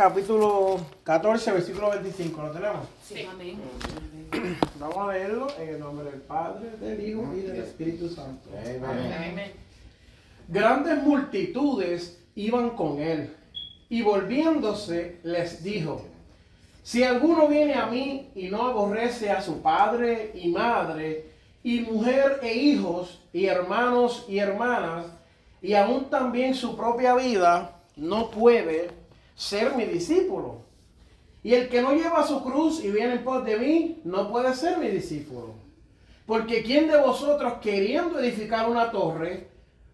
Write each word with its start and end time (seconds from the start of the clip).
Capítulo 0.00 0.80
14, 1.04 1.52
versículo 1.52 1.90
25. 1.90 2.42
¿Lo 2.42 2.50
tenemos? 2.52 2.86
Sí. 3.06 3.28
Amén. 3.30 3.58
Vamos 4.78 4.96
a 4.96 5.12
leerlo 5.12 5.46
en 5.58 5.68
el 5.68 5.78
nombre 5.78 6.10
del 6.10 6.22
Padre, 6.22 6.70
del 6.80 7.06
Hijo 7.06 7.34
y 7.36 7.42
del 7.42 7.56
Espíritu 7.56 8.08
Santo. 8.08 8.48
Amén. 8.82 9.52
Grandes 10.48 11.02
multitudes 11.02 12.18
iban 12.34 12.70
con 12.70 12.98
él 12.98 13.36
y 13.90 14.00
volviéndose 14.00 15.18
les 15.22 15.62
dijo, 15.62 16.00
si 16.82 17.04
alguno 17.04 17.46
viene 17.46 17.74
a 17.74 17.84
mí 17.84 18.30
y 18.34 18.48
no 18.48 18.68
aborrece 18.68 19.30
a 19.30 19.42
su 19.42 19.60
padre 19.60 20.32
y 20.34 20.48
madre 20.48 21.26
y 21.62 21.80
mujer 21.80 22.40
e 22.42 22.54
hijos 22.54 23.20
y 23.34 23.44
hermanos 23.44 24.24
y 24.30 24.38
hermanas 24.38 25.04
y 25.60 25.74
aún 25.74 26.08
también 26.08 26.54
su 26.54 26.74
propia 26.74 27.14
vida, 27.16 27.82
no 27.96 28.30
puede 28.30 28.99
ser 29.40 29.74
mi 29.74 29.86
discípulo. 29.86 30.58
Y 31.42 31.54
el 31.54 31.70
que 31.70 31.80
no 31.80 31.94
lleva 31.94 32.26
su 32.26 32.42
cruz 32.44 32.84
y 32.84 32.90
viene 32.90 33.14
en 33.14 33.24
pos 33.24 33.42
de 33.42 33.56
mí, 33.56 34.02
no 34.04 34.30
puede 34.30 34.54
ser 34.54 34.76
mi 34.76 34.88
discípulo. 34.88 35.54
Porque 36.26 36.62
¿quién 36.62 36.88
de 36.88 37.00
vosotros 37.00 37.54
queriendo 37.62 38.20
edificar 38.20 38.68
una 38.68 38.90
torre, 38.90 39.48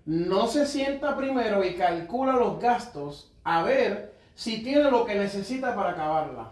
no 0.04 0.48
se 0.48 0.66
sienta 0.66 1.16
primero 1.16 1.64
y 1.64 1.76
calcula 1.76 2.32
los 2.32 2.60
gastos 2.60 3.32
a 3.44 3.62
ver 3.62 4.14
si 4.34 4.64
tiene 4.64 4.90
lo 4.90 5.06
que 5.06 5.14
necesita 5.14 5.76
para 5.76 5.90
acabarla? 5.90 6.50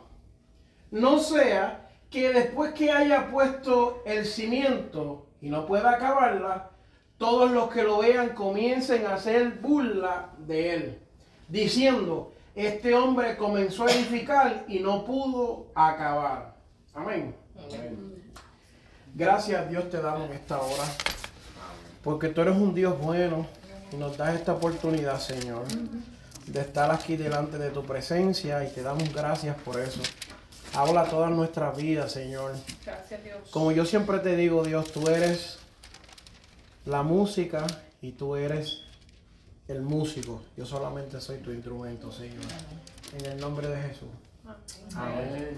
No 0.92 1.18
sea 1.18 1.90
que 2.10 2.32
después 2.32 2.74
que 2.74 2.92
haya 2.92 3.28
puesto 3.28 4.04
el 4.06 4.24
cimiento 4.24 5.26
y 5.42 5.48
no 5.48 5.66
pueda 5.66 5.90
acabarla, 5.90 6.70
todos 7.18 7.50
los 7.50 7.70
que 7.70 7.82
lo 7.82 7.98
vean 7.98 8.30
comiencen 8.30 9.04
a 9.06 9.14
hacer 9.14 9.58
burla 9.60 10.30
de 10.38 10.74
él, 10.74 10.98
diciendo, 11.48 12.33
este 12.54 12.94
hombre 12.94 13.36
comenzó 13.36 13.86
a 13.86 13.90
edificar 13.90 14.64
y 14.68 14.78
no 14.78 15.04
pudo 15.04 15.66
acabar. 15.74 16.54
Amén. 16.94 17.34
Gracias 19.14 19.68
Dios 19.68 19.90
te 19.90 20.00
damos 20.00 20.30
esta 20.30 20.60
hora. 20.60 20.84
Porque 22.02 22.28
tú 22.28 22.42
eres 22.42 22.56
un 22.56 22.74
Dios 22.74 22.98
bueno 23.00 23.46
y 23.90 23.96
nos 23.96 24.16
das 24.16 24.34
esta 24.34 24.52
oportunidad, 24.52 25.18
Señor, 25.20 25.64
de 26.46 26.60
estar 26.60 26.90
aquí 26.90 27.16
delante 27.16 27.58
de 27.58 27.70
tu 27.70 27.84
presencia 27.84 28.62
y 28.64 28.70
te 28.70 28.82
damos 28.82 29.12
gracias 29.12 29.56
por 29.62 29.80
eso. 29.80 30.00
Habla 30.74 31.04
todas 31.04 31.30
nuestras 31.30 31.76
vidas, 31.76 32.12
Señor. 32.12 32.52
Gracias, 32.84 33.22
Dios. 33.22 33.48
Como 33.50 33.72
yo 33.72 33.86
siempre 33.86 34.18
te 34.18 34.36
digo, 34.36 34.64
Dios, 34.64 34.92
tú 34.92 35.08
eres 35.08 35.58
la 36.84 37.02
música 37.02 37.66
y 38.02 38.12
tú 38.12 38.36
eres 38.36 38.82
el 39.68 39.82
músico. 39.82 40.42
Yo 40.56 40.66
solamente 40.66 41.20
soy 41.20 41.38
tu 41.38 41.50
instrumento, 41.50 42.12
Señor. 42.12 42.44
En 43.18 43.24
el 43.26 43.40
nombre 43.40 43.68
de 43.68 43.76
Jesús. 43.82 44.08
Amén. 44.96 45.56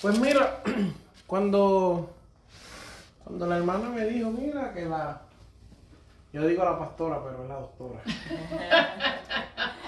Pues 0.00 0.18
mira, 0.18 0.62
cuando, 1.26 2.10
cuando 3.24 3.46
la 3.46 3.56
hermana 3.58 3.88
me 3.90 4.04
dijo, 4.06 4.30
mira 4.30 4.72
que 4.72 4.86
la... 4.86 5.22
Yo 6.32 6.46
digo 6.46 6.64
la 6.64 6.78
pastora, 6.78 7.22
pero 7.22 7.42
es 7.42 7.48
la 7.48 7.54
doctora. 7.56 8.00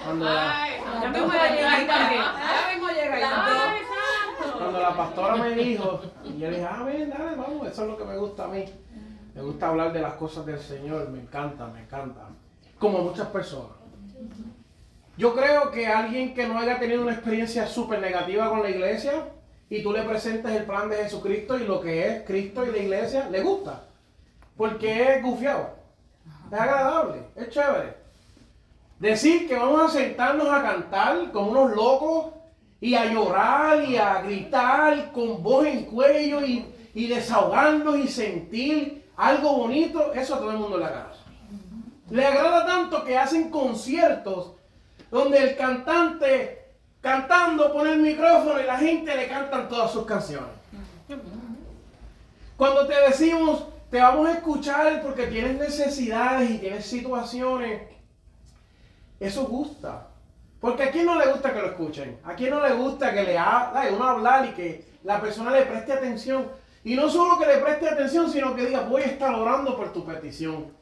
Cuando 0.05 0.25
la, 0.25 0.63
Ay, 0.63 0.73
ya 1.01 1.09
mismo 1.09 1.31
llega 1.31 1.73
ahí 1.73 1.87
también. 1.87 2.21
Ya 2.21 2.71
mismo 2.71 2.89
llega 2.89 3.73
ahí. 3.73 3.81
cuando 4.55 4.79
la 4.79 4.95
pastora 4.95 5.35
me 5.37 5.55
dijo, 5.55 6.01
y 6.23 6.37
yo 6.37 6.51
le 6.51 6.57
dije, 6.57 6.69
ah, 6.71 6.83
ven, 6.83 7.09
dale, 7.09 7.35
vamos, 7.35 7.67
eso 7.67 7.81
es 7.81 7.87
lo 7.87 7.97
que 7.97 8.05
me 8.05 8.15
gusta 8.15 8.43
a 8.43 8.47
mí. 8.49 8.63
Me 9.33 9.41
gusta 9.41 9.69
hablar 9.69 9.91
de 9.91 10.01
las 10.01 10.13
cosas 10.13 10.45
del 10.45 10.59
Señor, 10.59 11.09
me 11.09 11.21
encanta, 11.21 11.65
me 11.65 11.81
encanta. 11.81 12.27
Como 12.79 12.99
muchas 12.99 13.27
personas. 13.27 13.75
Yo 15.17 15.33
creo 15.33 15.71
que 15.71 15.87
alguien 15.87 16.33
que 16.33 16.45
no 16.45 16.59
haya 16.59 16.77
tenido 16.77 17.01
una 17.01 17.13
experiencia 17.13 17.67
súper 17.67 17.99
negativa 17.99 18.49
con 18.49 18.61
la 18.61 18.69
iglesia 18.69 19.29
y 19.69 19.81
tú 19.81 19.93
le 19.93 20.03
presentes 20.03 20.51
el 20.51 20.65
plan 20.65 20.89
de 20.89 20.97
Jesucristo 20.97 21.57
y 21.57 21.63
lo 21.63 21.79
que 21.79 22.07
es 22.07 22.23
Cristo 22.25 22.65
y 22.65 22.71
la 22.71 22.77
iglesia, 22.77 23.29
le 23.29 23.41
gusta. 23.41 23.85
Porque 24.57 25.15
es 25.15 25.23
gufiado, 25.23 25.69
es 26.51 26.59
agradable, 26.59 27.23
es 27.35 27.49
chévere. 27.49 27.95
Decir 28.99 29.47
que 29.47 29.55
vamos 29.55 29.81
a 29.83 29.97
sentarnos 29.97 30.49
a 30.49 30.61
cantar 30.61 31.31
como 31.31 31.51
unos 31.51 31.75
locos 31.75 32.33
y 32.81 32.95
a 32.95 33.05
llorar 33.05 33.83
y 33.83 33.97
a 33.97 34.21
gritar 34.21 35.11
con 35.11 35.41
voz 35.41 35.65
en 35.65 35.85
cuello 35.85 36.45
y, 36.45 36.65
y 36.93 37.07
desahogarnos 37.07 37.97
y 37.97 38.07
sentir 38.07 39.05
algo 39.17 39.57
bonito, 39.57 40.13
eso 40.13 40.35
a 40.35 40.39
todo 40.39 40.51
el 40.51 40.57
mundo 40.57 40.77
le 40.77 40.85
agrada. 40.85 41.14
Le 42.09 42.25
agrada 42.25 42.65
tanto 42.65 43.03
que 43.03 43.17
hacen 43.17 43.49
conciertos 43.49 44.53
donde 45.09 45.39
el 45.39 45.55
cantante 45.55 46.65
cantando 47.01 47.71
pone 47.71 47.93
el 47.93 47.99
micrófono 47.99 48.59
y 48.59 48.65
la 48.65 48.77
gente 48.77 49.15
le 49.15 49.27
cantan 49.27 49.69
todas 49.69 49.91
sus 49.91 50.05
canciones. 50.05 50.49
Cuando 52.57 52.87
te 52.87 52.99
decimos, 53.01 53.65
te 53.89 53.99
vamos 53.99 54.27
a 54.27 54.33
escuchar 54.33 55.01
porque 55.01 55.27
tienes 55.27 55.59
necesidades 55.59 56.49
y 56.49 56.57
tienes 56.57 56.85
situaciones, 56.85 57.83
eso 59.19 59.45
gusta. 59.45 60.07
Porque 60.59 60.83
a 60.83 60.91
quién 60.91 61.05
no 61.05 61.19
le 61.19 61.31
gusta 61.31 61.53
que 61.53 61.61
lo 61.61 61.67
escuchen, 61.67 62.19
a 62.23 62.33
quién 62.33 62.49
no 62.49 62.59
le 62.59 62.73
gusta 62.73 63.13
que 63.13 63.23
le 63.23 63.37
hable, 63.37 63.93
uno 63.93 64.05
hablar 64.05 64.47
y 64.47 64.53
que 64.53 64.85
la 65.03 65.21
persona 65.21 65.51
le 65.51 65.61
preste 65.63 65.93
atención. 65.93 66.47
Y 66.83 66.95
no 66.95 67.09
solo 67.09 67.37
que 67.37 67.45
le 67.45 67.57
preste 67.57 67.87
atención, 67.87 68.31
sino 68.31 68.55
que 68.55 68.65
diga, 68.65 68.81
voy 68.81 69.03
a 69.03 69.05
estar 69.05 69.33
orando 69.35 69.77
por 69.77 69.93
tu 69.93 70.03
petición. 70.03 70.74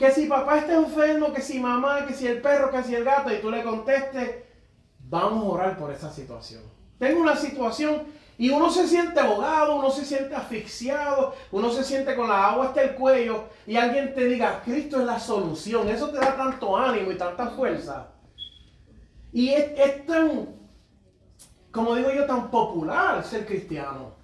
Que 0.00 0.10
si 0.10 0.24
papá 0.24 0.60
está 0.60 0.76
enfermo, 0.76 1.30
que 1.30 1.42
si 1.42 1.60
mamá, 1.60 2.06
que 2.06 2.14
si 2.14 2.26
el 2.26 2.40
perro, 2.40 2.70
que 2.70 2.82
si 2.82 2.94
el 2.94 3.04
gato, 3.04 3.30
y 3.30 3.38
tú 3.38 3.50
le 3.50 3.62
contestes, 3.62 4.44
vamos 4.98 5.44
a 5.44 5.48
orar 5.48 5.76
por 5.76 5.90
esa 5.90 6.10
situación. 6.10 6.62
Tengo 6.98 7.20
una 7.20 7.36
situación 7.36 8.04
y 8.38 8.48
uno 8.48 8.70
se 8.70 8.88
siente 8.88 9.20
ahogado, 9.20 9.76
uno 9.76 9.90
se 9.90 10.06
siente 10.06 10.34
asfixiado, 10.34 11.34
uno 11.52 11.70
se 11.70 11.84
siente 11.84 12.16
con 12.16 12.30
la 12.30 12.46
agua 12.46 12.68
hasta 12.68 12.80
el 12.80 12.94
cuello 12.94 13.44
y 13.66 13.76
alguien 13.76 14.14
te 14.14 14.24
diga, 14.24 14.62
Cristo 14.64 15.00
es 15.00 15.04
la 15.04 15.20
solución. 15.20 15.86
Eso 15.90 16.08
te 16.08 16.16
da 16.16 16.34
tanto 16.34 16.74
ánimo 16.74 17.12
y 17.12 17.18
tanta 17.18 17.48
fuerza. 17.48 18.06
Y 19.34 19.50
es, 19.50 19.70
es 19.76 20.06
tan, 20.06 20.48
como 21.70 21.94
digo 21.94 22.10
yo, 22.10 22.24
tan 22.24 22.50
popular 22.50 23.22
ser 23.22 23.44
cristiano. 23.44 24.14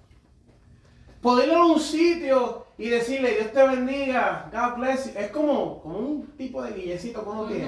Poder 1.27 1.49
ir 1.49 1.55
a 1.55 1.65
un 1.65 1.77
sitio 1.77 2.67
y 2.77 2.87
decirle, 2.87 3.31
Dios 3.31 3.51
te 3.51 3.61
bendiga, 3.61 4.49
God 4.49 4.79
bless 4.79 5.13
you, 5.13 5.19
es 5.19 5.29
como, 5.29 5.81
como 5.81 5.97
un 5.97 6.27
tipo 6.37 6.63
de 6.63 6.71
guillecito 6.71 7.21
que 7.21 7.29
uno 7.29 7.45
tiene. 7.47 7.67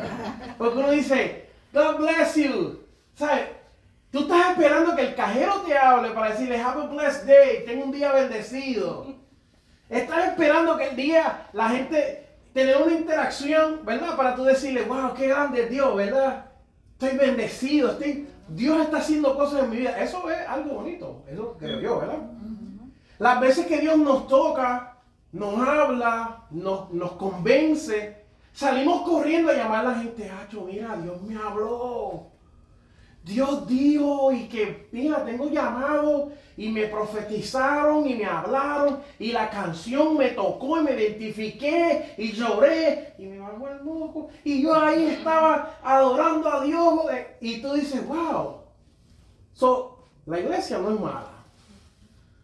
Porque 0.58 0.78
uno 0.78 0.90
dice, 0.90 1.48
God 1.72 1.96
bless 1.96 2.34
you. 2.34 2.80
¿Sabes? 3.14 3.46
Tú 4.10 4.20
estás 4.20 4.50
esperando 4.50 4.94
que 4.94 5.00
el 5.00 5.14
cajero 5.14 5.62
te 5.62 5.78
hable 5.78 6.10
para 6.10 6.32
decirle, 6.32 6.60
have 6.60 6.82
a 6.82 6.86
blessed 6.88 7.24
day, 7.24 7.64
tengo 7.64 7.84
un 7.84 7.90
día 7.90 8.12
bendecido. 8.12 9.06
Estás 9.88 10.28
esperando 10.32 10.76
que 10.76 10.88
el 10.88 10.96
día 10.96 11.48
la 11.54 11.70
gente 11.70 12.28
tenga 12.52 12.84
una 12.84 12.92
interacción, 12.92 13.80
¿verdad? 13.86 14.14
Para 14.14 14.34
tú 14.34 14.44
decirle, 14.44 14.82
wow, 14.82 15.14
qué 15.14 15.28
grande 15.28 15.62
es 15.62 15.70
Dios, 15.70 15.96
¿verdad? 15.96 16.50
Estoy 16.98 17.16
bendecido, 17.16 17.92
estoy, 17.92 18.28
Dios 18.50 18.78
está 18.78 18.98
haciendo 18.98 19.34
cosas 19.38 19.64
en 19.64 19.70
mi 19.70 19.76
vida. 19.78 19.98
Eso 19.98 20.30
es 20.30 20.46
algo 20.46 20.74
bonito, 20.74 21.24
eso 21.26 21.56
creo 21.58 21.80
yo, 21.80 22.00
¿verdad? 22.00 22.18
Las 23.20 23.38
veces 23.38 23.66
que 23.66 23.78
Dios 23.82 23.98
nos 23.98 24.26
toca, 24.28 24.96
nos 25.32 25.54
habla, 25.68 26.46
nos, 26.50 26.90
nos 26.90 27.12
convence, 27.12 28.24
salimos 28.50 29.02
corriendo 29.02 29.52
a 29.52 29.54
llamar 29.54 29.80
a 29.84 29.90
la 29.90 29.94
gente, 29.96 30.30
Hacho, 30.30 30.62
mira, 30.62 30.96
Dios 30.96 31.20
me 31.20 31.36
habló. 31.36 32.28
Dios 33.22 33.68
dijo 33.68 34.32
y 34.32 34.48
que, 34.48 34.88
mira, 34.92 35.22
tengo 35.22 35.50
llamado 35.50 36.32
y 36.56 36.70
me 36.70 36.86
profetizaron 36.86 38.08
y 38.08 38.14
me 38.14 38.24
hablaron 38.24 39.02
y 39.18 39.32
la 39.32 39.50
canción 39.50 40.16
me 40.16 40.30
tocó 40.30 40.80
y 40.80 40.84
me 40.84 40.92
identifiqué 40.92 42.14
y 42.16 42.32
lloré 42.32 43.12
y 43.18 43.26
me 43.26 43.38
bajó 43.38 43.68
el 43.68 43.82
moco 43.82 44.30
y 44.42 44.62
yo 44.62 44.74
ahí 44.74 45.04
estaba 45.08 45.78
adorando 45.82 46.50
a 46.50 46.64
Dios 46.64 47.00
eh, 47.12 47.36
y 47.42 47.60
tú 47.60 47.74
dices, 47.74 48.06
wow. 48.08 48.62
So, 49.52 50.06
la 50.24 50.40
iglesia 50.40 50.78
no 50.78 50.94
es 50.94 51.00
mala. 51.00 51.29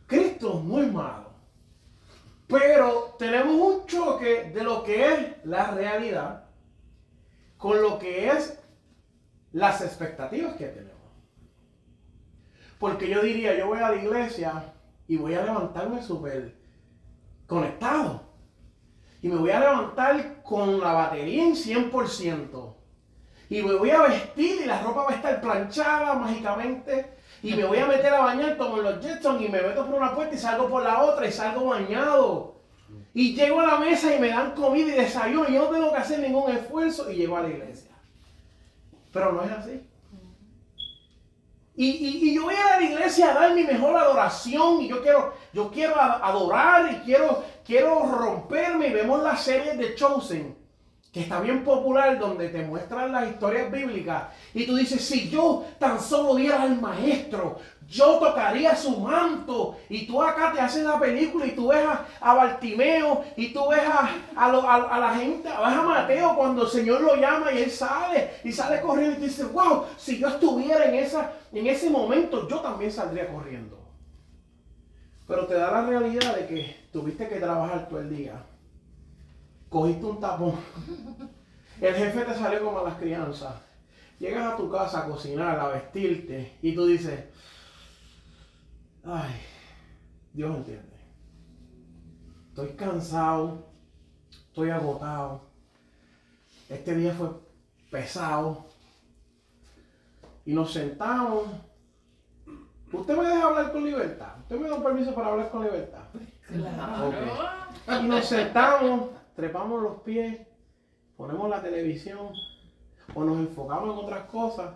Cristo 0.06 0.62
es 0.78 0.92
malo. 0.92 1.26
Pero 2.46 3.16
tenemos 3.18 3.54
un 3.54 3.86
choque 3.86 4.50
de 4.54 4.62
lo 4.62 4.84
que 4.84 5.12
es 5.12 5.44
la 5.44 5.72
realidad 5.72 6.44
con 7.56 7.82
lo 7.82 7.98
que 7.98 8.28
es 8.28 8.58
las 9.52 9.80
expectativas 9.80 10.54
que 10.56 10.66
tenemos. 10.66 10.96
Porque 12.78 13.08
yo 13.08 13.22
diría, 13.22 13.56
yo 13.58 13.66
voy 13.66 13.78
a 13.78 13.90
la 13.90 13.96
iglesia 13.96 14.72
y 15.08 15.16
voy 15.16 15.34
a 15.34 15.44
levantarme 15.44 16.02
súper 16.02 16.54
conectado. 17.46 18.22
Y 19.22 19.28
me 19.28 19.36
voy 19.36 19.50
a 19.50 19.60
levantar 19.60 20.42
con 20.42 20.78
la 20.78 20.92
batería 20.92 21.44
en 21.44 21.54
100%. 21.54 22.74
Y 23.48 23.62
me 23.62 23.74
voy 23.74 23.90
a 23.90 24.02
vestir 24.02 24.60
y 24.62 24.66
la 24.66 24.82
ropa 24.82 25.04
va 25.04 25.10
a 25.10 25.14
estar 25.14 25.40
planchada 25.40 26.14
mágicamente. 26.14 27.15
Y 27.42 27.54
me 27.54 27.64
voy 27.64 27.78
a 27.78 27.86
meter 27.86 28.12
a 28.14 28.20
bañar 28.20 28.56
como 28.56 28.78
los 28.78 29.04
Jetsons 29.04 29.42
y 29.42 29.48
me 29.48 29.60
meto 29.60 29.86
por 29.86 29.94
una 29.94 30.14
puerta 30.14 30.34
y 30.34 30.38
salgo 30.38 30.68
por 30.68 30.82
la 30.82 31.02
otra 31.02 31.26
y 31.26 31.32
salgo 31.32 31.66
bañado. 31.66 32.56
Y 33.14 33.34
llego 33.34 33.60
a 33.60 33.66
la 33.66 33.78
mesa 33.78 34.14
y 34.14 34.18
me 34.18 34.28
dan 34.28 34.52
comida 34.52 34.88
y 34.88 34.98
desayuno 34.98 35.48
y 35.48 35.54
yo 35.54 35.64
no 35.64 35.70
tengo 35.70 35.90
que 35.90 35.98
hacer 35.98 36.20
ningún 36.20 36.50
esfuerzo 36.50 37.10
y 37.10 37.16
llego 37.16 37.36
a 37.36 37.42
la 37.42 37.48
iglesia. 37.48 37.90
Pero 39.12 39.32
no 39.32 39.42
es 39.42 39.52
así. 39.52 39.86
Y, 41.78 42.34
yo 42.34 42.44
voy 42.44 42.54
a 42.54 42.80
la 42.80 42.82
iglesia 42.82 43.30
a 43.30 43.34
dar 43.34 43.54
mi 43.54 43.62
mejor 43.62 43.94
adoración 43.96 44.80
y 44.80 44.88
yo 44.88 45.02
quiero, 45.02 45.34
yo 45.52 45.70
quiero 45.70 46.00
adorar 46.00 46.90
y 46.90 46.96
quiero, 47.04 47.44
quiero 47.64 48.02
romperme. 48.06 48.88
Y 48.88 48.94
vemos 48.94 49.22
la 49.22 49.36
serie 49.36 49.76
de 49.76 49.94
Chosen 49.94 50.55
que 51.16 51.22
está 51.22 51.40
bien 51.40 51.64
popular, 51.64 52.18
donde 52.18 52.50
te 52.50 52.60
muestran 52.60 53.10
las 53.10 53.26
historias 53.26 53.72
bíblicas, 53.72 54.24
y 54.52 54.66
tú 54.66 54.76
dices, 54.76 55.02
si 55.02 55.30
yo 55.30 55.64
tan 55.78 55.98
solo 55.98 56.34
diera 56.34 56.60
al 56.60 56.78
maestro, 56.78 57.56
yo 57.88 58.18
tocaría 58.18 58.76
su 58.76 59.00
manto, 59.00 59.78
y 59.88 60.06
tú 60.06 60.22
acá 60.22 60.52
te 60.52 60.60
haces 60.60 60.84
la 60.84 61.00
película, 61.00 61.46
y 61.46 61.52
tú 61.52 61.68
ves 61.68 61.86
a, 62.20 62.34
Bartimeo, 62.34 63.24
y 63.34 63.50
tú 63.50 63.66
ves 63.66 63.80
a, 63.86 64.10
a, 64.36 64.98
la 65.00 65.14
gente, 65.14 65.48
ves 65.48 65.56
a 65.56 65.82
Mateo 65.82 66.36
cuando 66.36 66.64
el 66.64 66.68
Señor 66.68 67.00
lo 67.00 67.16
llama 67.16 67.50
y 67.50 67.62
él 67.62 67.70
sale, 67.70 68.32
y 68.44 68.52
sale 68.52 68.82
corriendo, 68.82 69.16
y 69.16 69.20
te 69.20 69.26
dice, 69.28 69.44
wow, 69.44 69.84
si 69.96 70.18
yo 70.18 70.28
estuviera 70.28 70.84
en, 70.84 70.96
esa, 70.96 71.32
en 71.50 71.66
ese 71.66 71.88
momento, 71.88 72.46
yo 72.46 72.60
también 72.60 72.92
saldría 72.92 73.32
corriendo. 73.32 73.78
Pero 75.26 75.46
te 75.46 75.54
da 75.54 75.70
la 75.70 75.80
realidad 75.80 76.36
de 76.36 76.46
que 76.46 76.76
tuviste 76.92 77.26
que 77.26 77.36
trabajar 77.36 77.88
todo 77.88 78.00
el 78.00 78.14
día 78.14 78.34
cogiste 79.68 80.04
un 80.04 80.20
tapón. 80.20 80.54
El 81.80 81.94
jefe 81.94 82.22
te 82.22 82.34
salió 82.34 82.64
como 82.64 82.78
a 82.78 82.84
las 82.84 82.98
crianzas. 82.98 83.54
Llegas 84.18 84.52
a 84.52 84.56
tu 84.56 84.70
casa 84.70 85.00
a 85.00 85.08
cocinar, 85.08 85.58
a 85.60 85.68
vestirte 85.68 86.56
y 86.62 86.74
tú 86.74 86.86
dices, 86.86 87.24
ay, 89.04 89.34
Dios 90.32 90.56
entiende. 90.56 90.96
Estoy 92.48 92.68
cansado, 92.70 93.66
estoy 94.30 94.70
agotado. 94.70 95.42
Este 96.70 96.94
día 96.94 97.12
fue 97.12 97.28
pesado. 97.90 98.64
Y 100.46 100.54
nos 100.54 100.72
sentamos. 100.72 101.48
¿Usted 102.92 103.16
me 103.16 103.26
deja 103.26 103.42
hablar 103.42 103.72
con 103.72 103.84
libertad? 103.84 104.38
¿Usted 104.40 104.58
me 104.58 104.68
da 104.68 104.76
un 104.76 104.82
permiso 104.82 105.14
para 105.14 105.28
hablar 105.28 105.50
con 105.50 105.64
libertad? 105.64 106.04
Claro. 106.46 107.12
Y 108.00 108.06
nos 108.06 108.24
sentamos 108.24 109.10
trepamos 109.36 109.82
los 109.82 110.00
pies, 110.00 110.40
ponemos 111.16 111.48
la 111.48 111.62
televisión 111.62 112.30
o 113.14 113.22
nos 113.22 113.38
enfocamos 113.38 113.96
en 113.96 114.04
otras 114.04 114.24
cosas 114.30 114.74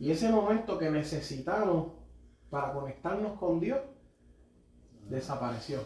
y 0.00 0.10
ese 0.10 0.30
momento 0.30 0.78
que 0.78 0.90
necesitamos 0.90 1.92
para 2.50 2.72
conectarnos 2.72 3.38
con 3.38 3.60
Dios 3.60 3.78
desapareció. 5.08 5.80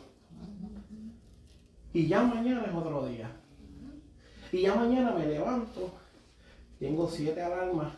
Y 1.92 2.06
ya 2.06 2.22
mañana 2.22 2.64
es 2.66 2.74
otro 2.74 3.06
día. 3.06 3.30
Y 4.52 4.62
ya 4.62 4.74
mañana 4.76 5.12
me 5.12 5.26
levanto, 5.26 5.90
tengo 6.78 7.08
siete 7.08 7.42
alarmas. 7.42 7.92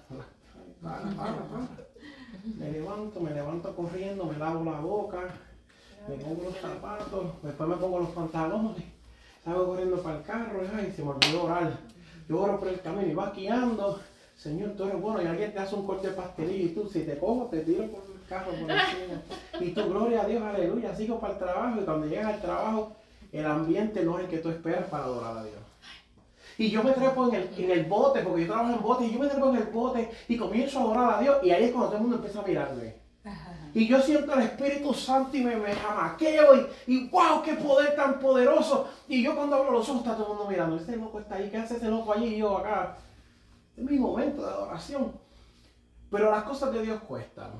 Me 2.58 2.72
levanto, 2.72 3.20
me 3.20 3.30
levanto 3.32 3.76
corriendo, 3.76 4.24
me 4.24 4.38
lavo 4.38 4.64
la 4.64 4.80
boca, 4.80 5.34
me 6.08 6.16
pongo 6.16 6.44
los 6.44 6.56
zapatos, 6.56 7.42
después 7.42 7.68
me 7.68 7.76
pongo 7.76 7.98
los 7.98 8.10
pantalones 8.10 8.99
estaba 9.40 9.64
corriendo 9.64 9.96
para 10.02 10.18
el 10.18 10.22
carro, 10.22 10.60
y 10.62 10.92
se 10.92 11.02
me 11.02 11.10
olvidó 11.10 11.44
orar. 11.44 11.72
Yo 12.28 12.40
oro 12.40 12.60
por 12.60 12.68
el 12.68 12.80
camino 12.82 13.08
y 13.08 13.14
va 13.14 13.32
guiando. 13.32 13.98
Señor, 14.36 14.70
tú 14.76 14.84
eres 14.84 15.00
bueno 15.00 15.22
y 15.22 15.26
alguien 15.26 15.52
te 15.52 15.58
hace 15.58 15.74
un 15.74 15.86
corte 15.86 16.08
de 16.08 16.14
pastelillo 16.14 16.66
y 16.66 16.68
tú, 16.68 16.88
si 16.88 17.00
te 17.00 17.18
cojo, 17.18 17.46
te 17.46 17.60
tiro 17.60 17.86
por 17.88 18.02
el 18.04 18.28
carro 18.28 18.52
por 18.52 18.70
encima. 18.70 19.22
Y 19.60 19.70
tú, 19.72 19.88
gloria 19.88 20.22
a 20.22 20.26
Dios, 20.26 20.42
aleluya, 20.42 20.94
sigo 20.94 21.18
para 21.18 21.34
el 21.34 21.38
trabajo 21.38 21.80
y 21.80 21.84
cuando 21.84 22.06
llegas 22.06 22.34
al 22.34 22.40
trabajo, 22.40 22.96
el 23.32 23.46
ambiente 23.46 24.02
no 24.04 24.18
es 24.18 24.24
el 24.24 24.30
que 24.30 24.38
tú 24.38 24.50
esperas 24.50 24.86
para 24.88 25.04
adorar 25.04 25.38
a 25.38 25.44
Dios. 25.44 25.60
Y 26.58 26.70
yo 26.70 26.82
me 26.82 26.92
trepo 26.92 27.28
en 27.28 27.34
el, 27.36 27.50
en 27.56 27.70
el 27.70 27.84
bote, 27.86 28.20
porque 28.20 28.42
yo 28.42 28.52
trabajo 28.52 28.74
en 28.74 28.82
bote, 28.82 29.06
y 29.06 29.12
yo 29.12 29.18
me 29.18 29.28
trepo 29.28 29.48
en 29.48 29.56
el 29.56 29.64
bote 29.64 30.10
y 30.28 30.36
comienzo 30.36 30.78
a 30.78 30.82
adorar 30.82 31.14
a 31.14 31.20
Dios 31.22 31.36
y 31.42 31.50
ahí 31.50 31.64
es 31.64 31.70
cuando 31.70 31.88
todo 31.88 31.96
el 31.96 32.02
mundo 32.02 32.16
empieza 32.16 32.40
a 32.40 32.46
mirarme. 32.46 32.99
Y 33.72 33.86
yo 33.86 34.00
siento 34.00 34.34
el 34.34 34.42
Espíritu 34.42 34.92
Santo 34.92 35.36
y 35.36 35.42
me, 35.42 35.56
me 35.56 35.74
jamaqueo 35.74 36.56
y, 36.56 36.94
y 36.94 37.08
wow, 37.08 37.42
qué 37.44 37.54
poder 37.54 37.94
tan 37.94 38.18
poderoso. 38.18 38.88
Y 39.08 39.22
yo 39.22 39.36
cuando 39.36 39.56
abro 39.56 39.72
los 39.72 39.88
ojos 39.88 40.02
está 40.02 40.16
todo 40.16 40.32
el 40.32 40.38
mundo 40.38 40.50
mirando. 40.50 40.76
Este 40.76 40.96
loco 40.96 41.20
está 41.20 41.36
ahí, 41.36 41.50
¿qué 41.50 41.58
hace 41.58 41.76
ese 41.76 41.88
loco 41.88 42.12
allí 42.12 42.34
y 42.34 42.38
yo 42.38 42.58
acá? 42.58 42.96
Es 43.76 43.84
mi 43.84 43.98
momento 43.98 44.42
de 44.42 44.48
adoración. 44.48 45.12
Pero 46.10 46.30
las 46.30 46.42
cosas 46.44 46.72
de 46.72 46.82
Dios 46.82 47.00
cuestan. 47.02 47.52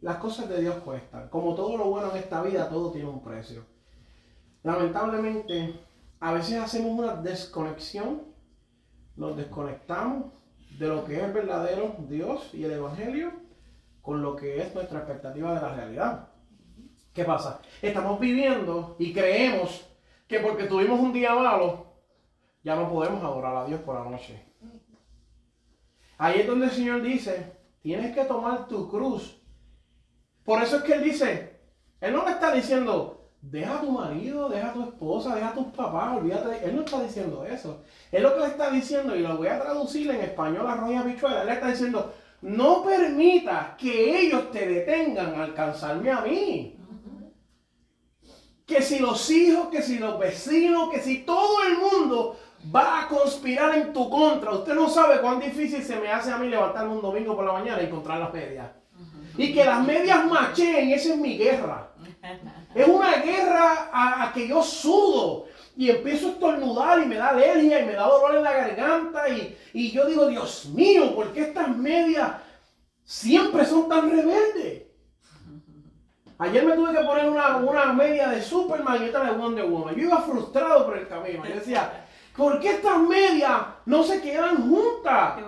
Las 0.00 0.16
cosas 0.16 0.48
de 0.48 0.60
Dios 0.60 0.76
cuestan. 0.76 1.28
Como 1.28 1.54
todo 1.54 1.76
lo 1.76 1.84
bueno 1.86 2.10
en 2.10 2.16
esta 2.16 2.42
vida, 2.42 2.68
todo 2.68 2.90
tiene 2.90 3.08
un 3.08 3.22
precio. 3.22 3.64
Lamentablemente, 4.62 5.78
a 6.20 6.32
veces 6.32 6.58
hacemos 6.58 6.98
una 6.98 7.16
desconexión. 7.16 8.22
Nos 9.16 9.36
desconectamos 9.36 10.32
de 10.78 10.88
lo 10.88 11.04
que 11.04 11.16
es 11.16 11.22
el 11.22 11.32
verdadero 11.32 11.94
Dios 12.08 12.50
y 12.52 12.64
el 12.64 12.72
Evangelio 12.72 13.43
con 14.04 14.20
lo 14.20 14.36
que 14.36 14.60
es 14.60 14.74
nuestra 14.74 14.98
expectativa 14.98 15.54
de 15.54 15.62
la 15.62 15.74
realidad. 15.74 16.28
¿Qué 17.14 17.24
pasa? 17.24 17.60
Estamos 17.80 18.20
viviendo 18.20 18.96
y 18.98 19.14
creemos 19.14 19.88
que 20.28 20.40
porque 20.40 20.64
tuvimos 20.64 21.00
un 21.00 21.14
día 21.14 21.34
malo, 21.34 21.86
ya 22.62 22.76
no 22.76 22.90
podemos 22.90 23.24
adorar 23.24 23.56
a 23.56 23.64
Dios 23.64 23.80
por 23.80 23.94
la 23.94 24.10
noche. 24.10 24.44
Ahí 26.18 26.40
es 26.40 26.46
donde 26.46 26.66
el 26.66 26.72
Señor 26.72 27.00
dice, 27.00 27.56
tienes 27.80 28.14
que 28.14 28.24
tomar 28.24 28.68
tu 28.68 28.90
cruz. 28.90 29.40
Por 30.44 30.62
eso 30.62 30.76
es 30.76 30.82
que 30.82 30.92
Él 30.92 31.04
dice, 31.04 31.60
Él 31.98 32.12
no 32.12 32.26
le 32.26 32.32
está 32.32 32.52
diciendo, 32.52 33.30
deja 33.40 33.78
a 33.78 33.80
tu 33.80 33.90
marido, 33.90 34.50
deja 34.50 34.68
a 34.68 34.74
tu 34.74 34.82
esposa, 34.82 35.34
deja 35.34 35.48
a 35.48 35.54
tus 35.54 35.68
papás, 35.68 36.18
olvídate. 36.18 36.62
Él 36.62 36.76
no 36.76 36.82
está 36.82 37.02
diciendo 37.02 37.42
eso. 37.46 37.82
Él 38.12 38.22
lo 38.22 38.34
que 38.34 38.40
le 38.40 38.46
está 38.48 38.70
diciendo, 38.70 39.16
y 39.16 39.20
lo 39.20 39.38
voy 39.38 39.48
a 39.48 39.62
traducir 39.62 40.10
en 40.10 40.20
español 40.20 40.66
a 40.66 40.74
Roya 40.74 41.02
Bichuela, 41.02 41.40
Él 41.40 41.46
le 41.46 41.54
está 41.54 41.68
diciendo, 41.68 42.12
no 42.44 42.84
permita 42.84 43.74
que 43.78 44.20
ellos 44.20 44.50
te 44.52 44.68
detengan 44.68 45.34
a 45.34 45.44
alcanzarme 45.44 46.10
a 46.10 46.20
mí. 46.20 46.76
Que 48.66 48.82
si 48.82 48.98
los 48.98 49.30
hijos, 49.30 49.68
que 49.68 49.80
si 49.80 49.98
los 49.98 50.18
vecinos, 50.18 50.90
que 50.90 51.00
si 51.00 51.24
todo 51.24 51.64
el 51.66 51.78
mundo 51.78 52.36
va 52.74 53.00
a 53.00 53.08
conspirar 53.08 53.74
en 53.78 53.94
tu 53.94 54.10
contra. 54.10 54.52
Usted 54.52 54.74
no 54.74 54.90
sabe 54.90 55.22
cuán 55.22 55.40
difícil 55.40 55.82
se 55.82 55.96
me 55.96 56.12
hace 56.12 56.32
a 56.32 56.36
mí 56.36 56.48
levantarme 56.48 56.92
un 56.92 57.00
domingo 57.00 57.34
por 57.34 57.46
la 57.46 57.54
mañana 57.54 57.80
y 57.80 57.86
encontrar 57.86 58.18
las 58.18 58.32
medias. 58.32 58.70
Y 59.38 59.54
que 59.54 59.64
las 59.64 59.82
medias 59.82 60.26
macheen, 60.26 60.90
esa 60.90 61.14
es 61.14 61.18
mi 61.18 61.38
guerra. 61.38 61.92
Es 62.74 62.86
una 62.86 63.22
guerra 63.22 63.88
a, 63.90 64.24
a 64.24 64.32
que 64.34 64.46
yo 64.46 64.62
sudo 64.62 65.46
y 65.76 65.90
empiezo 65.90 66.28
a 66.28 66.30
estornudar 66.30 67.02
y 67.02 67.06
me 67.06 67.16
da 67.16 67.30
alergia 67.30 67.80
y 67.80 67.86
me 67.86 67.94
da 67.94 68.06
dolor 68.06 68.36
en 68.36 68.42
la 68.44 68.52
garganta 68.52 69.28
y, 69.28 69.56
y 69.72 69.90
yo 69.90 70.06
digo, 70.06 70.26
Dios 70.26 70.66
mío, 70.66 71.14
¿por 71.14 71.32
qué 71.32 71.42
estas 71.42 71.76
medias 71.76 72.32
siempre 73.04 73.64
son 73.64 73.88
tan 73.88 74.10
rebeldes? 74.10 74.84
Ayer 76.38 76.64
me 76.64 76.74
tuve 76.74 76.92
que 76.92 77.04
poner 77.04 77.28
una, 77.28 77.56
una 77.56 77.92
media 77.92 78.28
de 78.28 78.42
Superman 78.42 79.02
y 79.02 79.08
otra 79.08 79.24
de 79.24 79.32
Wonder 79.32 79.66
Woman. 79.66 79.94
Yo 79.94 80.02
iba 80.02 80.20
frustrado 80.20 80.84
por 80.84 80.98
el 80.98 81.06
camino. 81.06 81.44
Yo 81.46 81.54
decía, 81.54 82.06
¿por 82.36 82.58
qué 82.58 82.70
estas 82.70 82.98
medias 83.00 83.62
no 83.86 84.02
se 84.02 84.20
quedan 84.20 84.68
juntas? 84.68 85.38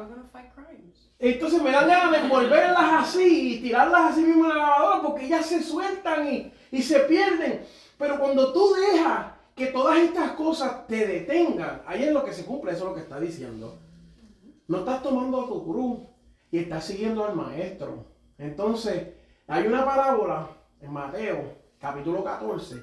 Entonces 1.18 1.62
me 1.62 1.71
dan 1.71 1.88
ganas 1.88 2.12
de 2.12 2.18
envolverlas 2.18 3.04
así 3.04 3.54
y 3.54 3.61
tirarlas 3.61 4.12
así 4.12 4.21
mismo 4.21 4.45
en 4.45 4.50
la 4.50 4.56
lavadora 4.56 5.02
porque 5.02 5.26
ellas 5.26 5.47
se 5.47 5.62
sueltan 5.62 6.33
y, 6.33 6.52
y 6.71 6.83
se 6.83 7.00
pierden. 7.00 7.66
Pero 7.99 8.18
cuando 8.18 8.52
tú 8.52 8.75
dejas 8.75 9.36
que 9.57 9.69
todas 9.69 9.99
estas 9.99 10.33
cosas 10.33 10.87
te 10.87 11.07
detengan. 11.07 11.83
Ahí 11.87 12.05
es 12.05 12.13
lo 12.13 12.23
que 12.23 12.35
se 12.35 12.45
cumple, 12.45 12.73
eso 12.73 12.85
es 12.85 12.91
lo 12.91 12.95
que 12.95 13.01
está 13.01 13.19
diciendo. 13.19 13.79
No 14.69 14.79
estás 14.79 15.03
tomando 15.03 15.47
tu 15.47 15.65
cruz 15.65 16.01
y 16.51 16.59
estás 16.59 16.85
siguiendo 16.85 17.25
al 17.25 17.35
maestro. 17.35 18.05
Entonces, 18.37 19.15
hay 19.47 19.67
una 19.67 19.85
parábola 19.87 20.47
en 20.79 20.93
Mateo, 20.93 21.55
capítulo 21.79 22.23
14, 22.23 22.77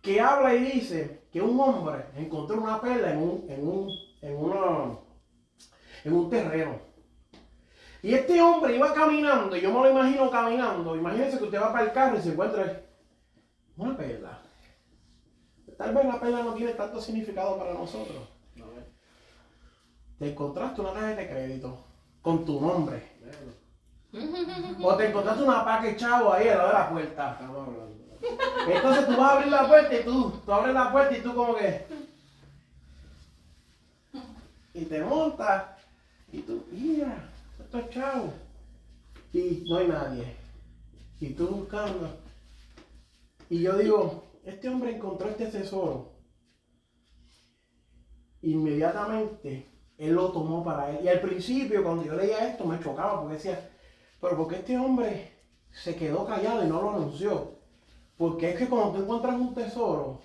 que 0.00 0.18
habla 0.18 0.54
y 0.54 0.64
dice 0.64 1.26
que 1.30 1.42
un 1.42 1.60
hombre 1.60 2.06
encontró 2.16 2.62
una 2.62 2.80
perla 2.80 3.12
en 3.12 3.18
un, 3.18 3.44
en 3.50 3.68
un, 3.68 3.90
en 4.22 4.98
en 6.04 6.12
un 6.14 6.30
terreno. 6.30 6.78
Y 8.02 8.14
este 8.14 8.40
hombre 8.40 8.74
iba 8.74 8.94
caminando, 8.94 9.54
y 9.54 9.60
yo 9.60 9.70
me 9.70 9.80
lo 9.80 9.90
imagino 9.90 10.30
caminando. 10.30 10.96
Imagínense 10.96 11.36
que 11.36 11.44
usted 11.44 11.60
va 11.60 11.72
para 11.72 11.84
el 11.84 11.92
carro 11.92 12.16
y 12.16 12.22
se 12.22 12.30
encuentra 12.30 12.82
una 13.76 13.96
perla. 13.96 14.45
Tal 15.76 15.94
vez 15.94 16.04
la 16.06 16.20
perla 16.20 16.42
no 16.42 16.54
tiene 16.54 16.72
tanto 16.72 17.00
significado 17.00 17.58
para 17.58 17.74
nosotros. 17.74 18.16
Te 20.18 20.30
encontraste 20.30 20.80
una 20.80 20.92
tarjeta 20.92 21.20
de 21.20 21.28
crédito 21.28 21.84
con 22.22 22.44
tu 22.44 22.60
nombre. 22.60 23.02
O 24.82 24.94
te 24.96 25.08
encontraste 25.08 25.42
una 25.42 25.64
paque 25.64 25.96
chavo 25.96 26.32
ahí 26.32 26.48
al 26.48 26.58
lado 26.58 26.68
de 26.68 26.74
la 26.74 26.90
puerta. 26.90 27.40
Entonces 28.66 29.06
tú 29.06 29.16
vas 29.16 29.20
a 29.20 29.36
abrir 29.36 29.52
la 29.52 29.68
puerta 29.68 29.94
y 29.94 30.04
tú, 30.04 30.30
tú 30.44 30.52
abres 30.52 30.74
la 30.74 30.90
puerta 30.90 31.16
y 31.16 31.20
tú 31.20 31.34
como 31.34 31.54
que... 31.54 31.86
Y 34.72 34.84
te 34.86 35.02
montas 35.02 35.64
y 36.32 36.40
tú, 36.40 36.64
mira, 36.70 37.30
esto 37.58 37.78
es 37.78 37.90
chavo. 37.90 38.32
Y 39.32 39.64
no 39.68 39.76
hay 39.76 39.88
nadie. 39.88 40.36
Y 41.20 41.30
tú 41.30 41.46
buscando. 41.48 42.10
Y 43.48 43.60
yo 43.60 43.76
digo, 43.76 44.25
este 44.46 44.68
hombre 44.68 44.96
encontró 44.96 45.28
este 45.28 45.46
tesoro. 45.46 46.12
Inmediatamente 48.42 49.66
él 49.98 50.12
lo 50.12 50.30
tomó 50.30 50.64
para 50.64 50.90
él. 50.90 51.04
Y 51.04 51.08
al 51.08 51.20
principio, 51.20 51.82
cuando 51.82 52.04
yo 52.04 52.14
leía 52.14 52.48
esto, 52.48 52.64
me 52.64 52.80
chocaba 52.80 53.20
porque 53.20 53.34
decía, 53.34 53.70
pero 54.20 54.36
porque 54.36 54.56
este 54.56 54.78
hombre 54.78 55.32
se 55.72 55.96
quedó 55.96 56.24
callado 56.24 56.64
y 56.64 56.68
no 56.68 56.80
lo 56.80 56.90
anunció? 56.90 57.56
Porque 58.16 58.50
es 58.50 58.56
que 58.56 58.68
cuando 58.68 58.92
tú 58.92 59.02
encuentras 59.02 59.34
un 59.34 59.54
tesoro, 59.54 60.22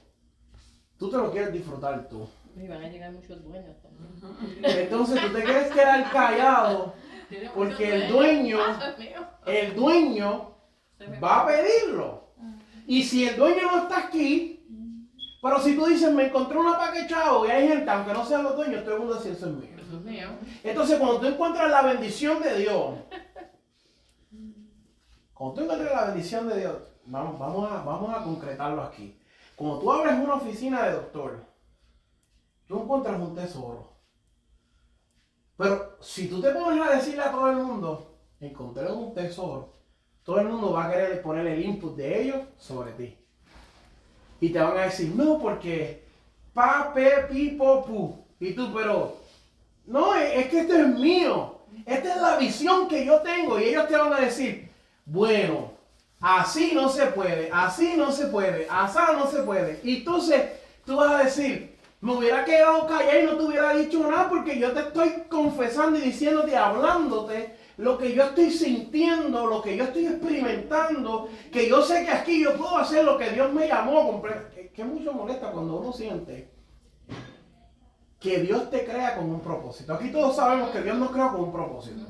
tú 0.98 1.10
te 1.10 1.18
lo 1.18 1.32
quieres 1.32 1.52
disfrutar 1.52 2.08
tú. 2.08 2.28
Y 2.56 2.68
van 2.68 2.84
a 2.84 2.90
llegar 2.90 3.12
muchos 3.12 3.44
dueños 3.44 3.76
también. 3.82 4.64
Entonces 4.64 5.22
tú 5.22 5.34
te 5.34 5.44
quieres 5.44 5.72
quedar 5.72 6.12
callado 6.12 6.94
porque 7.56 7.96
el 7.96 8.12
dueño, 8.12 8.60
el 9.46 9.76
dueño 9.76 10.56
va 11.24 11.42
a 11.42 11.48
pedirlo. 11.48 12.31
Y 12.88 13.04
si 13.04 13.28
el 13.28 13.38
dueño 13.38 13.72
no 13.72 13.84
está 13.84 14.00
aquí, 14.00 14.62
pero 15.42 15.60
si 15.60 15.76
tú 15.76 15.86
dices, 15.86 16.14
me 16.14 16.28
encontré 16.28 16.58
una 16.58 16.78
paque 16.78 17.08
chavo 17.08 17.46
y 17.46 17.50
hay 17.50 17.68
gente, 17.68 17.90
aunque 17.90 18.14
no 18.14 18.26
sean 18.26 18.44
los 18.44 18.56
dueños, 18.56 18.84
todo 18.84 18.96
el 18.96 19.00
mundo 19.00 19.16
dice, 19.16 19.32
eso 19.32 19.48
es 19.48 19.54
mío. 19.54 19.76
Eso 19.82 19.98
es 19.98 20.04
mío. 20.04 20.28
Entonces 20.64 21.00
cuando 21.00 21.20
tú 21.20 21.26
encuentras 21.26 21.70
la 21.72 21.82
bendición 21.82 22.42
de 22.42 22.58
Dios, 22.60 22.96
cuando 25.34 25.56
tú 25.56 25.62
encuentras 25.62 25.92
la 25.92 26.06
bendición 26.06 26.48
de 26.48 26.60
Dios, 26.60 26.78
vamos, 27.06 27.40
vamos, 27.40 27.72
a, 27.72 27.84
vamos 27.84 28.16
a 28.16 28.24
concretarlo 28.24 28.84
aquí. 28.84 29.20
Cuando 29.56 29.80
tú 29.80 29.92
abres 29.92 30.14
una 30.14 30.36
oficina 30.36 30.84
de 30.84 30.94
doctor, 30.94 31.44
tú 32.68 32.82
encuentras 32.82 33.20
un 33.20 33.36
tesoro. 33.36 33.92
Pero 35.58 35.98
si 36.02 36.28
tú 36.28 36.42
te 36.42 36.52
pones 36.52 36.88
a 36.88 36.96
decirle 36.96 37.24
a 37.24 37.32
todo 37.32 37.50
el 37.50 37.58
mundo, 37.58 38.18
encontré 38.40 38.92
un 38.92 39.14
tesoro, 39.14 39.81
todo 40.24 40.40
el 40.40 40.48
mundo 40.48 40.74
va 40.74 40.86
a 40.86 40.92
querer 40.92 41.22
poner 41.22 41.48
el 41.48 41.66
input 41.66 41.96
de 41.96 42.22
ellos 42.22 42.42
sobre 42.58 42.92
ti. 42.92 43.18
Y 44.40 44.50
te 44.50 44.60
van 44.60 44.78
a 44.78 44.84
decir, 44.84 45.14
no, 45.16 45.40
porque 45.40 46.04
pa, 46.54 46.92
pe, 46.94 47.28
pi. 47.30 47.58
Y 48.40 48.54
tú, 48.54 48.74
pero, 48.74 49.18
no, 49.86 50.16
es 50.16 50.38
es 50.38 50.48
que 50.48 50.60
esto 50.62 50.76
es 50.76 50.88
mío. 50.88 51.60
Esta 51.86 52.16
es 52.16 52.22
la 52.22 52.38
visión 52.38 52.88
que 52.88 53.06
yo 53.06 53.22
tengo. 53.22 53.60
Y 53.60 53.66
ellos 53.66 53.88
te 53.88 53.96
van 53.96 54.14
a 54.14 54.22
decir, 54.22 54.70
bueno, 55.06 55.72
así 56.20 56.72
no 56.74 56.90
se 56.90 57.08
puede, 57.08 57.50
así 57.52 57.96
no 57.98 58.12
se 58.12 58.28
puede, 58.28 58.68
así 58.70 59.00
no 59.14 59.28
se 59.30 59.44
puede. 59.44 59.80
Y 59.84 59.98
entonces 59.98 60.44
tú 60.86 60.98
vas 60.98 61.12
a 61.12 61.24
decir, 61.24 61.78
me 62.00 62.14
hubiera 62.14 62.46
quedado 62.46 62.88
callado 62.88 63.20
y 63.20 63.26
no 63.26 63.38
te 63.38 63.44
hubiera 63.44 63.74
dicho 63.76 64.00
nada 64.00 64.30
porque 64.30 64.60
yo 64.60 64.72
te 64.72 64.80
estoy 64.80 65.24
confesando 65.30 66.00
y 66.00 66.02
diciéndote, 66.02 66.56
hablándote 66.56 67.56
lo 67.78 67.98
que 67.98 68.14
yo 68.14 68.24
estoy 68.24 68.52
sintiendo, 68.52 69.46
lo 69.46 69.62
que 69.62 69.78
yo 69.78 69.86
estoy 69.86 70.08
experimentando, 70.08 71.30
que 71.52 71.68
yo 71.68 71.82
sé 71.82 72.06
que 72.06 72.12
aquí 72.12 72.44
yo 72.44 72.56
puedo 72.56 72.78
hacer 72.78 73.04
lo 73.04 73.18
que 73.18 73.32
Dios 73.32 73.52
me 73.54 73.68
llamó. 73.68 74.22
Que, 74.74 74.84
mucho 74.84 75.14
molesta 75.14 75.52
cuando 75.52 75.78
uno 75.78 75.94
siente 75.94 76.50
que 78.20 78.40
Dios 78.40 78.70
te 78.70 78.86
crea 78.86 79.16
con 79.16 79.30
un 79.30 79.40
propósito. 79.40 79.94
Aquí 79.94 80.12
todos 80.12 80.36
sabemos 80.36 80.70
que 80.70 80.82
Dios 80.82 80.98
nos 80.98 81.12
creó 81.12 81.32
con 81.32 81.42
un 81.42 81.52
propósito. 81.52 82.06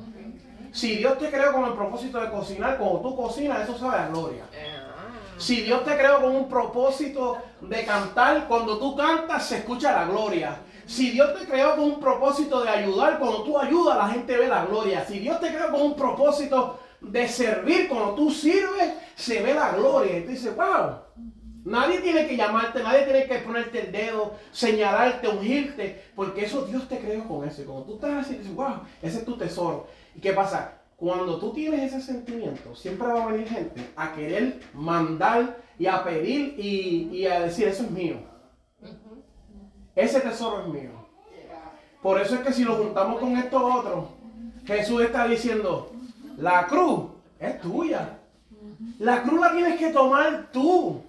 Si 0.72 0.98
Dios 0.98 1.18
te 1.18 1.30
creó 1.30 1.54
con 1.54 1.66
el 1.66 1.74
propósito 1.74 2.20
de 2.20 2.30
cocinar, 2.30 2.78
cuando 2.78 3.00
tú 3.00 3.16
cocinas, 3.16 3.62
eso 3.68 3.78
sabe 3.78 3.98
a 3.98 4.08
gloria. 4.08 4.46
Si 5.38 5.62
Dios 5.62 5.84
te 5.84 5.98
creó 5.98 6.22
con 6.22 6.36
un 6.36 6.48
propósito 6.48 7.38
de 7.62 7.84
cantar, 7.84 8.48
cuando 8.48 8.78
tú 8.78 8.96
cantas 8.96 9.46
se 9.48 9.58
escucha 9.58 9.92
la 9.92 10.06
gloria. 10.06 10.60
Si 10.92 11.12
Dios 11.12 11.40
te 11.40 11.46
creó 11.46 11.78
con 11.78 11.86
un 11.86 12.00
propósito 12.02 12.62
de 12.62 12.70
ayudar, 12.70 13.18
cuando 13.18 13.44
tú 13.44 13.58
ayudas 13.58 13.98
la 13.98 14.10
gente 14.10 14.36
ve 14.36 14.50
la 14.50 14.66
gloria. 14.66 15.06
Si 15.06 15.20
Dios 15.20 15.40
te 15.40 15.48
creó 15.48 15.72
con 15.72 15.82
un 15.84 15.96
propósito 15.96 16.82
de 17.00 17.30
servir, 17.30 17.88
cuando 17.88 18.14
tú 18.16 18.30
sirves 18.30 18.96
se 19.16 19.42
ve 19.42 19.54
la 19.54 19.72
gloria. 19.72 20.18
Y 20.18 20.24
tú 20.24 20.32
dices, 20.32 20.54
wow, 20.54 20.98
nadie 21.64 22.02
tiene 22.02 22.28
que 22.28 22.36
llamarte, 22.36 22.84
nadie 22.84 23.04
tiene 23.04 23.26
que 23.26 23.36
ponerte 23.36 23.86
el 23.86 23.92
dedo, 23.94 24.34
señalarte, 24.52 25.30
ungirte, 25.30 26.08
porque 26.14 26.44
eso 26.44 26.66
Dios 26.66 26.90
te 26.90 27.00
creó 27.00 27.26
con 27.26 27.48
eso. 27.48 27.62
Y 27.62 27.66
cuando 27.66 27.86
tú 27.86 27.94
estás 27.96 28.26
así, 28.26 28.36
dices, 28.36 28.54
wow, 28.54 28.82
ese 29.02 29.20
es 29.20 29.26
tu 29.26 29.38
tesoro. 29.38 29.88
¿Y 30.14 30.20
qué 30.20 30.34
pasa? 30.34 30.74
Cuando 30.98 31.40
tú 31.40 31.54
tienes 31.54 31.84
ese 31.84 32.02
sentimiento, 32.02 32.76
siempre 32.76 33.08
va 33.08 33.24
a 33.24 33.28
venir 33.28 33.48
gente 33.48 33.82
a 33.96 34.14
querer 34.14 34.60
mandar 34.74 35.58
y 35.80 35.88
a 35.88 36.04
pedir 36.04 36.56
y, 36.58 37.08
y 37.14 37.28
a 37.28 37.40
decir, 37.40 37.70
eso 37.70 37.84
es 37.84 37.92
mío. 37.92 38.31
Ese 40.02 40.20
tesoro 40.20 40.62
es 40.62 40.68
mío. 40.68 40.90
Por 42.02 42.20
eso 42.20 42.34
es 42.34 42.42
que 42.42 42.52
si 42.52 42.64
lo 42.64 42.76
juntamos 42.76 43.20
con 43.20 43.38
estos 43.38 43.62
otros, 43.62 44.06
Jesús 44.66 45.04
está 45.04 45.28
diciendo, 45.28 45.92
la 46.38 46.66
cruz 46.66 47.12
es 47.40 47.62
tuya. 47.62 48.18
La 48.98 49.22
cruz 49.22 49.40
la 49.40 49.52
tienes 49.52 49.78
que 49.78 49.92
tomar 49.92 50.50
tú. 50.52 51.04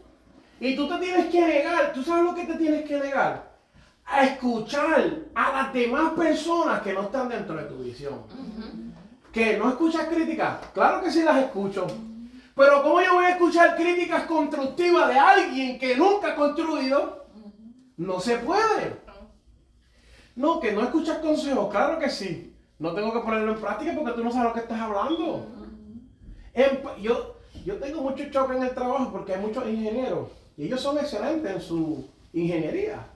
Y 0.61 0.77
tú 0.77 0.87
te 0.89 0.99
tienes 0.99 1.27
que 1.31 1.41
negar. 1.41 1.95
¿Tú 1.95 2.03
sabes 2.03 2.25
lo 2.25 2.35
que 2.35 2.45
te 2.45 2.55
tienes 2.57 2.87
que 2.87 2.99
negar? 2.99 3.51
A 4.05 4.25
escuchar 4.25 5.25
a 5.35 5.53
las 5.53 5.73
demás 5.73 6.13
personas 6.13 6.83
que 6.83 6.93
no 6.93 7.03
están 7.03 7.31
dentro 7.31 7.57
de 7.57 7.65
tu 7.65 7.79
visión. 7.79 8.21
¿Que 9.33 9.57
no 9.57 9.71
escuchas 9.71 10.07
críticas? 10.09 10.59
Claro 10.75 11.03
que 11.03 11.11
sí 11.11 11.23
las 11.23 11.39
escucho. 11.39 11.87
Pero 12.55 12.83
¿cómo 12.83 13.01
yo 13.01 13.15
voy 13.15 13.25
a 13.25 13.31
escuchar 13.31 13.75
críticas 13.75 14.25
constructivas 14.25 15.09
de 15.09 15.19
alguien 15.19 15.79
que 15.79 15.97
nunca 15.97 16.33
ha 16.33 16.37
construido? 16.37 17.22
No 17.97 18.21
se 18.21 18.39
puede. 18.39 18.97
No, 20.35 20.61
que 20.61 20.73
no 20.73 20.83
escuchas 20.83 21.19
consejos. 21.19 21.71
Claro 21.71 21.99
que 21.99 22.11
sí. 22.11 22.55
No 22.79 22.95
tengo 22.95 23.13
que 23.13 23.21
ponerlo 23.21 23.53
en 23.53 23.61
práctica 23.61 23.95
porque 23.95 24.13
tú 24.13 24.25
no 24.25 24.33
sabes 24.33 24.49
lo 24.49 24.55
que 24.55 24.61
estás 24.61 24.81
hablando. 24.81 25.47
Yo, 27.01 27.37
yo 27.65 27.77
tengo 27.77 28.03
mucho 28.03 28.31
choque 28.31 28.57
en 28.57 28.63
el 28.65 28.75
trabajo 28.75 29.13
porque 29.13 29.35
hay 29.35 29.41
muchos 29.41 29.67
ingenieros 29.67 30.29
y 30.57 30.65
ellos 30.65 30.81
son 30.81 30.99
excelentes 30.99 31.51
en 31.51 31.61
su 31.61 32.05
ingeniería. 32.33 33.07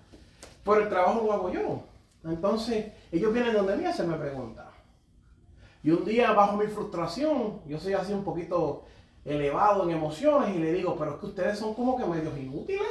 Pero 0.64 0.82
el 0.82 0.88
trabajo 0.88 1.22
lo 1.24 1.32
hago 1.32 1.52
yo. 1.52 1.82
Entonces, 2.24 2.92
ellos 3.12 3.32
vienen 3.32 3.54
donde 3.54 3.76
mí 3.76 3.84
a 3.84 3.90
hacerme 3.90 4.16
preguntas. 4.16 4.66
Y 5.82 5.90
un 5.90 6.04
día, 6.04 6.32
bajo 6.32 6.56
mi 6.56 6.66
frustración, 6.66 7.60
yo 7.66 7.78
soy 7.78 7.92
así 7.92 8.12
un 8.12 8.24
poquito 8.24 8.84
elevado 9.24 9.84
en 9.84 9.90
emociones 9.90 10.54
y 10.54 10.58
le 10.58 10.72
digo, 10.72 10.96
pero 10.96 11.12
es 11.12 11.16
que 11.18 11.26
ustedes 11.26 11.58
son 11.58 11.74
como 11.74 11.96
que 11.96 12.04
medios 12.04 12.36
inútiles. 12.36 12.82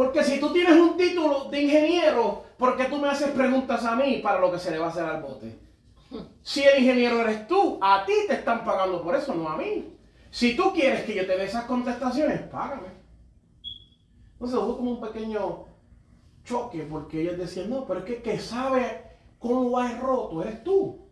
Porque 0.00 0.24
si 0.24 0.40
tú 0.40 0.50
tienes 0.50 0.80
un 0.80 0.96
título 0.96 1.50
de 1.50 1.60
ingeniero, 1.60 2.42
¿por 2.56 2.74
qué 2.74 2.84
tú 2.84 2.96
me 2.96 3.10
haces 3.10 3.32
preguntas 3.32 3.84
a 3.84 3.94
mí 3.94 4.20
para 4.22 4.40
lo 4.40 4.50
que 4.50 4.58
se 4.58 4.70
le 4.70 4.78
va 4.78 4.86
a 4.86 4.88
hacer 4.88 5.04
al 5.04 5.20
bote? 5.20 5.58
Si 6.42 6.62
el 6.62 6.78
ingeniero 6.78 7.20
eres 7.20 7.46
tú, 7.46 7.78
a 7.82 8.02
ti 8.06 8.14
te 8.26 8.32
están 8.32 8.64
pagando 8.64 9.02
por 9.02 9.14
eso, 9.14 9.34
no 9.34 9.46
a 9.46 9.58
mí. 9.58 9.94
Si 10.30 10.56
tú 10.56 10.72
quieres 10.72 11.04
que 11.04 11.14
yo 11.14 11.26
te 11.26 11.36
dé 11.36 11.44
esas 11.44 11.64
contestaciones, 11.64 12.40
págame. 12.44 12.88
Entonces 14.32 14.58
hubo 14.58 14.78
como 14.78 14.92
un 14.92 15.00
pequeño 15.02 15.66
choque 16.44 16.86
porque 16.90 17.20
ellos 17.20 17.36
decían, 17.36 17.68
no, 17.68 17.84
pero 17.84 18.00
es 18.00 18.06
que 18.06 18.22
que 18.22 18.38
sabe 18.38 19.02
cómo 19.38 19.70
va 19.70 19.90
el 19.90 20.00
roto 20.00 20.40
eres 20.40 20.64
tú. 20.64 21.10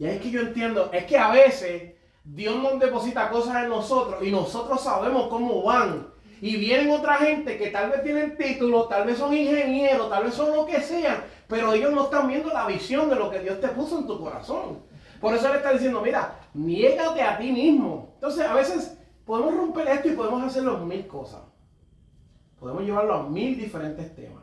Y 0.00 0.06
ahí 0.06 0.16
es 0.16 0.20
que 0.20 0.32
yo 0.32 0.40
entiendo, 0.40 0.90
es 0.92 1.04
que 1.04 1.16
a 1.16 1.30
veces 1.30 1.94
Dios 2.24 2.60
nos 2.60 2.80
deposita 2.80 3.30
cosas 3.30 3.62
en 3.62 3.68
nosotros 3.68 4.20
y 4.20 4.32
nosotros 4.32 4.82
sabemos 4.82 5.28
cómo 5.28 5.62
van. 5.62 6.10
Y 6.42 6.56
vienen 6.56 6.90
otra 6.90 7.18
gente 7.18 7.56
que 7.56 7.70
tal 7.70 7.90
vez 7.90 8.02
tienen 8.02 8.36
título, 8.36 8.88
tal 8.88 9.06
vez 9.06 9.16
son 9.16 9.32
ingenieros, 9.32 10.10
tal 10.10 10.24
vez 10.24 10.34
son 10.34 10.52
lo 10.52 10.66
que 10.66 10.80
sean, 10.80 11.22
pero 11.46 11.72
ellos 11.72 11.92
no 11.92 12.02
están 12.02 12.26
viendo 12.26 12.52
la 12.52 12.66
visión 12.66 13.08
de 13.08 13.14
lo 13.14 13.30
que 13.30 13.38
Dios 13.38 13.60
te 13.60 13.68
puso 13.68 14.00
en 14.00 14.08
tu 14.08 14.18
corazón. 14.18 14.80
Por 15.20 15.32
eso 15.36 15.48
le 15.50 15.58
está 15.58 15.72
diciendo, 15.72 16.00
mira, 16.00 16.40
niégate 16.52 17.22
a 17.22 17.38
ti 17.38 17.52
mismo. 17.52 18.10
Entonces 18.14 18.44
a 18.44 18.54
veces 18.54 18.98
podemos 19.24 19.54
romper 19.54 19.86
esto 19.86 20.08
y 20.08 20.16
podemos 20.16 20.42
hacerlo 20.42 20.78
mil 20.78 21.06
cosas. 21.06 21.42
Podemos 22.58 22.82
llevarlo 22.82 23.14
a 23.14 23.28
mil 23.28 23.56
diferentes 23.56 24.12
temas. 24.16 24.42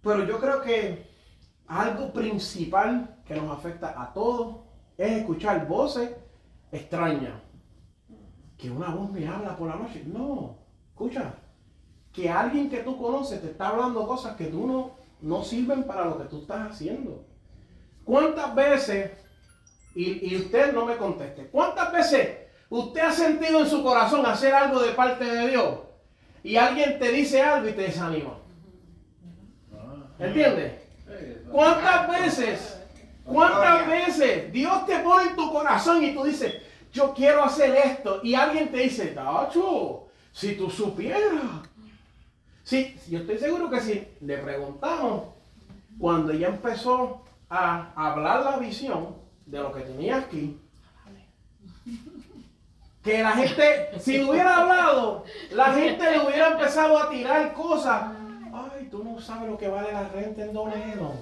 Pero 0.00 0.24
yo 0.24 0.40
creo 0.40 0.62
que 0.62 1.06
algo 1.66 2.14
principal 2.14 3.14
que 3.26 3.34
nos 3.34 3.58
afecta 3.58 3.94
a 4.00 4.10
todos 4.14 4.56
es 4.96 5.18
escuchar 5.18 5.68
voces 5.68 6.16
extrañas. 6.72 7.34
Que 8.58 8.70
una 8.70 8.90
voz 8.90 9.10
me 9.10 9.26
habla 9.26 9.56
por 9.56 9.68
la 9.68 9.76
noche. 9.76 10.02
No, 10.06 10.58
escucha. 10.90 11.34
Que 12.12 12.28
alguien 12.28 12.68
que 12.68 12.78
tú 12.78 12.98
conoces 12.98 13.40
te 13.40 13.50
está 13.50 13.68
hablando 13.68 14.06
cosas 14.06 14.36
que 14.36 14.46
tú 14.46 14.66
no, 14.66 14.90
no 15.20 15.44
sirven 15.44 15.84
para 15.84 16.04
lo 16.04 16.18
que 16.18 16.24
tú 16.24 16.40
estás 16.42 16.72
haciendo. 16.72 17.24
¿Cuántas 18.04 18.54
veces, 18.54 19.12
y, 19.94 20.28
y 20.28 20.36
usted 20.36 20.72
no 20.72 20.86
me 20.86 20.96
conteste, 20.96 21.46
cuántas 21.48 21.92
veces 21.92 22.38
usted 22.68 23.00
ha 23.00 23.12
sentido 23.12 23.60
en 23.60 23.66
su 23.66 23.82
corazón 23.82 24.26
hacer 24.26 24.54
algo 24.54 24.80
de 24.80 24.92
parte 24.92 25.24
de 25.24 25.48
Dios 25.48 25.78
y 26.42 26.56
alguien 26.56 26.98
te 26.98 27.12
dice 27.12 27.42
algo 27.42 27.68
y 27.68 27.72
te 27.72 27.82
desanima? 27.82 28.38
¿Entiendes? 30.18 30.72
¿Cuántas 31.50 32.08
veces 32.08 32.78
¿Cuántas 33.28 33.86
veces 33.86 34.52
Dios 34.52 34.86
te 34.86 34.98
pone 35.00 35.30
en 35.30 35.36
tu 35.36 35.52
corazón 35.52 36.02
y 36.02 36.14
tú 36.14 36.24
dices, 36.24 36.54
yo 36.98 37.14
quiero 37.14 37.44
hacer 37.44 37.76
esto? 37.76 38.20
Y 38.24 38.34
alguien 38.34 38.70
te 38.70 38.78
dice, 38.78 39.06
Tacho, 39.08 40.08
si 40.32 40.56
tú 40.56 40.68
supieras. 40.68 41.42
Sí, 42.64 42.96
yo 43.08 43.20
estoy 43.20 43.38
seguro 43.38 43.70
que 43.70 43.80
si 43.80 44.06
le 44.20 44.38
preguntamos, 44.38 45.22
cuando 45.98 46.32
ella 46.32 46.48
empezó 46.48 47.22
a 47.48 47.92
hablar 47.94 48.42
la 48.42 48.56
visión 48.58 49.16
de 49.46 49.58
lo 49.60 49.72
que 49.72 49.80
tenía 49.80 50.18
aquí, 50.18 50.60
que 53.02 53.22
la 53.22 53.30
gente, 53.30 53.98
si 54.00 54.18
lo 54.18 54.32
hubiera 54.32 54.58
hablado, 54.58 55.24
la 55.52 55.72
gente 55.72 56.10
le 56.10 56.26
hubiera 56.26 56.48
empezado 56.50 56.98
a 56.98 57.08
tirar 57.08 57.54
cosas. 57.54 58.12
Ay, 58.52 58.88
tú 58.90 59.04
no 59.04 59.20
sabes 59.20 59.48
lo 59.48 59.56
que 59.56 59.68
vale 59.68 59.92
la 59.92 60.08
renta 60.08 60.44
en 60.44 60.52
Donedo. 60.52 61.14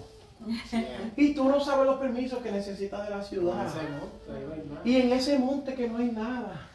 Y 1.16 1.35
tú 1.35 1.49
no 1.49 1.61
sabes 1.61 1.87
los 1.87 1.99
permisos 1.99 2.40
que 2.40 2.52
necesitas 2.52 3.05
de 3.05 3.11
la 3.11 3.23
ciudad. 3.23 3.66
Y 4.85 5.00
en 5.00 5.12
ese 5.12 5.38
monte 5.38 5.75
que 5.75 5.88
no 5.88 5.99
hay 5.99 6.11
nada. 6.11 6.69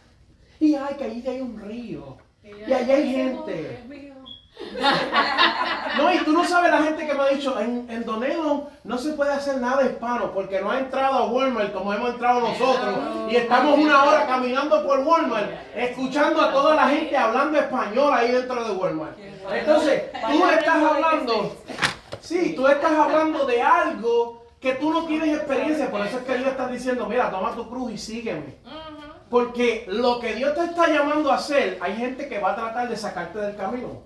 Y 0.60 0.76
ay, 0.76 0.96
que 0.98 1.04
ahí 1.04 1.24
hay 1.28 1.42
un 1.42 1.60
río. 1.60 2.18
Y 2.44 2.72
allá 2.72 2.96
hay 2.96 3.12
gente. 3.12 3.80
No, 5.98 6.14
y 6.14 6.20
tú 6.20 6.32
no 6.32 6.46
sabes 6.46 6.72
la 6.72 6.84
gente 6.84 7.06
que 7.06 7.14
me 7.14 7.22
ha 7.22 7.28
dicho, 7.28 7.60
en, 7.60 7.86
en 7.90 8.06
Donedo 8.06 8.70
no 8.84 8.98
se 8.98 9.14
puede 9.14 9.32
hacer 9.34 9.58
nada 9.58 9.84
hispano 9.86 10.32
porque 10.34 10.62
no 10.62 10.72
ha 10.72 10.80
entrado 10.80 11.14
a 11.16 11.26
Walmart 11.26 11.74
como 11.74 11.94
hemos 11.94 12.12
entrado 12.12 12.42
nosotros. 12.42 12.96
Y 13.30 13.36
estamos 13.36 13.78
una 13.78 14.04
hora 14.06 14.26
caminando 14.28 14.86
por 14.86 15.00
Walmart, 15.00 15.50
escuchando 15.76 16.42
a 16.42 16.52
toda 16.52 16.76
la 16.76 16.88
gente 16.88 17.16
hablando 17.18 17.58
español 17.60 18.14
ahí 18.14 18.32
dentro 18.32 18.64
de 18.64 18.72
Walmart. 18.74 19.18
Entonces, 19.52 20.04
tú 20.12 20.46
estás 20.48 20.84
hablando, 20.84 21.56
sí, 22.22 22.54
tú 22.56 22.68
estás 22.68 22.94
hablando 22.94 23.46
de 23.46 23.62
algo 23.62 24.46
que 24.60 24.76
tú 24.76 24.92
no 24.92 25.06
tienes 25.06 25.36
experiencia. 25.36 25.90
Por 25.92 26.06
eso 26.06 26.20
es 26.20 26.24
que 26.24 26.38
Dios 26.38 26.50
está 26.50 26.68
diciendo, 26.68 27.08
mira, 27.08 27.30
toma 27.30 27.56
tu 27.56 27.68
cruz 27.70 27.92
y 27.92 27.98
sígueme. 27.98 28.58
Porque 29.30 29.86
lo 29.88 30.20
que 30.20 30.36
Dios 30.36 30.54
te 30.56 30.66
está 30.66 30.88
llamando 30.88 31.32
a 31.32 31.36
hacer, 31.36 31.78
hay 31.82 31.96
gente 31.96 32.28
que 32.28 32.40
va 32.40 32.52
a 32.52 32.56
tratar 32.56 32.90
de 32.90 32.98
sacarte 32.98 33.40
del 33.40 33.56
camino. 33.56 34.04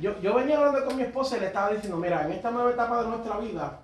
Yo, 0.00 0.18
yo 0.20 0.34
venía 0.34 0.58
hablando 0.58 0.84
con 0.84 0.96
mi 0.96 1.02
esposa 1.02 1.36
y 1.36 1.40
le 1.40 1.46
estaba 1.46 1.70
diciendo, 1.70 1.96
mira, 1.96 2.24
en 2.24 2.32
esta 2.32 2.50
nueva 2.50 2.70
etapa 2.70 3.02
de 3.02 3.08
nuestra 3.08 3.38
vida, 3.38 3.80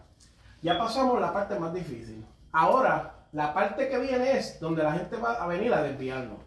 ya 0.62 0.78
pasamos 0.78 1.20
la 1.20 1.32
parte 1.32 1.58
más 1.58 1.72
difícil. 1.74 2.24
Ahora, 2.52 3.14
la 3.32 3.52
parte 3.52 3.88
que 3.88 3.98
viene 3.98 4.38
es 4.38 4.60
donde 4.60 4.82
la 4.82 4.92
gente 4.92 5.16
va 5.16 5.34
a 5.34 5.46
venir 5.46 5.72
a 5.74 5.82
desviarnos, 5.82 6.38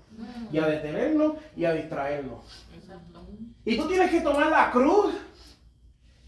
y 0.51 0.57
a 0.57 0.65
detenernos 0.65 1.33
y 1.55 1.65
a 1.65 1.73
distraernos. 1.73 2.39
Y 3.65 3.77
tú 3.77 3.87
tienes 3.87 4.09
que 4.09 4.21
tomar 4.21 4.47
la 4.47 4.71
cruz. 4.71 5.13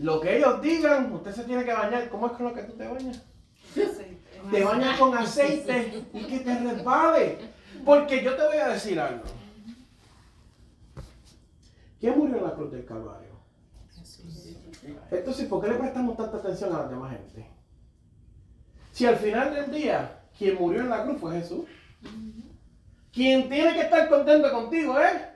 Lo 0.02 0.20
que 0.20 0.38
ellos 0.38 0.62
digan, 0.62 1.14
usted 1.14 1.32
se 1.32 1.44
tiene 1.44 1.64
que 1.64 1.74
bañar. 1.74 2.10
¿Cómo 2.10 2.26
es 2.26 2.34
con 2.34 2.48
lo 2.48 2.54
que 2.54 2.64
tú 2.64 2.74
te 2.74 2.88
bañas? 2.88 3.22
Te 4.52 4.64
bañas 4.64 5.00
con 5.00 5.16
aceite 5.16 6.04
y 6.12 6.24
que 6.24 6.40
te 6.40 6.60
resbale. 6.60 7.38
Porque 7.86 8.24
yo 8.24 8.36
te 8.36 8.48
voy 8.48 8.58
a 8.58 8.70
decir 8.70 9.00
algo. 9.00 9.24
¿Quién 12.00 12.18
murió 12.18 12.38
en 12.38 12.44
la 12.44 12.54
cruz 12.54 12.72
del 12.72 12.84
Calvario? 12.84 13.30
Entonces, 15.12 15.48
¿por 15.48 15.62
qué 15.62 15.70
le 15.70 15.76
prestamos 15.76 16.18
tanta 16.18 16.38
atención 16.38 16.76
a 16.76 16.80
la 16.80 16.88
demás 16.88 17.12
gente? 17.12 17.48
Si 18.92 19.06
al 19.06 19.18
final 19.18 19.54
del 19.54 19.72
día, 19.72 20.24
quien 20.36 20.56
murió 20.56 20.82
en 20.82 20.90
la 20.90 21.04
cruz 21.04 21.20
fue 21.20 21.40
Jesús. 21.40 21.66
Quien 23.14 23.50
tiene 23.50 23.74
que 23.74 23.82
estar 23.82 24.10
contento 24.10 24.52
contigo 24.52 25.00
¿eh? 25.00 25.28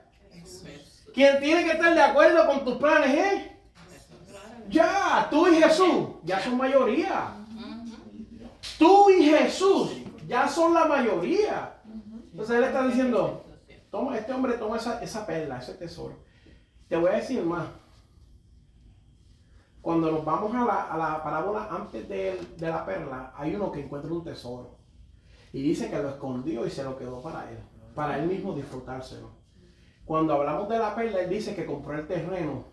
Quien 1.14 1.38
tiene 1.40 1.64
que 1.64 1.72
estar 1.72 1.94
de 1.94 2.02
acuerdo 2.02 2.46
con 2.46 2.64
tus 2.64 2.76
planes 2.78 3.14
¿eh? 3.14 3.55
Ya, 4.68 5.28
tú 5.30 5.46
y 5.48 5.56
Jesús, 5.56 6.08
ya 6.24 6.40
son 6.40 6.56
mayoría. 6.56 7.32
Tú 8.78 9.10
y 9.10 9.24
Jesús, 9.24 9.92
ya 10.26 10.48
son 10.48 10.74
la 10.74 10.86
mayoría. 10.86 11.80
Entonces 12.30 12.56
él 12.56 12.64
está 12.64 12.86
diciendo, 12.86 13.44
toma, 13.90 14.18
este 14.18 14.32
hombre 14.32 14.54
toma 14.54 14.76
esa, 14.76 15.02
esa 15.02 15.26
perla, 15.26 15.58
ese 15.58 15.74
tesoro. 15.74 16.16
Te 16.88 16.96
voy 16.96 17.10
a 17.10 17.16
decir 17.16 17.42
más. 17.42 17.66
Cuando 19.80 20.10
nos 20.10 20.24
vamos 20.24 20.54
a 20.54 20.64
la, 20.64 20.82
a 20.82 20.98
la 20.98 21.22
parábola 21.22 21.68
antes 21.70 22.08
de, 22.08 22.38
de, 22.56 22.68
la 22.68 22.84
perla, 22.84 23.32
hay 23.36 23.54
uno 23.54 23.70
que 23.70 23.84
encuentra 23.84 24.12
un 24.12 24.24
tesoro. 24.24 24.78
Y 25.52 25.62
dice 25.62 25.88
que 25.88 26.02
lo 26.02 26.10
escondió 26.10 26.66
y 26.66 26.70
se 26.70 26.82
lo 26.82 26.98
quedó 26.98 27.22
para 27.22 27.50
él. 27.50 27.58
Para 27.94 28.18
él 28.18 28.26
mismo 28.26 28.52
disfrutárselo. 28.52 29.30
Cuando 30.04 30.34
hablamos 30.34 30.68
de 30.68 30.78
la 30.78 30.94
perla, 30.94 31.20
él 31.20 31.30
dice 31.30 31.54
que 31.54 31.64
compró 31.64 31.94
el 31.94 32.06
terreno 32.06 32.64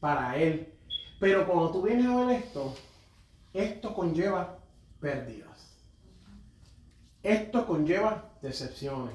para 0.00 0.36
él. 0.36 0.75
Pero 1.18 1.46
cuando 1.46 1.70
tú 1.70 1.82
vienes 1.82 2.06
a 2.06 2.16
ver 2.24 2.36
esto, 2.42 2.74
esto 3.52 3.94
conlleva 3.94 4.58
pérdidas. 5.00 5.76
Esto 7.22 7.66
conlleva 7.66 8.32
decepciones. 8.42 9.14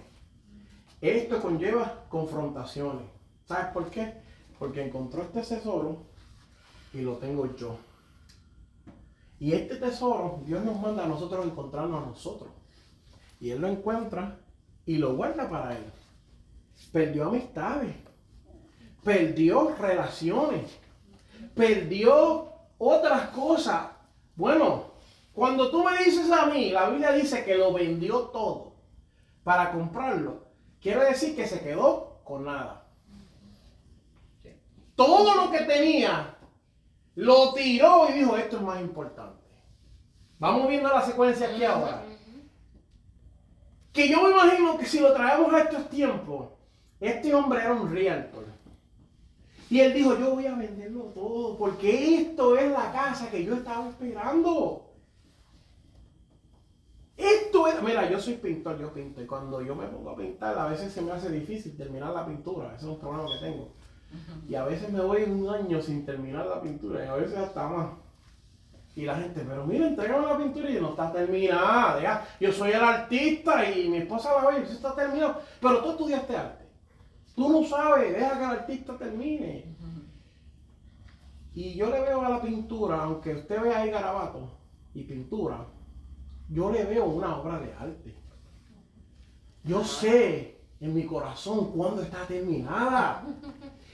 Esto 1.00 1.42
conlleva 1.42 2.06
confrontaciones. 2.10 3.06
¿Sabes 3.46 3.68
por 3.68 3.90
qué? 3.90 4.14
Porque 4.60 4.86
encontró 4.86 5.22
este 5.22 5.42
tesoro 5.42 6.04
y 6.94 7.02
lo 7.02 7.18
tengo 7.18 7.56
yo. 7.56 7.78
Y 9.40 9.54
este 9.54 9.78
tesoro 9.78 10.42
Dios 10.46 10.64
nos 10.64 10.80
manda 10.80 11.04
a 11.04 11.08
nosotros 11.08 11.46
encontrarnos 11.46 12.04
a 12.04 12.08
nosotros. 12.08 12.52
Y 13.40 13.52
Él 13.52 13.62
lo 13.62 13.68
encuentra 13.68 14.40
y 14.86 14.98
lo 14.98 15.16
guarda 15.16 15.50
para 15.50 15.76
Él. 15.76 15.84
Perdió 16.92 17.30
amistades. 17.30 17.96
Perdió 19.04 19.76
relaciones. 19.76 20.81
Perdió 21.56 22.52
otras 22.78 23.30
cosas. 23.30 23.88
Bueno, 24.36 24.92
cuando 25.34 25.70
tú 25.70 25.84
me 25.84 26.04
dices 26.04 26.32
a 26.32 26.48
mí, 26.48 26.72
la 26.72 26.90
Biblia 26.90 27.12
dice 27.12 27.44
que 27.44 27.56
lo 27.56 27.74
vendió 27.74 28.24
todo 28.30 28.74
para 29.44 29.72
comprarlo. 29.72 30.46
Quiere 30.82 31.06
decir 31.06 31.36
que 31.36 31.48
se 31.48 31.62
quedó 31.62 32.22
con 32.24 32.46
nada. 32.46 32.86
Todo 34.96 35.36
lo 35.36 35.52
que 35.52 35.62
tenía 35.62 36.36
lo 37.16 37.54
tiró 37.54 38.10
y 38.10 38.14
dijo, 38.14 38.38
esto 38.38 38.58
es 38.58 38.62
más 38.62 38.82
importante. 38.82 39.42
Vamos 40.40 40.68
viendo 40.68 40.90
la 40.90 41.02
secuencia 41.02 41.48
aquí 41.48 41.64
ahora. 41.64 42.04
Que 43.94 44.10
yo 44.10 44.22
me 44.24 44.32
imagino 44.32 44.78
que 44.78 44.86
si 44.86 45.00
lo 45.00 45.14
traemos 45.14 45.54
a 45.54 45.62
estos 45.62 45.90
tiempos, 45.90 46.50
este 47.00 47.34
hombre 47.34 47.62
era 47.62 47.74
un 47.74 47.92
realtor. 47.92 48.46
Y 49.72 49.80
él 49.80 49.94
dijo, 49.94 50.20
yo 50.20 50.32
voy 50.32 50.46
a 50.48 50.56
venderlo 50.56 51.04
todo, 51.16 51.58
porque 51.58 52.18
esto 52.18 52.58
es 52.58 52.70
la 52.70 52.92
casa 52.92 53.32
que 53.32 53.46
yo 53.46 53.56
estaba 53.56 53.88
esperando. 53.88 54.92
Esto 57.16 57.68
es, 57.68 57.82
mira, 57.82 58.10
yo 58.10 58.20
soy 58.20 58.34
pintor, 58.34 58.78
yo 58.78 58.94
pinto, 58.94 59.22
y 59.22 59.26
cuando 59.26 59.62
yo 59.62 59.74
me 59.74 59.88
pongo 59.88 60.10
a 60.10 60.18
pintar, 60.18 60.60
a 60.60 60.66
veces 60.66 60.92
se 60.92 61.02
me 61.02 61.14
hace 61.14 61.32
difícil 61.32 61.78
terminar 61.78 62.14
la 62.14 62.26
pintura, 62.26 62.76
ese 62.76 62.86
es 62.86 62.92
un 62.92 63.00
problema 63.00 63.30
que 63.32 63.46
tengo. 63.46 63.70
Y 64.50 64.56
a 64.56 64.66
veces 64.66 64.92
me 64.92 65.00
voy 65.00 65.24
un 65.24 65.48
año 65.48 65.82
sin 65.82 66.06
terminar 66.06 66.48
la 66.48 66.62
pintura, 66.62 67.06
y 67.06 67.08
a 67.08 67.14
veces 67.14 67.38
hasta 67.38 67.66
más. 67.70 67.92
Y 68.94 69.06
la 69.06 69.16
gente, 69.16 69.46
pero 69.48 69.66
mira, 69.66 69.88
entregame 69.88 70.28
la 70.28 70.38
pintura 70.38 70.70
y 70.70 70.82
no 70.82 70.90
está 70.90 71.14
terminada. 71.14 72.02
Ya. 72.02 72.28
Yo 72.42 72.52
soy 72.52 72.72
el 72.72 72.84
artista 72.84 73.72
y 73.72 73.88
mi 73.88 74.00
esposa 74.00 74.36
la 74.36 74.50
ve 74.50 74.60
y 74.60 74.64
eso 74.64 74.74
está 74.74 74.94
terminado. 74.94 75.40
Pero 75.62 75.82
tú 75.82 75.92
estudiaste 75.92 76.36
arte. 76.36 76.61
Tú 77.36 77.50
no 77.50 77.64
sabes, 77.64 78.14
deja 78.14 78.38
que 78.38 78.44
el 78.44 78.52
artista 78.52 78.98
termine. 78.98 79.66
Y 81.54 81.74
yo 81.76 81.90
le 81.90 82.02
veo 82.02 82.22
a 82.22 82.30
la 82.30 82.42
pintura, 82.42 83.04
aunque 83.04 83.36
usted 83.36 83.62
vea 83.62 83.82
ahí 83.82 83.92
garabato 83.92 84.50
y 84.94 85.04
pintura, 85.04 85.66
yo 86.50 86.72
le 86.72 86.84
veo 86.86 87.06
una 87.06 87.38
obra 87.38 87.60
de 87.60 87.74
arte. 87.74 88.16
Yo 89.64 89.84
sé 89.84 90.62
en 90.80 90.94
mi 90.94 91.06
corazón 91.06 91.72
cuándo 91.72 92.02
está 92.02 92.26
terminada. 92.26 93.26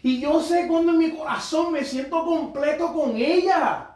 Y 0.03 0.21
yo 0.21 0.39
sé 0.39 0.67
cuándo 0.67 0.91
en 0.91 0.99
mi 0.99 1.11
corazón 1.11 1.73
me 1.73 1.83
siento 1.83 2.23
completo 2.23 2.93
con 2.93 3.17
ella. 3.17 3.95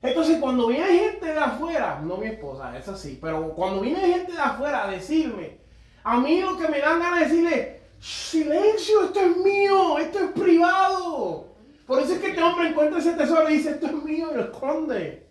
Entonces 0.00 0.38
cuando 0.40 0.68
viene 0.68 0.86
gente 0.86 1.26
de 1.26 1.38
afuera, 1.38 2.00
no 2.02 2.16
mi 2.16 2.28
esposa, 2.28 2.78
es 2.78 2.86
así, 2.88 3.18
pero 3.20 3.54
cuando 3.54 3.80
viene 3.80 4.00
gente 4.00 4.32
de 4.32 4.38
afuera 4.38 4.84
a 4.84 4.90
decirme, 4.90 5.58
a 6.04 6.20
mí 6.20 6.40
lo 6.40 6.56
que 6.56 6.68
me 6.68 6.78
dan 6.78 7.00
ganas 7.00 7.20
de 7.20 7.26
decirle, 7.26 7.80
silencio, 8.00 9.04
esto 9.04 9.20
es 9.20 9.36
mío, 9.38 9.98
esto 9.98 10.18
es 10.18 10.30
privado. 10.32 11.54
Por 11.86 12.00
eso 12.00 12.14
es 12.14 12.20
que 12.20 12.28
este 12.28 12.42
hombre 12.42 12.68
encuentra 12.68 12.98
ese 12.98 13.12
tesoro 13.12 13.48
y 13.48 13.54
dice, 13.54 13.70
esto 13.70 13.86
es 13.86 14.04
mío 14.04 14.28
y 14.32 14.36
lo 14.36 14.44
esconde. 14.44 15.26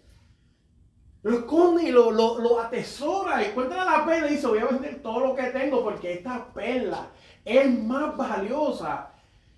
Lo 1.23 1.39
esconde 1.39 1.83
y 1.83 1.91
lo, 1.91 2.11
lo, 2.11 2.39
lo 2.39 2.59
atesora. 2.59 3.43
Encuentra 3.43 3.85
la 3.85 4.05
perla 4.05 4.27
y 4.27 4.35
dice, 4.35 4.47
voy 4.47 4.59
a 4.59 4.65
vender 4.65 5.01
todo 5.01 5.19
lo 5.19 5.35
que 5.35 5.43
tengo 5.43 5.83
porque 5.83 6.13
esta 6.13 6.53
perla 6.53 7.09
es 7.45 7.79
más 7.79 8.15
valiosa 8.15 9.11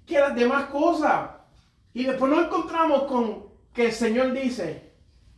que 0.06 0.20
las 0.20 0.36
demás 0.36 0.66
cosas. 0.66 1.32
Y 1.94 2.04
después 2.04 2.32
nos 2.32 2.46
encontramos 2.46 3.04
con 3.04 3.46
que 3.74 3.88
el 3.88 3.92
Señor 3.92 4.32
dice, 4.32 4.92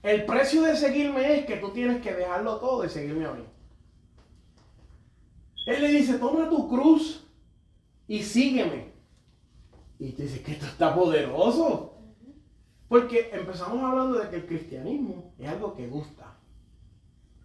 el 0.03 0.25
precio 0.25 0.61
de 0.61 0.75
seguirme 0.75 1.39
es 1.39 1.45
que 1.45 1.57
tú 1.57 1.69
tienes 1.71 2.01
que 2.01 2.13
dejarlo 2.13 2.57
todo 2.57 2.85
y 2.85 2.89
seguirme 2.89 3.25
a 3.25 3.31
mí. 3.31 3.43
Él 5.65 5.81
le 5.81 5.89
dice, 5.89 6.17
toma 6.17 6.49
tu 6.49 6.69
cruz 6.69 7.26
y 8.07 8.23
sígueme. 8.23 8.93
Y 9.99 10.11
tú 10.11 10.23
dices 10.23 10.41
que 10.41 10.53
esto 10.53 10.65
está 10.65 10.93
poderoso. 10.93 11.93
Porque 12.87 13.29
empezamos 13.33 13.83
hablando 13.83 14.19
de 14.19 14.29
que 14.29 14.37
el 14.37 14.45
cristianismo 14.45 15.33
es 15.37 15.49
algo 15.49 15.75
que 15.75 15.87
gusta. 15.87 16.35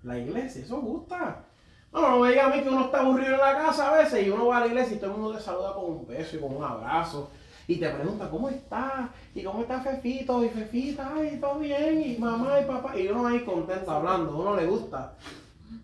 La 0.02 0.18
iglesia, 0.18 0.62
eso 0.62 0.80
gusta. 0.80 1.44
No, 1.92 2.00
no 2.00 2.20
me 2.20 2.30
diga 2.30 2.46
a 2.46 2.54
mí 2.54 2.62
que 2.62 2.68
uno 2.68 2.86
está 2.86 3.00
aburrido 3.00 3.34
en 3.34 3.40
la 3.40 3.54
casa 3.54 3.90
a 3.90 3.98
veces 3.98 4.26
y 4.26 4.30
uno 4.30 4.46
va 4.46 4.58
a 4.58 4.60
la 4.60 4.66
iglesia 4.66 4.96
y 4.96 4.98
todo 4.98 5.10
el 5.10 5.18
mundo 5.18 5.36
te 5.36 5.42
saluda 5.42 5.74
con 5.74 5.84
un 5.84 6.06
beso 6.06 6.36
y 6.36 6.40
con 6.40 6.56
un 6.56 6.64
abrazo. 6.64 7.30
Y 7.66 7.76
te 7.76 7.88
pregunta, 7.90 8.30
¿cómo 8.30 8.48
está? 8.48 9.10
¿Y 9.34 9.42
cómo 9.42 9.62
está 9.62 9.80
Fefito? 9.80 10.44
Y 10.44 10.48
Fefita, 10.48 11.12
ay, 11.14 11.38
todo 11.40 11.58
bien. 11.58 12.02
Y 12.02 12.18
mamá 12.18 12.60
y 12.60 12.64
papá. 12.64 12.98
Y 12.98 13.08
uno 13.08 13.26
ahí 13.26 13.40
contento 13.40 13.90
hablando, 13.90 14.36
uno 14.36 14.56
le 14.56 14.66
gusta. 14.66 15.14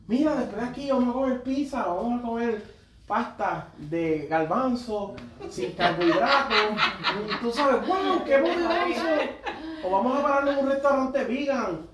Mira, 0.06 0.34
después 0.36 0.62
de 0.62 0.68
aquí 0.68 0.90
vamos 0.90 1.10
a 1.10 1.12
comer 1.18 1.42
pizza, 1.42 1.86
vamos 1.86 2.20
a 2.20 2.26
comer 2.26 2.77
pasta 3.08 3.68
de 3.78 4.26
garbanzo, 4.28 5.16
sin 5.48 5.72
carbohidratos. 5.72 6.76
Tú 7.40 7.50
sabes, 7.50 7.88
wow, 7.88 8.22
qué 8.24 8.38
poderoso. 8.38 9.06
O 9.82 9.90
vamos 9.90 10.18
a 10.18 10.22
pararnos 10.22 10.54
en 10.54 10.64
un 10.64 10.70
restaurante 10.70 11.24
vegan. 11.24 11.88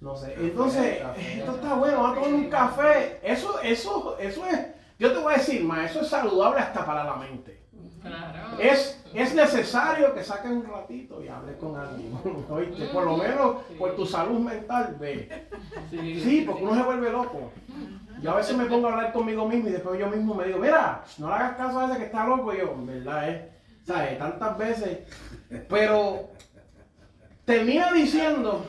No 0.00 0.14
sé. 0.14 0.34
Entonces, 0.38 1.02
esto 1.36 1.54
está 1.54 1.74
bueno, 1.74 2.02
vamos 2.02 2.18
a 2.18 2.20
tomar 2.20 2.34
un 2.34 2.50
café. 2.50 3.18
Eso, 3.22 3.58
eso, 3.62 4.16
eso 4.18 4.46
es. 4.46 4.60
Yo 4.98 5.12
te 5.12 5.18
voy 5.18 5.34
a 5.34 5.38
decir, 5.38 5.64
ma, 5.64 5.84
eso 5.84 6.02
es 6.02 6.08
saludable 6.08 6.60
hasta 6.60 6.84
para 6.84 7.04
la 7.04 7.16
mente. 7.16 7.62
Claro. 8.02 8.58
Es, 8.58 9.02
es 9.14 9.34
necesario 9.34 10.14
que 10.14 10.22
saques 10.22 10.50
un 10.50 10.64
ratito 10.64 11.22
y 11.22 11.28
hables 11.28 11.56
con 11.56 11.76
alguien. 11.76 12.12
¿oíste? 12.50 12.86
Por 12.86 13.04
lo 13.04 13.16
menos 13.16 13.56
por 13.78 13.96
tu 13.96 14.04
salud 14.04 14.38
mental, 14.38 14.96
ve. 15.00 15.48
Sí, 15.90 16.44
porque 16.46 16.62
uno 16.62 16.74
se 16.74 16.82
vuelve 16.82 17.10
loco. 17.10 17.52
Yo 18.22 18.30
a 18.30 18.36
veces 18.36 18.56
me 18.56 18.66
pongo 18.66 18.88
a 18.88 18.92
hablar 18.92 19.12
conmigo 19.12 19.46
mismo 19.46 19.68
y 19.68 19.72
después 19.72 19.98
yo 20.00 20.08
mismo 20.08 20.34
me 20.34 20.46
digo, 20.46 20.58
mira, 20.58 21.04
no 21.18 21.28
le 21.28 21.34
hagas 21.34 21.56
caso 21.56 21.80
a 21.80 21.86
ese 21.86 21.98
que 21.98 22.04
está 22.06 22.26
loco. 22.26 22.52
Y 22.54 22.58
yo, 22.58 22.72
en 22.72 22.86
verdad, 22.86 23.28
es, 23.28 23.42
¿sabes? 23.84 24.18
Tantas 24.18 24.58
veces. 24.58 24.98
Pero 25.68 26.30
termina 27.44 27.92
diciendo, 27.92 28.64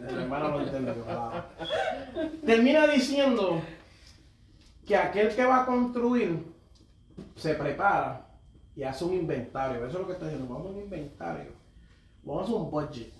mi 0.00 0.22
hermana 0.22 0.48
lo 0.48 0.60
entendió, 0.62 0.94
ojalá. 1.02 1.46
termina 2.44 2.86
diciendo 2.86 3.60
que 4.86 4.96
aquel 4.96 5.34
que 5.34 5.44
va 5.44 5.62
a 5.62 5.66
construir 5.66 6.52
se 7.36 7.54
prepara 7.54 8.26
y 8.74 8.82
hace 8.82 9.04
un 9.04 9.14
inventario. 9.14 9.86
Eso 9.86 9.98
es 9.98 10.00
lo 10.00 10.06
que 10.06 10.12
está 10.14 10.26
diciendo. 10.26 10.52
Vamos 10.52 10.68
a 10.68 10.70
un 10.70 10.80
inventario. 10.80 11.52
Vamos 12.22 12.48
a 12.48 12.52
un 12.54 12.70
budget. 12.70 13.12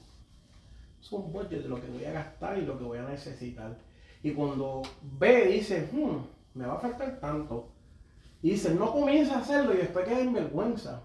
Es 1.00 1.12
un 1.12 1.32
budget 1.32 1.62
de 1.62 1.68
lo 1.68 1.80
que 1.80 1.88
voy 1.88 2.04
a 2.04 2.12
gastar 2.12 2.58
y 2.58 2.62
lo 2.62 2.78
que 2.78 2.84
voy 2.84 2.98
a 2.98 3.02
necesitar. 3.02 3.76
Y 4.22 4.32
cuando 4.32 4.82
ve, 5.18 5.46
dice, 5.48 5.88
hmm, 5.92 6.58
me 6.58 6.66
va 6.66 6.74
a 6.74 6.80
faltar 6.80 7.18
tanto. 7.20 7.68
Y 8.42 8.50
dice, 8.50 8.74
no 8.74 8.92
comienza 8.92 9.36
a 9.36 9.40
hacerlo 9.40 9.74
y 9.74 9.78
después 9.78 10.06
queda 10.06 10.20
en 10.20 10.32
vergüenza. 10.32 11.02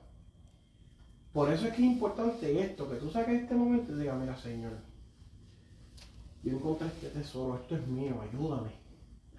Por 1.34 1.52
eso 1.52 1.68
es 1.68 1.74
que 1.74 1.82
es 1.84 1.92
importante 1.92 2.60
esto, 2.62 2.90
que 2.90 2.96
tú 2.96 3.10
saques 3.10 3.44
este 3.44 3.54
momento 3.54 3.92
y 3.92 4.00
digas, 4.00 4.18
mira 4.20 4.36
Señor, 4.38 4.72
yo 6.44 6.52
encontré 6.52 6.88
este 6.88 7.10
tesoro, 7.10 7.60
esto 7.62 7.76
es 7.76 7.86
mío, 7.88 8.16
ayúdame, 8.22 8.72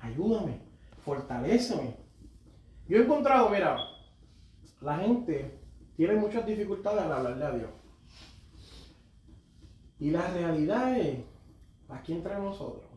ayúdame, 0.00 0.58
fortaléceme. 1.04 1.96
Yo 2.88 2.98
he 2.98 3.02
encontrado, 3.02 3.48
mira, 3.50 3.78
la 4.80 4.98
gente 4.98 5.58
tiene 5.96 6.14
muchas 6.14 6.46
dificultades 6.46 7.02
al 7.02 7.12
hablarle 7.12 7.44
a 7.44 7.50
Dios. 7.50 7.70
Y 9.98 10.10
la 10.10 10.28
realidad 10.28 10.96
es, 10.96 11.18
aquí 11.88 12.12
entre 12.12 12.38
nosotros, 12.38 12.87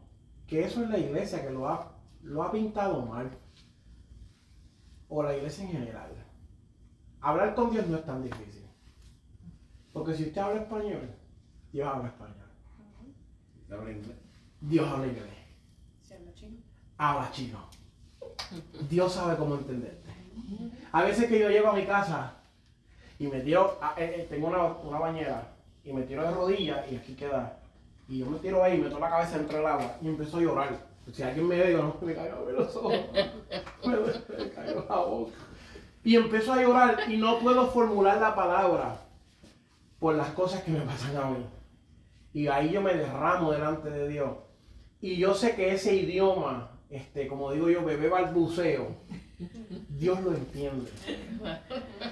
que 0.51 0.65
eso 0.65 0.83
es 0.83 0.89
la 0.89 0.97
iglesia 0.97 1.41
que 1.41 1.49
lo 1.49 1.65
ha, 1.69 1.93
lo 2.23 2.43
ha 2.43 2.51
pintado 2.51 3.05
mal. 3.05 3.31
O 5.07 5.23
la 5.23 5.33
iglesia 5.37 5.63
en 5.63 5.71
general. 5.71 6.11
Hablar 7.21 7.55
con 7.55 7.71
Dios 7.71 7.87
no 7.87 7.95
es 7.95 8.05
tan 8.05 8.21
difícil. 8.21 8.65
Porque 9.93 10.13
si 10.13 10.23
usted 10.25 10.41
habla 10.41 10.61
español, 10.63 11.09
Dios 11.71 11.87
habla 11.87 12.09
español. 12.09 12.35
¿Habla 13.71 13.91
inglés? 13.91 14.17
Dios 14.59 14.85
habla 14.89 15.07
inglés. 15.07 15.25
Habla 16.97 17.31
chino. 17.31 17.59
Dios 18.89 19.13
sabe 19.13 19.37
cómo 19.37 19.55
entenderte. 19.55 20.09
A 20.91 21.03
veces 21.03 21.29
que 21.29 21.39
yo 21.39 21.49
llego 21.49 21.69
a 21.69 21.73
mi 21.75 21.85
casa 21.85 22.33
y 23.17 23.27
me 23.27 23.39
tiro, 23.39 23.77
a- 23.81 23.93
eh, 23.97 24.23
eh, 24.23 24.27
tengo 24.29 24.47
una, 24.47 24.63
una 24.65 24.99
bañera 24.99 25.55
y 25.85 25.93
me 25.93 26.01
tiro 26.03 26.23
de 26.23 26.31
rodillas 26.31 26.91
y 26.91 26.97
aquí 26.97 27.15
queda. 27.15 27.60
Y 28.11 28.17
yo 28.17 28.25
me 28.25 28.39
tiro 28.39 28.61
ahí, 28.61 28.77
meto 28.77 28.99
la 28.99 29.09
cabeza 29.09 29.37
entre 29.37 29.59
el 29.59 29.65
agua 29.65 29.95
y 30.01 30.09
empiezo 30.09 30.35
a 30.35 30.41
llorar. 30.41 30.77
Si 31.13 31.23
alguien 31.23 31.47
me 31.47 31.55
ve, 31.55 31.69
digo, 31.69 31.81
no, 31.81 32.05
me 32.05 32.13
caigo 32.13 32.45
a 32.45 32.51
los 32.51 32.75
ojos. 32.75 32.93
Me, 33.85 34.49
caigo 34.49 34.85
la 34.89 34.95
boca. 34.97 35.31
Y 36.03 36.17
empiezo 36.17 36.51
a 36.51 36.61
llorar 36.61 37.09
y 37.09 37.15
no 37.15 37.39
puedo 37.39 37.67
formular 37.67 38.19
la 38.19 38.35
palabra 38.35 38.99
por 39.97 40.15
las 40.15 40.27
cosas 40.31 40.61
que 40.63 40.71
me 40.71 40.81
pasan 40.81 41.15
a 41.15 41.29
mí. 41.29 41.45
Y 42.33 42.47
ahí 42.47 42.71
yo 42.71 42.81
me 42.81 42.95
derramo 42.95 43.53
delante 43.53 43.89
de 43.89 44.09
Dios. 44.09 44.31
Y 44.99 45.15
yo 45.15 45.33
sé 45.33 45.55
que 45.55 45.73
ese 45.73 45.95
idioma, 45.95 46.69
este, 46.89 47.27
como 47.27 47.53
digo 47.53 47.69
yo, 47.69 47.85
bebé 47.85 48.09
balbuceo, 48.09 48.89
Dios 49.87 50.21
lo 50.21 50.33
entiende. 50.33 50.91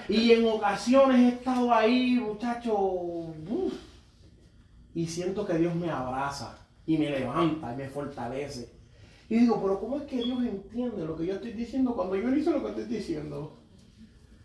Y 0.08 0.32
en 0.32 0.48
ocasiones 0.48 1.20
he 1.20 1.36
estado 1.36 1.74
ahí, 1.74 2.14
muchacho, 2.14 2.74
uf, 2.74 3.89
y 5.00 5.08
siento 5.08 5.46
que 5.46 5.58
Dios 5.58 5.74
me 5.76 5.90
abraza 5.90 6.58
y 6.86 6.98
me 6.98 7.10
levanta 7.10 7.72
y 7.72 7.78
me 7.78 7.88
fortalece. 7.88 8.70
Y 9.30 9.38
digo, 9.38 9.62
pero 9.62 9.80
¿cómo 9.80 9.96
es 9.96 10.04
que 10.04 10.18
Dios 10.18 10.44
entiende 10.44 11.06
lo 11.06 11.16
que 11.16 11.26
yo 11.26 11.36
estoy 11.36 11.54
diciendo 11.54 11.96
cuando 11.96 12.18
yo 12.18 12.28
no 12.28 12.36
hice 12.36 12.52
lo 12.52 12.62
que 12.62 12.68
estoy 12.72 12.84
diciendo? 12.84 13.56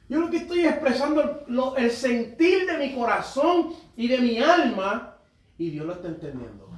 Yo 0.09 0.21
lo 0.21 0.31
que 0.31 0.37
estoy 0.37 0.61
expresando 0.61 1.45
el, 1.49 1.85
el 1.85 1.91
sentir 1.91 2.67
de 2.67 2.79
mi 2.79 2.95
corazón 2.95 3.73
y 3.97 4.07
de 4.07 4.19
mi 4.19 4.39
alma 4.39 5.17
y 5.59 5.71
Dios 5.71 5.87
lo 5.87 5.95
está 5.95 6.07
entendiendo. 6.07 6.71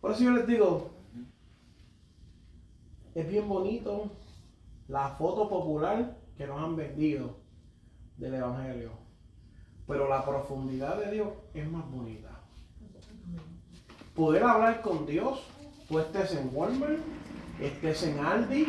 Por 0.00 0.12
eso 0.12 0.22
yo 0.22 0.30
les 0.34 0.46
digo, 0.46 0.92
es 3.16 3.28
bien 3.28 3.48
bonito 3.48 4.12
la 4.86 5.08
foto 5.08 5.48
popular 5.48 6.16
que 6.36 6.46
nos 6.46 6.62
han 6.62 6.76
vendido 6.76 7.38
del 8.18 8.34
Evangelio. 8.34 9.03
Pero 9.86 10.08
la 10.08 10.24
profundidad 10.24 10.96
de 10.96 11.12
Dios 11.12 11.28
es 11.52 11.70
más 11.70 11.90
bonita. 11.90 12.30
Poder 14.14 14.44
hablar 14.44 14.80
con 14.80 15.06
Dios, 15.06 15.42
tú 15.88 15.98
estés 15.98 16.34
en 16.34 16.50
Walmart, 16.52 17.00
estés 17.60 18.04
en 18.04 18.18
Aldi, 18.18 18.66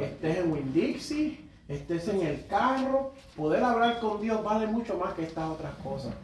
estés 0.00 0.38
en 0.38 0.52
Winn-Dixie, 0.52 1.40
estés 1.68 2.08
en 2.08 2.22
el 2.22 2.46
carro, 2.46 3.12
poder 3.36 3.62
hablar 3.62 4.00
con 4.00 4.20
Dios 4.20 4.42
vale 4.42 4.66
mucho 4.66 4.96
más 4.96 5.14
que 5.14 5.24
estas 5.24 5.50
otras 5.50 5.74
cosas. 5.76 6.14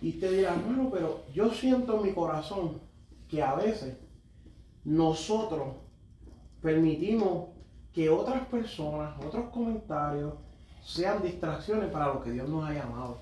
Y 0.00 0.12
te 0.12 0.30
dirá, 0.30 0.54
bueno, 0.54 0.90
pero 0.92 1.22
yo 1.34 1.50
siento 1.50 1.96
en 1.96 2.02
mi 2.02 2.12
corazón 2.12 2.80
que 3.28 3.42
a 3.42 3.54
veces 3.54 3.96
nosotros 4.84 5.74
permitimos 6.62 7.48
que 7.92 8.08
otras 8.08 8.46
personas, 8.46 9.14
otros 9.24 9.50
comentarios, 9.50 10.34
sean 10.88 11.22
distracciones 11.22 11.90
para 11.90 12.06
lo 12.06 12.22
que 12.22 12.30
Dios 12.30 12.48
nos 12.48 12.66
ha 12.68 12.72
llamado. 12.72 13.18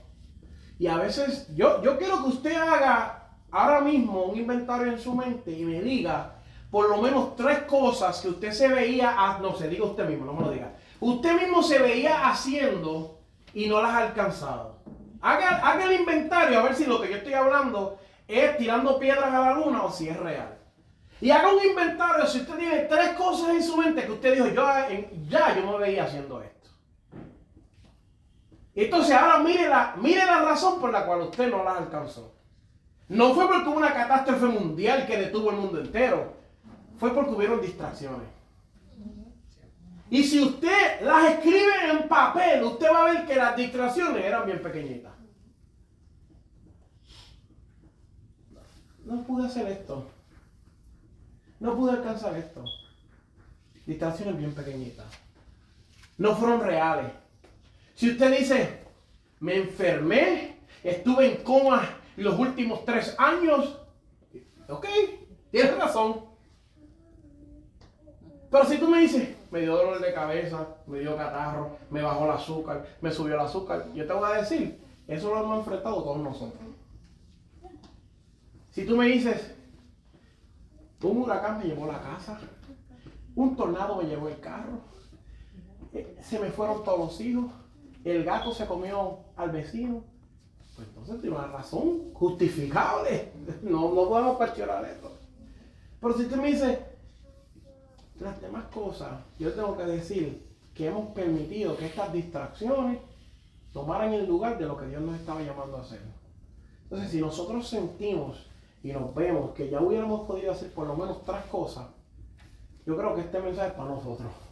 Y 0.78 0.86
a 0.86 0.98
veces, 0.98 1.48
yo, 1.56 1.82
yo 1.82 1.98
quiero 1.98 2.22
que 2.22 2.28
usted 2.28 2.54
haga 2.56 3.28
ahora 3.50 3.80
mismo 3.80 4.24
un 4.24 4.38
inventario 4.38 4.92
en 4.92 4.98
su 5.00 5.14
mente 5.14 5.50
y 5.50 5.64
me 5.64 5.80
diga 5.82 6.34
por 6.70 6.88
lo 6.88 7.02
menos 7.02 7.34
tres 7.34 7.60
cosas 7.60 8.20
que 8.20 8.28
usted 8.28 8.52
se 8.52 8.68
veía, 8.68 9.14
ha- 9.18 9.38
no 9.38 9.54
se 9.56 9.68
diga 9.68 9.84
usted 9.84 10.08
mismo, 10.08 10.26
no 10.26 10.34
me 10.34 10.42
lo 10.42 10.50
diga. 10.50 10.74
Usted 11.00 11.40
mismo 11.40 11.62
se 11.62 11.78
veía 11.80 12.28
haciendo 12.28 13.18
y 13.52 13.66
no 13.68 13.82
las 13.82 13.92
ha 13.92 13.98
alcanzado. 14.08 14.76
Haga, 15.20 15.56
haga 15.68 15.84
el 15.86 16.00
inventario 16.00 16.60
a 16.60 16.62
ver 16.62 16.74
si 16.76 16.84
lo 16.84 17.00
que 17.00 17.08
yo 17.10 17.16
estoy 17.16 17.32
hablando 17.34 17.98
es 18.28 18.56
tirando 18.58 18.98
piedras 18.98 19.32
a 19.32 19.40
la 19.40 19.54
luna 19.54 19.82
o 19.82 19.90
si 19.90 20.08
es 20.08 20.16
real. 20.16 20.56
Y 21.20 21.30
haga 21.30 21.52
un 21.52 21.64
inventario 21.64 22.26
si 22.26 22.40
usted 22.42 22.56
tiene 22.58 22.78
tres 22.80 23.10
cosas 23.14 23.50
en 23.50 23.62
su 23.62 23.76
mente 23.76 24.04
que 24.04 24.12
usted 24.12 24.34
dijo, 24.34 24.48
yo, 24.48 24.68
ya 25.28 25.56
yo 25.56 25.70
me 25.72 25.78
veía 25.78 26.04
haciendo 26.04 26.42
esto. 26.42 26.55
Entonces 28.76 29.16
ahora 29.16 29.38
mire 29.38 29.68
la, 29.68 29.94
mire 29.96 30.24
la 30.26 30.42
razón 30.42 30.78
por 30.78 30.92
la 30.92 31.06
cual 31.06 31.22
usted 31.22 31.50
no 31.50 31.64
las 31.64 31.78
alcanzó. 31.78 32.34
No 33.08 33.34
fue 33.34 33.48
porque 33.48 33.68
hubo 33.68 33.78
una 33.78 33.94
catástrofe 33.94 34.46
mundial 34.46 35.06
que 35.06 35.16
detuvo 35.16 35.50
el 35.50 35.56
mundo 35.56 35.80
entero. 35.80 36.34
Fue 36.98 37.14
porque 37.14 37.30
hubieron 37.30 37.60
distracciones. 37.62 38.28
Y 40.10 40.22
si 40.22 40.42
usted 40.42 41.00
las 41.00 41.32
escribe 41.32 41.90
en 41.90 42.06
papel, 42.06 42.62
usted 42.64 42.86
va 42.92 43.00
a 43.00 43.12
ver 43.12 43.26
que 43.26 43.34
las 43.34 43.56
distracciones 43.56 44.24
eran 44.24 44.44
bien 44.44 44.60
pequeñitas. 44.62 45.12
No 49.04 49.22
pude 49.22 49.46
hacer 49.46 49.68
esto. 49.68 50.06
No 51.60 51.74
pude 51.76 51.92
alcanzar 51.92 52.36
esto. 52.36 52.62
Distracciones 53.86 54.36
bien 54.36 54.54
pequeñitas. 54.54 55.06
No 56.18 56.36
fueron 56.36 56.60
reales. 56.60 57.10
Si 57.96 58.10
usted 58.10 58.38
dice, 58.38 58.84
me 59.40 59.56
enfermé, 59.56 60.58
estuve 60.84 61.32
en 61.32 61.42
coma 61.42 61.88
los 62.18 62.38
últimos 62.38 62.84
tres 62.84 63.16
años, 63.18 63.80
ok, 64.68 64.86
tienes 65.50 65.78
razón. 65.78 66.26
Pero 68.50 68.64
si 68.66 68.76
tú 68.76 68.88
me 68.88 69.00
dices, 69.00 69.34
me 69.50 69.60
dio 69.62 69.74
dolor 69.74 69.98
de 69.98 70.12
cabeza, 70.12 70.76
me 70.86 71.00
dio 71.00 71.16
catarro, 71.16 71.78
me 71.88 72.02
bajó 72.02 72.26
el 72.26 72.32
azúcar, 72.32 72.86
me 73.00 73.10
subió 73.10 73.32
el 73.32 73.40
azúcar, 73.40 73.86
yo 73.94 74.06
te 74.06 74.12
voy 74.12 74.30
a 74.30 74.42
decir, 74.42 74.78
eso 75.08 75.34
lo 75.34 75.42
hemos 75.42 75.58
enfrentado 75.60 76.02
todos 76.02 76.18
nosotros. 76.18 76.62
Si 78.72 78.84
tú 78.84 78.94
me 78.98 79.06
dices, 79.06 79.54
un 81.00 81.22
huracán 81.22 81.60
me 81.60 81.64
llevó 81.64 81.86
la 81.86 82.02
casa, 82.02 82.38
un 83.34 83.56
tornado 83.56 83.96
me 83.96 84.04
llevó 84.04 84.28
el 84.28 84.38
carro, 84.38 84.80
eh, 85.94 86.18
se 86.20 86.38
me 86.38 86.50
fueron 86.50 86.84
todos 86.84 86.98
los 86.98 87.20
hijos, 87.22 87.50
el 88.10 88.24
gato 88.24 88.52
se 88.52 88.66
comió 88.66 89.18
al 89.36 89.50
vecino, 89.50 90.04
pues 90.76 90.88
entonces 90.88 91.20
tiene 91.20 91.36
una 91.36 91.48
razón 91.48 92.12
justificable. 92.14 93.32
No, 93.62 93.92
no 93.92 94.08
podemos 94.08 94.36
cuestionar 94.36 94.84
esto. 94.84 95.12
Pero 96.00 96.14
si 96.16 96.26
tú 96.26 96.36
me 96.36 96.48
dices, 96.48 96.78
las 98.20 98.40
demás 98.40 98.64
cosas, 98.72 99.20
yo 99.38 99.52
tengo 99.52 99.76
que 99.76 99.84
decir 99.84 100.46
que 100.74 100.88
hemos 100.88 101.08
permitido 101.10 101.76
que 101.76 101.86
estas 101.86 102.12
distracciones 102.12 102.98
tomaran 103.72 104.12
el 104.14 104.26
lugar 104.26 104.58
de 104.58 104.66
lo 104.66 104.76
que 104.76 104.86
Dios 104.86 105.02
nos 105.02 105.16
estaba 105.16 105.42
llamando 105.42 105.76
a 105.76 105.80
hacer. 105.80 106.00
Entonces, 106.84 107.10
si 107.10 107.20
nosotros 107.20 107.68
sentimos 107.68 108.46
y 108.82 108.92
nos 108.92 109.14
vemos 109.14 109.50
que 109.50 109.68
ya 109.68 109.80
hubiéramos 109.80 110.26
podido 110.26 110.52
hacer 110.52 110.72
por 110.72 110.86
lo 110.86 110.96
menos 110.96 111.24
tres 111.24 111.44
cosas, 111.50 111.86
yo 112.86 112.96
creo 112.96 113.14
que 113.14 113.22
este 113.22 113.40
mensaje 113.40 113.68
es 113.68 113.74
para 113.74 113.90
nosotros. 113.90 114.45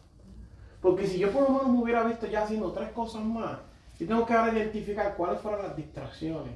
Porque 0.85 1.07
si 1.07 1.19
yo 1.19 1.33
por 1.33 1.45
lo 1.45 1.49
menos 1.49 1.69
me 1.71 1.79
hubiera 1.79 2.05
visto 2.05 2.27
ya 2.27 2.43
haciendo 2.43 2.71
tres 2.73 2.91
cosas 2.91 3.25
más, 3.25 3.57
yo 3.99 4.07
tengo 4.07 4.27
que 4.27 4.35
ahora 4.35 4.53
identificar 4.53 5.17
cuáles 5.17 5.41
fueron 5.41 5.63
las 5.63 5.75
distracciones. 5.75 6.53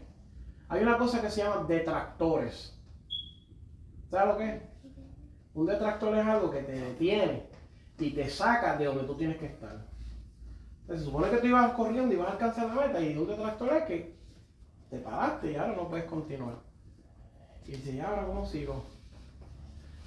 Hay 0.69 0.83
una 0.83 0.99
cosa 0.99 1.23
que 1.23 1.31
se 1.31 1.43
llama 1.43 1.65
detractores. 1.67 2.79
¿Sabes 4.11 4.29
lo 4.29 4.37
que 4.37 4.49
es? 4.51 4.63
Un 5.55 5.65
detractor 5.65 6.15
es 6.15 6.27
algo 6.27 6.51
que 6.51 6.61
te 6.61 6.73
detiene 6.73 7.45
y 7.99 8.11
te 8.11 8.29
saca 8.29 8.77
de 8.77 8.85
donde 8.85 9.05
tú 9.05 9.15
tienes 9.15 9.39
que 9.39 9.47
estar. 9.47 9.79
se 10.89 10.99
supone 10.99 11.31
que 11.31 11.39
tú 11.39 11.47
ibas 11.47 11.73
corriendo 11.73 12.13
y 12.13 12.19
vas 12.19 12.29
a 12.29 12.33
alcanzar 12.33 12.69
la 12.69 12.87
meta 12.87 13.01
y 13.01 13.17
un 13.17 13.29
detractor 13.29 13.73
es 13.73 13.85
que 13.85 14.15
te 14.91 14.99
paraste 14.99 15.53
y 15.53 15.57
ahora 15.57 15.75
no 15.75 15.89
puedes 15.89 16.05
continuar. 16.05 16.57
Y 17.67 17.73
dice, 17.73 17.93
¿y 17.93 18.01
ahora 18.01 18.27
cómo 18.27 18.45
sigo? 18.45 18.85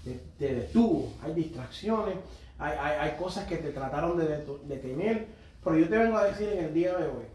Te, 0.03 0.53
detuvo, 0.53 1.12
hay 1.23 1.34
distracciones, 1.34 2.17
hay, 2.62 2.78
hay, 2.78 3.17
cosas 3.17 3.45
que 3.47 3.58
te 3.58 3.71
trataron 3.71 4.17
de 4.17 4.45
detener, 4.65 5.28
pero 5.63 5.78
yo 5.78 5.89
te 5.89 5.97
vengo 5.97 6.17
a 6.17 6.26
decir 6.26 6.50
en 6.50 6.65
el 6.65 6.74
día 6.74 6.95
de 6.97 7.08
hoy 7.08 7.26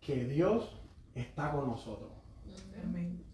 que 0.00 0.24
Dios 0.24 0.76
está 1.14 1.52
con 1.52 1.68
nosotros. 1.68 2.10
Amén 2.82 3.24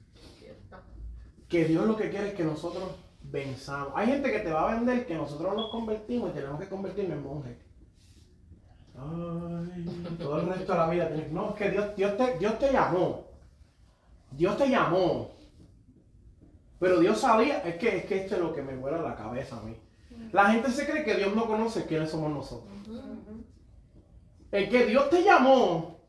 que 1.51 1.65
Dios 1.65 1.85
lo 1.85 1.97
que 1.97 2.09
quiere 2.09 2.29
es 2.29 2.35
que 2.35 2.45
nosotros 2.45 2.85
venzamos. 3.23 3.93
Hay 3.97 4.07
gente 4.07 4.31
que 4.31 4.39
te 4.39 4.53
va 4.53 4.71
a 4.71 4.75
vender 4.75 5.05
que 5.05 5.17
nosotros 5.17 5.55
nos 5.55 5.71
convertimos 5.71 6.31
y 6.31 6.35
tenemos 6.35 6.61
que 6.61 6.69
convertirnos 6.69 7.19
en 7.19 7.25
monjes. 7.25 7.57
Ay, 8.97 10.17
todo 10.19 10.41
el 10.41 10.47
resto 10.47 10.73
de 10.73 10.79
la 10.79 10.89
vida. 10.89 11.11
No, 11.33 11.51
es 11.51 11.57
que 11.57 11.71
Dios, 11.71 11.97
Dios, 11.97 12.17
te, 12.17 12.39
Dios 12.39 12.59
te 12.59 12.73
llamó. 12.73 13.27
Dios 14.31 14.57
te 14.57 14.71
llamó. 14.71 15.33
Pero 16.81 16.99
Dios 16.99 17.21
sabía, 17.21 17.59
es 17.59 17.77
que, 17.77 17.99
es 17.99 18.05
que 18.07 18.25
esto 18.25 18.37
es 18.37 18.41
lo 18.41 18.55
que 18.55 18.63
me 18.63 18.75
vuela 18.75 19.03
la 19.03 19.15
cabeza 19.15 19.59
a 19.59 19.63
mí. 19.63 19.77
La 20.33 20.47
gente 20.47 20.71
se 20.71 20.89
cree 20.91 21.05
que 21.05 21.15
Dios 21.15 21.37
no 21.37 21.47
conoce 21.47 21.85
quiénes 21.85 22.11
somos 22.11 22.33
nosotros. 22.33 22.73
Es 24.51 24.69
que 24.71 24.87
Dios 24.87 25.11
te 25.11 25.23
llamó 25.23 26.01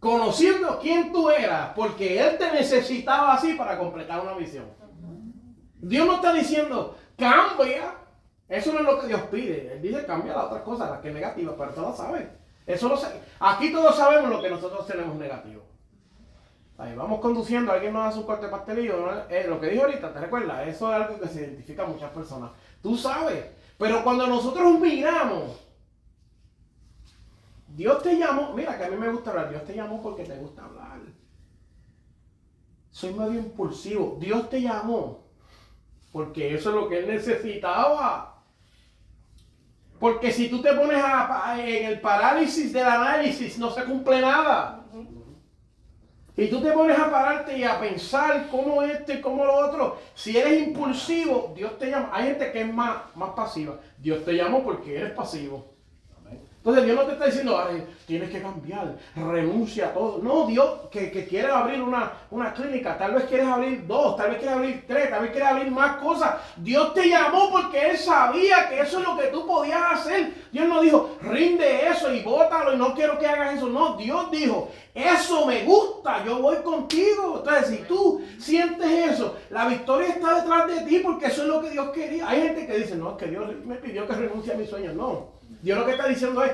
conociendo 0.00 0.78
quién 0.80 1.12
tú 1.12 1.30
eras, 1.30 1.72
porque 1.74 2.20
Él 2.20 2.36
te 2.36 2.52
necesitaba 2.52 3.34
así 3.34 3.54
para 3.54 3.78
completar 3.78 4.20
una 4.20 4.34
misión. 4.34 4.66
Dios 5.76 6.06
no 6.06 6.16
está 6.16 6.32
diciendo, 6.32 6.96
cambia. 7.16 7.94
Eso 8.48 8.72
no 8.72 8.80
es 8.80 8.84
lo 8.84 9.00
que 9.00 9.06
Dios 9.06 9.20
pide. 9.30 9.72
Él 9.72 9.82
dice, 9.82 10.04
cambia 10.04 10.34
las 10.34 10.46
otras 10.46 10.62
cosas, 10.62 10.90
las 10.90 11.00
que 11.00 11.08
es 11.08 11.14
negativa, 11.14 11.54
pero 11.56 11.70
tú 11.70 11.80
lo 11.80 11.94
sabes. 11.94 12.26
Eso 12.66 12.88
lo 12.88 12.98
Aquí 13.38 13.72
todos 13.72 13.96
sabemos 13.96 14.30
lo 14.30 14.42
que 14.42 14.50
nosotros 14.50 14.84
tenemos 14.86 15.14
negativo. 15.16 15.62
Ahí 16.78 16.94
vamos 16.94 17.20
conduciendo, 17.20 17.72
alguien 17.72 17.92
nos 17.92 18.06
hace 18.06 18.18
un 18.18 18.26
corte 18.26 18.48
pastelillo. 18.48 19.28
Eh, 19.30 19.46
lo 19.48 19.60
que 19.60 19.68
dije 19.68 19.82
ahorita, 19.82 20.12
¿te 20.12 20.20
recuerdas? 20.20 20.68
Eso 20.68 20.92
es 20.92 21.02
algo 21.02 21.20
que 21.20 21.28
se 21.28 21.40
identifica 21.40 21.84
a 21.84 21.86
muchas 21.86 22.10
personas. 22.10 22.50
Tú 22.82 22.96
sabes. 22.96 23.46
Pero 23.78 24.02
cuando 24.02 24.26
nosotros 24.26 24.78
miramos 24.80 25.66
Dios 27.76 28.02
te 28.02 28.16
llamó, 28.16 28.54
mira 28.54 28.78
que 28.78 28.84
a 28.84 28.88
mí 28.88 28.96
me 28.96 29.10
gusta 29.10 29.30
hablar, 29.30 29.50
Dios 29.50 29.64
te 29.64 29.74
llamó 29.74 30.02
porque 30.02 30.24
te 30.24 30.36
gusta 30.36 30.64
hablar. 30.64 30.98
Soy 32.90 33.12
medio 33.12 33.40
impulsivo. 33.40 34.16
Dios 34.18 34.48
te 34.48 34.62
llamó 34.62 35.26
porque 36.10 36.54
eso 36.54 36.70
es 36.70 36.74
lo 36.74 36.88
que 36.88 37.00
Él 37.00 37.08
necesitaba. 37.08 38.42
Porque 40.00 40.32
si 40.32 40.48
tú 40.48 40.62
te 40.62 40.72
pones 40.72 41.04
en 41.58 41.84
el 41.84 42.00
parálisis 42.00 42.72
del 42.72 42.86
análisis, 42.86 43.58
no 43.58 43.70
se 43.70 43.84
cumple 43.84 44.22
nada. 44.22 44.85
Y 46.36 46.48
tú 46.48 46.60
te 46.60 46.70
pones 46.72 46.98
a 46.98 47.10
pararte 47.10 47.56
y 47.56 47.64
a 47.64 47.80
pensar 47.80 48.48
cómo 48.50 48.82
esto 48.82 49.12
y 49.12 49.20
cómo 49.20 49.44
lo 49.44 49.54
otro. 49.54 49.98
Si 50.14 50.36
eres 50.36 50.66
impulsivo, 50.66 51.52
Dios 51.56 51.78
te 51.78 51.90
llama. 51.90 52.10
Hay 52.12 52.26
gente 52.26 52.52
que 52.52 52.60
es 52.60 52.72
más, 52.72 53.16
más 53.16 53.30
pasiva. 53.30 53.80
Dios 53.96 54.22
te 54.24 54.34
llamó 54.34 54.62
porque 54.62 54.98
eres 54.98 55.12
pasivo. 55.12 55.75
Entonces 56.66 56.84
Dios 56.84 56.96
no 56.96 57.02
te 57.04 57.12
está 57.12 57.26
diciendo, 57.26 57.64
tienes 58.06 58.28
que 58.28 58.42
cambiar, 58.42 58.96
renuncia 59.14 59.86
a 59.86 59.94
todo. 59.94 60.18
No, 60.20 60.48
Dios 60.48 60.88
que, 60.90 61.24
quiere 61.28 61.46
abrir 61.46 61.80
una, 61.80 62.14
una, 62.32 62.52
clínica, 62.52 62.98
tal 62.98 63.14
vez 63.14 63.22
quieres 63.26 63.46
abrir 63.46 63.86
dos, 63.86 64.16
tal 64.16 64.30
vez 64.30 64.38
quieres 64.40 64.56
abrir 64.56 64.84
tres, 64.84 65.08
tal 65.08 65.22
vez 65.22 65.30
quieres 65.30 65.48
abrir 65.48 65.70
más 65.70 65.98
cosas. 65.98 66.34
Dios 66.56 66.92
te 66.92 67.08
llamó 67.08 67.52
porque 67.52 67.90
Él 67.90 67.96
sabía 67.96 68.68
que 68.68 68.80
eso 68.80 68.98
es 68.98 69.06
lo 69.06 69.16
que 69.16 69.28
tú 69.28 69.46
podías 69.46 69.80
hacer. 69.92 70.34
Dios 70.50 70.66
no 70.66 70.82
dijo, 70.82 71.16
rinde 71.22 71.86
eso 71.86 72.12
y 72.12 72.24
bótalo 72.24 72.74
y 72.74 72.78
no 72.78 72.94
quiero 72.94 73.16
que 73.16 73.28
hagas 73.28 73.54
eso. 73.54 73.68
No, 73.68 73.96
Dios 73.96 74.28
dijo, 74.32 74.68
eso 74.92 75.46
me 75.46 75.62
gusta, 75.62 76.24
yo 76.24 76.40
voy 76.42 76.56
contigo. 76.64 77.44
Entonces, 77.44 77.68
si 77.68 77.84
tú 77.84 78.22
sientes 78.40 78.90
eso, 79.12 79.36
la 79.50 79.68
victoria 79.68 80.08
está 80.08 80.40
detrás 80.40 80.66
de 80.66 80.80
ti 80.80 80.98
porque 80.98 81.26
eso 81.26 81.42
es 81.42 81.48
lo 81.48 81.62
que 81.62 81.70
Dios 81.70 81.90
quería. 81.90 82.28
Hay 82.28 82.42
gente 82.42 82.66
que 82.66 82.78
dice, 82.78 82.96
no, 82.96 83.10
es 83.10 83.16
que 83.18 83.26
Dios 83.26 83.54
me 83.64 83.76
pidió 83.76 84.04
que 84.04 84.14
renuncie 84.14 84.52
a 84.52 84.56
mis 84.56 84.68
sueños. 84.68 84.92
No. 84.96 85.35
Dios 85.62 85.78
lo 85.78 85.86
que 85.86 85.92
está 85.92 86.06
diciendo 86.06 86.44
es, 86.44 86.52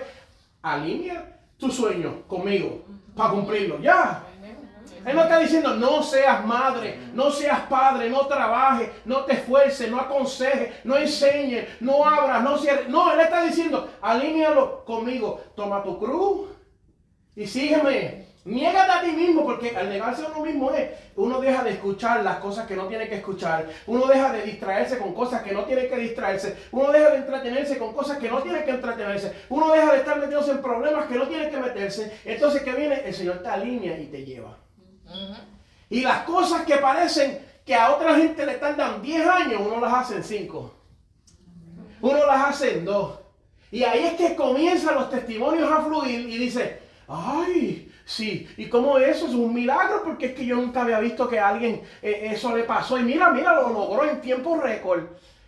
alinea 0.62 1.38
tu 1.58 1.70
sueño 1.70 2.22
conmigo 2.26 2.84
para 3.16 3.30
cumplirlo. 3.30 3.80
Ya. 3.80 4.24
Él 5.04 5.16
no 5.16 5.22
está 5.22 5.38
diciendo 5.38 5.74
no 5.74 6.02
seas 6.02 6.44
madre, 6.44 6.98
no 7.12 7.30
seas 7.30 7.60
padre, 7.62 8.08
no 8.08 8.26
trabajes, 8.26 8.90
no 9.04 9.24
te 9.24 9.34
esfuerces, 9.34 9.90
no 9.90 9.98
aconsejes, 9.98 10.84
no 10.84 10.96
enseñes, 10.96 11.68
no 11.80 12.04
abras, 12.06 12.42
no 12.42 12.56
cierres. 12.58 12.88
No, 12.88 13.12
Él 13.12 13.20
está 13.20 13.42
diciendo, 13.42 13.90
alínealo 14.00 14.84
conmigo. 14.84 15.40
Toma 15.56 15.82
tu 15.82 15.98
cruz 15.98 16.50
y 17.34 17.46
sígueme. 17.46 18.31
Niégate 18.44 18.90
a 18.90 19.00
ti 19.02 19.12
mismo, 19.12 19.44
porque 19.44 19.76
al 19.76 19.88
negarse 19.88 20.24
a 20.24 20.28
uno 20.28 20.44
mismo 20.44 20.72
es, 20.72 20.90
uno 21.14 21.40
deja 21.40 21.62
de 21.62 21.70
escuchar 21.70 22.24
las 22.24 22.38
cosas 22.38 22.66
que 22.66 22.74
no 22.74 22.86
tiene 22.86 23.08
que 23.08 23.16
escuchar, 23.16 23.68
uno 23.86 24.06
deja 24.06 24.32
de 24.32 24.42
distraerse 24.42 24.98
con 24.98 25.14
cosas 25.14 25.42
que 25.42 25.52
no 25.52 25.64
tiene 25.64 25.86
que 25.86 25.96
distraerse, 25.96 26.56
uno 26.72 26.90
deja 26.90 27.10
de 27.10 27.18
entretenerse 27.18 27.78
con 27.78 27.92
cosas 27.92 28.18
que 28.18 28.28
no 28.28 28.42
tiene 28.42 28.64
que 28.64 28.70
entretenerse, 28.72 29.32
uno 29.48 29.70
deja 29.70 29.92
de 29.92 29.98
estar 29.98 30.16
metiéndose 30.18 30.50
en 30.50 30.62
problemas 30.62 31.06
que 31.06 31.14
no 31.14 31.28
tiene 31.28 31.50
que 31.50 31.56
meterse. 31.56 32.18
Entonces, 32.24 32.62
¿qué 32.62 32.72
viene? 32.72 33.02
El 33.04 33.14
Señor 33.14 33.44
te 33.44 33.48
alinea 33.48 33.96
y 34.00 34.06
te 34.06 34.24
lleva. 34.24 34.58
Y 35.88 36.00
las 36.00 36.24
cosas 36.24 36.62
que 36.62 36.76
parecen 36.78 37.38
que 37.64 37.76
a 37.76 37.94
otra 37.94 38.16
gente 38.16 38.44
le 38.44 38.54
tardan 38.54 39.02
10 39.02 39.26
años, 39.26 39.62
uno 39.64 39.80
las 39.80 39.92
hace 39.92 40.16
en 40.16 40.24
5. 40.24 40.74
Uno 42.00 42.26
las 42.26 42.48
hace 42.48 42.78
en 42.78 42.84
2. 42.84 43.18
Y 43.70 43.84
ahí 43.84 44.04
es 44.04 44.14
que 44.14 44.34
comienzan 44.34 44.96
los 44.96 45.10
testimonios 45.10 45.70
a 45.70 45.82
fluir 45.82 46.28
y 46.28 46.38
dice, 46.38 46.80
ay, 47.06 47.91
Sí, 48.12 48.46
y 48.58 48.68
como 48.68 48.98
eso 48.98 49.26
es 49.26 49.32
un 49.32 49.54
milagro, 49.54 50.02
porque 50.04 50.26
es 50.26 50.34
que 50.34 50.44
yo 50.44 50.56
nunca 50.56 50.82
había 50.82 51.00
visto 51.00 51.26
que 51.26 51.38
a 51.38 51.48
alguien 51.48 51.80
eh, 52.02 52.28
eso 52.30 52.54
le 52.54 52.64
pasó. 52.64 52.98
Y 52.98 53.02
mira, 53.04 53.30
mira, 53.30 53.54
lo 53.54 53.70
logró 53.70 54.04
en 54.04 54.20
tiempo 54.20 54.60
récord. 54.60 55.04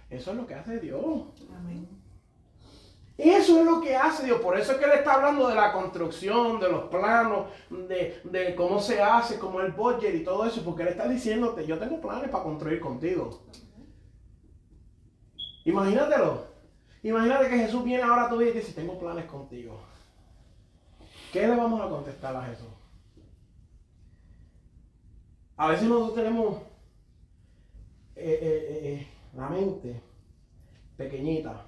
Eso 0.09 0.31
es 0.31 0.37
lo 0.39 0.47
que 0.47 0.55
hace 0.55 0.81
Dios. 0.81 1.03
Amén. 1.55 1.87
Eso 3.19 3.61
es 3.61 3.67
lo 3.67 3.83
que 3.83 3.95
hace 3.95 4.25
Dios. 4.25 4.41
Por 4.41 4.59
eso 4.59 4.73
es 4.73 4.79
que 4.79 4.87
Él 4.87 4.93
está 4.93 5.13
hablando 5.13 5.47
de 5.47 5.57
la 5.57 5.73
construcción, 5.73 6.59
de 6.59 6.71
los 6.71 6.85
planos, 6.85 7.49
de, 7.69 8.23
de 8.25 8.55
cómo 8.55 8.81
se 8.81 9.03
hace, 9.03 9.39
cómo 9.39 9.61
el 9.61 9.73
budget 9.73 10.15
y 10.15 10.25
todo 10.25 10.47
eso. 10.47 10.65
Porque 10.65 10.85
Él 10.85 10.89
está 10.89 11.07
diciéndote, 11.07 11.67
yo 11.67 11.79
tengo 11.79 12.01
planes 12.01 12.31
para 12.31 12.45
construir 12.45 12.81
contigo. 12.81 13.43
Imagínatelo. 15.67 16.47
Imagínate 17.03 17.51
que 17.51 17.59
Jesús 17.59 17.85
viene 17.85 18.05
ahora 18.05 18.23
a 18.23 18.29
tu 18.31 18.39
vida 18.39 18.53
y 18.53 18.55
dice, 18.55 18.73
tengo 18.73 18.99
planes 18.99 19.27
contigo. 19.27 19.79
¿Qué 21.35 21.49
le 21.49 21.57
vamos 21.57 21.81
a 21.81 21.89
contestar 21.89 22.37
a 22.37 22.45
Jesús? 22.45 22.69
A 25.57 25.67
veces 25.67 25.89
nosotros 25.89 26.15
tenemos 26.15 26.59
eh, 28.15 28.39
eh, 28.41 28.81
eh, 28.83 29.07
la 29.35 29.49
mente 29.49 30.01
pequeñita, 30.97 31.67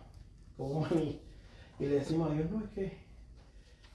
como 0.57 0.87
mí, 0.91 1.21
y 1.81 1.85
le 1.85 1.97
decimos 1.97 2.31
a 2.31 2.35
Dios, 2.35 2.49
no, 2.49 2.63
es 2.63 2.71
que, 2.71 2.97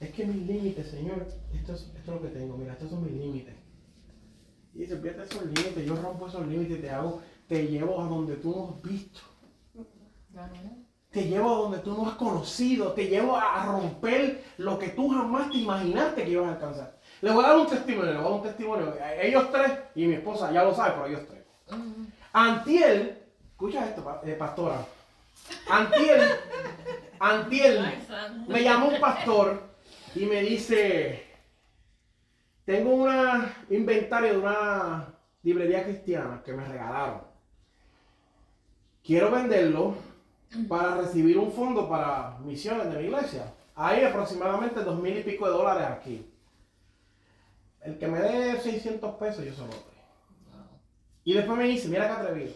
es 0.01 0.11
que 0.11 0.25
mis 0.25 0.45
límites, 0.45 0.87
Señor, 0.87 1.25
esto 1.53 1.73
es, 1.73 1.89
esto 1.95 2.15
lo 2.15 2.21
que 2.21 2.27
tengo, 2.27 2.57
mira, 2.57 2.73
estos 2.73 2.89
son 2.89 3.05
mis 3.05 3.13
límites. 3.13 3.55
Y 4.73 4.79
dice, 4.79 4.97
fíjate 4.97 5.23
esos 5.23 5.45
límites, 5.45 5.85
yo 5.85 5.95
rompo 5.95 6.27
esos 6.27 6.45
límites, 6.47 6.81
te 6.81 6.89
hago, 6.89 7.21
te 7.47 7.65
llevo 7.67 8.01
a 8.01 8.07
donde 8.07 8.35
tú 8.35 8.51
no 8.51 8.75
has 8.75 8.81
visto. 8.81 9.21
Te 11.11 11.25
llevo 11.25 11.49
a 11.49 11.57
donde 11.59 11.79
tú 11.79 11.93
no 11.93 12.07
has 12.07 12.15
conocido, 12.15 12.93
te 12.93 13.07
llevo 13.07 13.35
a 13.35 13.65
romper 13.65 14.45
lo 14.57 14.79
que 14.79 14.89
tú 14.89 15.09
jamás 15.09 15.49
te 15.49 15.57
imaginaste 15.57 16.23
que 16.23 16.29
ibas 16.29 16.47
a 16.47 16.53
alcanzar. 16.53 16.97
Le 17.19 17.31
voy 17.31 17.43
a 17.43 17.49
dar 17.49 17.57
un 17.57 17.67
testimonio, 17.67 18.13
le 18.13 18.17
voy 18.17 18.25
a 18.25 18.29
dar 18.29 18.39
un 18.39 18.43
testimonio. 18.43 18.95
Ellos 19.21 19.51
tres 19.51 19.71
y 19.93 20.07
mi 20.07 20.13
esposa 20.15 20.51
ya 20.53 20.63
lo 20.63 20.73
sabe, 20.73 20.91
pero 20.91 21.07
ellos 21.07 21.27
tres. 21.27 21.41
Antiel, 22.31 23.19
escucha 23.51 23.85
esto, 23.89 24.21
eh, 24.23 24.35
pastora. 24.39 24.85
Antiel, 25.69 26.21
Antiel, 27.19 27.85
me 28.47 28.63
llama 28.63 28.85
un 28.85 28.99
pastor 29.01 29.61
y 30.15 30.25
me 30.25 30.41
dice, 30.41 31.27
tengo 32.63 32.95
un 32.95 33.51
inventario 33.69 34.31
de 34.31 34.39
una 34.39 35.13
librería 35.43 35.83
cristiana 35.83 36.41
que 36.45 36.53
me 36.53 36.63
regalaron. 36.63 37.21
Quiero 39.03 39.29
venderlo 39.29 40.10
para 40.67 40.95
recibir 40.95 41.37
un 41.37 41.51
fondo 41.51 41.87
para 41.89 42.37
misiones 42.39 42.91
de 42.91 42.99
mi 42.99 43.05
iglesia. 43.05 43.53
Hay 43.75 44.03
aproximadamente 44.03 44.83
dos 44.83 44.99
mil 44.99 45.17
y 45.17 45.23
pico 45.23 45.45
de 45.45 45.53
dólares 45.53 45.87
aquí. 45.87 46.25
El 47.81 47.97
que 47.97 48.07
me 48.07 48.19
dé 48.19 48.59
600 48.59 49.15
pesos 49.15 49.45
yo 49.45 49.53
se 49.53 49.61
lo 49.61 49.67
doy. 49.67 49.75
Y 51.23 51.33
después 51.33 51.57
me 51.57 51.65
dice, 51.65 51.87
mira 51.87 52.07
qué 52.07 52.13
atrevido. 52.13 52.53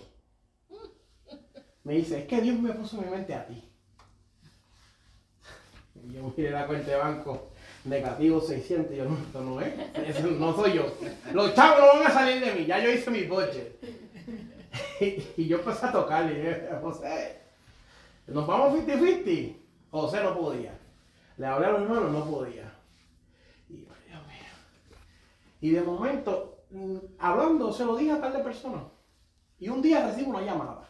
Me 1.84 1.94
dice, 1.96 2.20
es 2.20 2.28
que 2.28 2.42
Dios 2.42 2.60
me 2.60 2.74
puso 2.74 3.00
mi 3.00 3.10
mente 3.10 3.34
a 3.34 3.46
ti. 3.46 3.64
Y 5.96 6.14
yo 6.14 6.34
miré 6.36 6.52
la 6.52 6.68
cuenta 6.68 6.92
de 6.92 6.98
banco, 6.98 7.50
negativo 7.86 8.42
600, 8.42 8.92
y 8.92 8.98
yo 8.98 9.06
no, 9.06 9.18
esto 9.18 9.42
no 9.42 9.62
es, 9.62 9.74
eso 9.96 10.28
no 10.28 10.56
soy 10.56 10.74
yo. 10.74 10.86
Los 11.34 11.54
chavos 11.54 11.80
no 11.80 12.00
van 12.00 12.12
a 12.12 12.14
salir 12.14 12.44
de 12.44 12.54
mí, 12.54 12.66
ya 12.66 12.80
yo 12.84 12.92
hice 12.92 13.10
mi 13.12 13.24
budget. 13.24 13.80
Y, 15.00 15.24
y 15.44 15.48
yo 15.48 15.58
empecé 15.58 15.86
a 15.86 15.92
tocarle, 15.92 16.68
y 16.72 16.82
José, 16.82 17.45
nos 18.28 18.48
vamos 18.48 18.74
50-50. 18.80 19.58
José 19.92 20.24
no 20.24 20.38
podía. 20.38 20.78
Le 21.38 21.46
hablé 21.46 21.68
a 21.68 21.72
los 21.72 21.82
hermanos, 21.82 22.12
no 22.12 22.26
podía. 22.26 22.72
Y 25.62 25.72
de 25.72 25.82
momento, 25.82 26.60
mm, 26.70 26.98
hablando, 27.18 27.72
se 27.72 27.86
lo 27.86 27.96
dije 27.96 28.12
a 28.12 28.22
tal 28.22 28.34
de 28.34 28.44
persona. 28.44 28.84
Y 29.58 29.70
un 29.70 29.82
día 29.82 30.06
recibo 30.06 30.30
una 30.32 30.42
llamada. 30.42 30.88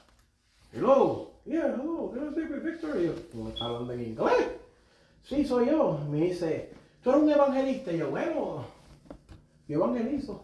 Hello, 0.74 1.32
yeah, 1.46 1.68
hello, 1.68 2.12
can 2.12 2.28
I 2.28 2.32
speak 2.32 2.64
Victor? 2.64 3.00
Y 3.00 3.06
yo, 3.06 3.14
¿tú 3.14 3.44
me 3.44 3.50
estás 3.50 3.62
hablando 3.62 3.94
en 3.94 4.02
inglés? 4.02 4.48
Sí, 5.24 5.46
soy 5.46 5.68
yo. 5.68 6.00
Me 6.10 6.22
dice, 6.22 6.74
tú 7.02 7.12
eres 7.12 7.24
un 7.24 7.32
evangelista. 7.32 7.94
Y 7.94 8.00
yo, 8.00 8.10
bueno, 8.10 8.66
yo 9.68 9.76
evangelizo. 9.78 10.44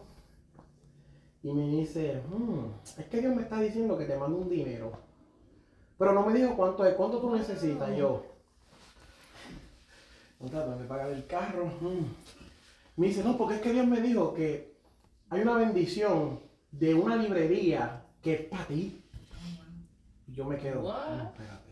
Y 1.42 1.52
me 1.52 1.66
dice, 1.66 2.22
"Hmm, 2.30 2.70
es 2.98 3.06
que 3.06 3.20
Dios 3.20 3.34
me 3.34 3.42
está 3.42 3.60
diciendo 3.60 3.98
que 3.98 4.06
te 4.06 4.16
mando 4.16 4.38
un 4.38 4.48
dinero. 4.48 4.92
Pero 6.02 6.14
no 6.14 6.26
me 6.26 6.34
dijo 6.36 6.56
cuánto 6.56 6.84
es, 6.84 6.94
cuánto 6.94 7.18
tú 7.20 7.30
necesitas. 7.30 7.88
Y 7.92 7.98
yo, 7.98 8.26
me 10.40 10.84
pagar 10.88 11.10
el 11.10 11.24
carro. 11.28 11.66
Hmm. 11.80 12.06
Me 12.96 13.06
dice, 13.06 13.22
no, 13.22 13.38
porque 13.38 13.54
es 13.54 13.60
que 13.60 13.72
Dios 13.72 13.86
me 13.86 14.00
dijo 14.00 14.34
que 14.34 14.74
hay 15.30 15.42
una 15.42 15.54
bendición 15.54 16.40
de 16.72 16.92
una 16.92 17.14
librería 17.14 18.02
que 18.20 18.34
es 18.34 18.40
para 18.46 18.64
ti. 18.64 19.00
Y 20.26 20.32
yo 20.34 20.44
me 20.44 20.58
quedo? 20.58 20.82
"No, 20.82 21.22
espérate, 21.22 21.70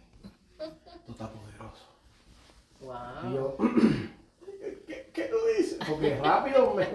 tú 1.06 1.10
estás 1.10 1.30
poderoso. 1.30 3.26
Y 3.28 3.34
yo, 3.34 3.56
¿qué, 4.86 5.10
qué 5.12 5.22
tú 5.24 5.36
dices? 5.58 5.78
Porque 5.88 6.16
rápido 6.20 6.72
me, 6.74 6.86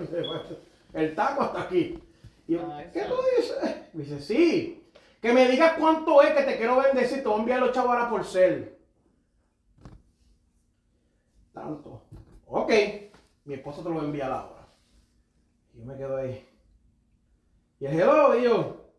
el 0.93 1.13
taco 1.13 1.41
hasta 1.41 1.63
aquí. 1.63 2.01
Y 2.47 2.53
yo, 2.53 2.61
¿qué 2.93 3.03
tú 3.03 3.15
dices? 3.35 3.57
Me 3.91 4.03
dice, 4.05 4.21
sí, 4.21 4.84
que 5.25 5.33
me 5.33 5.49
digas 5.49 5.73
cuánto 5.79 6.21
es 6.21 6.35
que 6.35 6.43
te 6.43 6.55
quiero 6.55 6.79
bendecir, 6.79 7.23
te 7.23 7.27
voy 7.27 7.37
a 7.37 7.39
enviar 7.39 7.59
los 7.59 7.71
chavos 7.71 7.89
ahora 7.89 8.07
por 8.11 8.23
cel. 8.23 8.77
Tanto. 11.51 12.03
Ok, 12.45 12.71
mi 13.45 13.55
esposo 13.55 13.81
te 13.81 13.89
lo 13.89 13.95
va 13.95 14.03
a 14.03 14.37
ahora. 14.37 14.67
Y 15.73 15.79
yo 15.79 15.85
me 15.85 15.97
quedo 15.97 16.17
ahí. 16.17 16.47
Y 17.79 17.87
el 17.87 17.99
hello, 17.99 18.37
y 18.37 18.43
yo. 18.43 18.91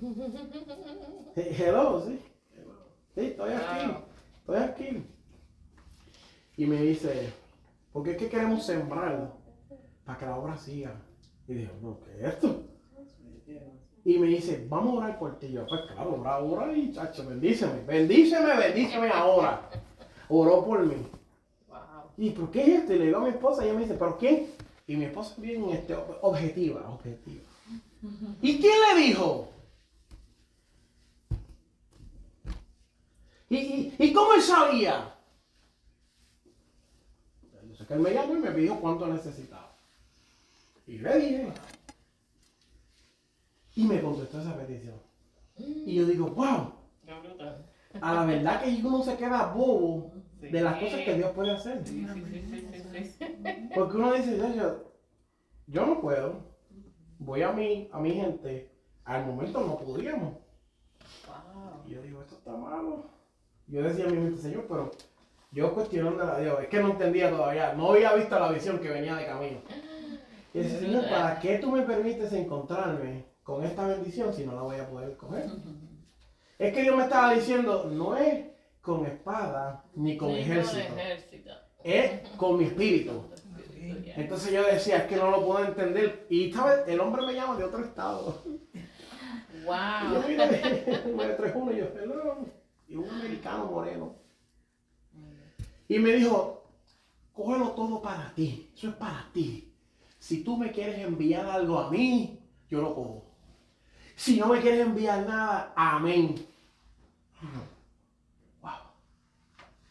Hello, 1.34 2.00
sí. 2.06 2.20
Sí, 3.16 3.20
estoy 3.20 3.52
aquí. 3.52 3.96
Estoy 4.38 4.56
aquí. 4.58 5.06
Y 6.56 6.66
me 6.66 6.80
dice, 6.80 7.32
porque 7.92 8.12
es 8.12 8.16
que 8.16 8.28
queremos 8.28 8.64
sembrar 8.64 9.32
para 10.04 10.18
que 10.20 10.24
la 10.24 10.36
obra 10.36 10.56
siga. 10.56 10.94
Y 11.48 11.54
digo, 11.54 11.72
no, 11.82 12.00
¿qué 12.00 12.12
es 12.12 12.34
esto? 12.34 12.74
Y 14.06 14.18
me 14.18 14.26
dice, 14.26 14.66
vamos 14.68 14.94
a 14.94 14.98
orar 15.06 15.18
por 15.18 15.38
ti. 15.38 15.50
Yo, 15.50 15.66
pues 15.66 15.80
claro, 15.92 16.20
ora, 16.20 16.38
ora 16.38 16.72
y 16.76 16.92
chacho, 16.92 17.26
bendíceme, 17.26 17.82
bendíceme, 17.86 18.54
bendíceme 18.56 19.08
ahora. 19.08 19.70
Oró 20.28 20.64
por 20.64 20.84
mí. 20.84 20.96
Wow. 21.68 21.78
¿Y 22.18 22.30
por 22.30 22.50
qué 22.50 22.62
es 22.62 22.68
esto? 22.80 22.92
Y 22.94 22.98
le 22.98 23.06
digo 23.06 23.18
a 23.18 23.22
mi 23.22 23.30
esposa, 23.30 23.62
y 23.62 23.68
ella 23.68 23.74
me 23.78 23.82
dice, 23.82 23.94
¿pero 23.94 24.18
qué? 24.18 24.50
Y 24.86 24.96
mi 24.96 25.04
esposa 25.06 25.32
es 25.36 25.40
bien 25.40 25.70
este, 25.70 25.96
ob- 25.96 26.18
objetiva, 26.20 26.86
objetiva. 26.90 27.42
¿Y 28.42 28.60
quién 28.60 28.74
le 28.94 29.02
dijo? 29.02 29.48
¿Y, 33.48 33.56
y, 33.56 33.94
y 33.98 34.12
cómo 34.12 34.34
él 34.34 34.42
sabía? 34.42 35.14
Yo 37.66 37.74
sé 37.74 37.86
que 37.86 37.94
él 37.94 38.00
me 38.00 38.12
llamó 38.12 38.34
y 38.34 38.38
me 38.40 38.50
pidió 38.50 38.78
cuánto 38.80 39.06
necesitaba. 39.06 39.72
Y 40.86 40.98
le 40.98 41.18
dije. 41.18 41.52
Y 43.74 43.84
me 43.84 44.00
contestó 44.00 44.40
esa 44.40 44.56
petición. 44.56 44.94
Y 45.56 45.94
yo 45.94 46.06
digo, 46.06 46.26
wow, 46.28 46.72
a 48.00 48.14
la 48.14 48.24
verdad 48.24 48.62
que 48.62 48.80
uno 48.84 49.02
se 49.02 49.16
queda 49.16 49.52
bobo 49.52 50.12
de 50.40 50.60
las 50.60 50.78
cosas 50.78 51.00
que 51.00 51.14
Dios 51.14 51.32
puede 51.32 51.52
hacer. 51.52 51.86
Sí, 51.86 52.06
sí, 52.12 52.24
sí, 52.30 52.68
sí, 52.72 52.82
sí, 52.92 53.04
sí. 53.18 53.70
Porque 53.74 53.96
uno 53.96 54.12
dice, 54.12 54.36
yo, 54.38 54.92
yo, 55.66 55.86
no 55.86 56.00
puedo. 56.00 56.54
Voy 57.18 57.42
a 57.42 57.52
mi, 57.52 57.88
a 57.92 57.98
mi 57.98 58.12
gente. 58.12 58.70
Al 59.04 59.26
momento 59.26 59.60
no 59.60 59.78
podíamos. 59.78 60.34
Wow. 61.26 61.84
Y 61.86 61.90
yo 61.90 62.02
digo, 62.02 62.22
esto 62.22 62.36
está 62.36 62.52
malo. 62.52 63.04
Yo 63.66 63.82
decía 63.82 64.06
a 64.06 64.08
mi 64.08 64.18
mente, 64.18 64.40
Señor, 64.40 64.66
pero 64.68 64.90
yo 65.52 65.72
cuestionando 65.72 66.22
a 66.22 66.38
Dios, 66.38 66.60
es 66.62 66.68
que 66.68 66.80
no 66.80 66.90
entendía 66.90 67.30
todavía, 67.30 67.72
no 67.74 67.92
había 67.92 68.14
visto 68.14 68.38
la 68.38 68.50
visión 68.50 68.78
que 68.78 68.88
venía 68.88 69.14
de 69.14 69.26
camino. 69.26 69.58
Y 70.52 70.58
decía, 70.58 70.80
Señor, 70.80 71.08
¿para 71.08 71.38
qué 71.38 71.58
tú 71.58 71.70
me 71.70 71.82
permites 71.82 72.32
encontrarme 72.32 73.33
con 73.44 73.62
esta 73.64 73.86
bendición 73.86 74.32
si 74.34 74.44
no 74.44 74.54
la 74.54 74.62
voy 74.62 74.76
a 74.78 74.88
poder 74.90 75.16
coger? 75.16 75.46
Es 76.58 76.72
que 76.72 76.82
Dios 76.82 76.96
me 76.96 77.04
estaba 77.04 77.32
diciendo, 77.34 77.84
no 77.92 78.16
es 78.16 78.46
con 78.80 79.06
espada 79.06 79.84
ni 79.94 80.16
con 80.16 80.28
Ni 80.32 80.40
ejército, 80.40 80.78
ejército. 80.78 81.50
es 81.84 82.28
con 82.36 82.58
mi 82.58 82.64
espíritu. 82.64 83.24
Entonces 84.16 84.52
yo 84.52 84.64
decía, 84.64 84.96
es 84.98 85.02
que 85.04 85.16
no 85.16 85.30
lo 85.30 85.44
puedo 85.44 85.64
entender. 85.64 86.26
Y 86.30 86.48
estaba, 86.48 86.74
el 86.86 86.98
hombre 87.00 87.24
me 87.26 87.34
llama 87.34 87.56
de 87.56 87.64
otro 87.64 87.84
estado. 87.84 88.42
Y 88.74 88.78
yo 88.78 89.64
Wow. 89.66 90.22
mire, 90.28 90.84
931, 91.14 91.72
y 91.72 91.76
yo, 91.78 91.84
hello. 92.02 92.46
Y 92.88 92.96
un 92.96 93.08
americano 93.08 93.66
moreno. 93.66 94.14
Y 95.88 95.98
me 95.98 96.12
dijo, 96.12 96.64
cógelo 97.32 97.70
todo 97.72 98.00
para 98.02 98.32
ti. 98.34 98.70
Eso 98.76 98.88
es 98.90 98.94
para 98.96 99.30
ti. 99.32 99.72
Si 100.18 100.42
tú 100.42 100.56
me 100.56 100.70
quieres 100.72 100.98
enviar 101.00 101.46
algo 101.46 101.78
a 101.78 101.90
mí, 101.90 102.40
yo 102.70 102.80
lo 102.80 102.94
cojo. 102.94 103.23
Si 104.16 104.38
no 104.38 104.46
me 104.48 104.60
quieres 104.60 104.80
enviar 104.80 105.26
nada, 105.26 105.72
amén. 105.76 106.34
Wow. 108.62 108.70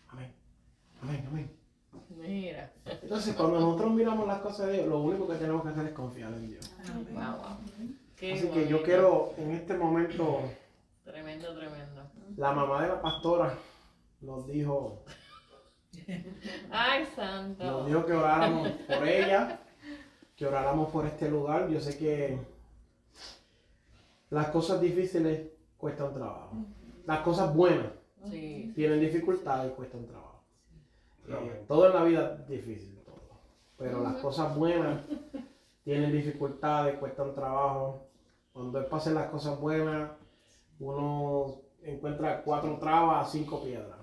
Amén. 0.10 0.34
Amén, 1.02 1.26
amén. 1.28 1.58
Mira. 2.18 2.72
Entonces, 2.86 3.36
cuando 3.36 3.60
nosotros 3.60 3.92
miramos 3.92 4.28
las 4.28 4.40
cosas 4.40 4.68
de 4.68 4.74
Dios, 4.74 4.88
lo 4.88 5.00
único 5.02 5.28
que 5.28 5.36
tenemos 5.36 5.62
que 5.64 5.70
hacer 5.70 5.86
es 5.88 5.92
confiar 5.94 6.32
en 6.34 6.48
Dios. 6.48 6.72
Wow, 7.12 7.24
wow. 7.38 7.58
Qué 8.16 8.34
Así 8.34 8.48
que 8.48 8.68
yo 8.68 8.82
quiero, 8.84 9.34
en 9.38 9.52
este 9.52 9.74
momento, 9.74 10.42
Tremendo, 11.04 11.54
tremendo. 11.54 12.10
la 12.38 12.54
mamá 12.54 12.82
de 12.84 12.88
la 12.90 13.02
pastora 13.02 13.54
nos 14.22 14.48
dijo, 14.48 15.04
Ay, 16.72 17.04
nos 17.04 17.10
santo. 17.16 17.86
dijo 17.86 18.06
que 18.06 18.14
oráramos 18.14 18.70
por 18.70 19.08
ella, 19.08 19.60
que 20.36 20.46
oráramos 20.46 20.90
por 20.92 21.06
este 21.06 21.30
lugar. 21.30 21.68
Yo 21.70 21.80
sé 21.82 21.98
que 21.98 22.40
las 24.34 24.48
cosas 24.48 24.82
difíciles 24.82 25.50
cuestan 25.78 26.14
trabajo. 26.14 26.52
Las 27.06 27.20
cosas 27.20 27.54
buenas 27.56 27.92
Sí. 28.30 28.72
tienen 28.76 29.00
dificultades 29.02 29.72
y 29.72 29.76
cuestan 29.76 30.06
trabajo. 30.08 30.44
Eh, 31.28 31.66
todo 31.68 31.88
en 31.88 31.94
la 31.94 32.04
vida 32.04 32.38
es 32.42 32.48
difícil, 32.48 33.00
todo. 33.06 33.22
Pero 33.78 34.02
las 34.02 34.16
cosas 34.16 34.56
buenas 34.56 35.02
tienen 35.84 36.12
dificultades, 36.12 36.98
cuestan 37.00 37.36
trabajo. 37.36 38.08
Cuando 38.54 38.80
hacer 38.96 39.14
las 39.14 39.30
cosas 39.30 39.60
buenas, 39.60 40.12
uno 40.80 41.56
encuentra 41.84 42.42
cuatro 42.44 42.78
trabas, 42.78 43.32
cinco 43.32 43.62
piedras. 43.64 44.00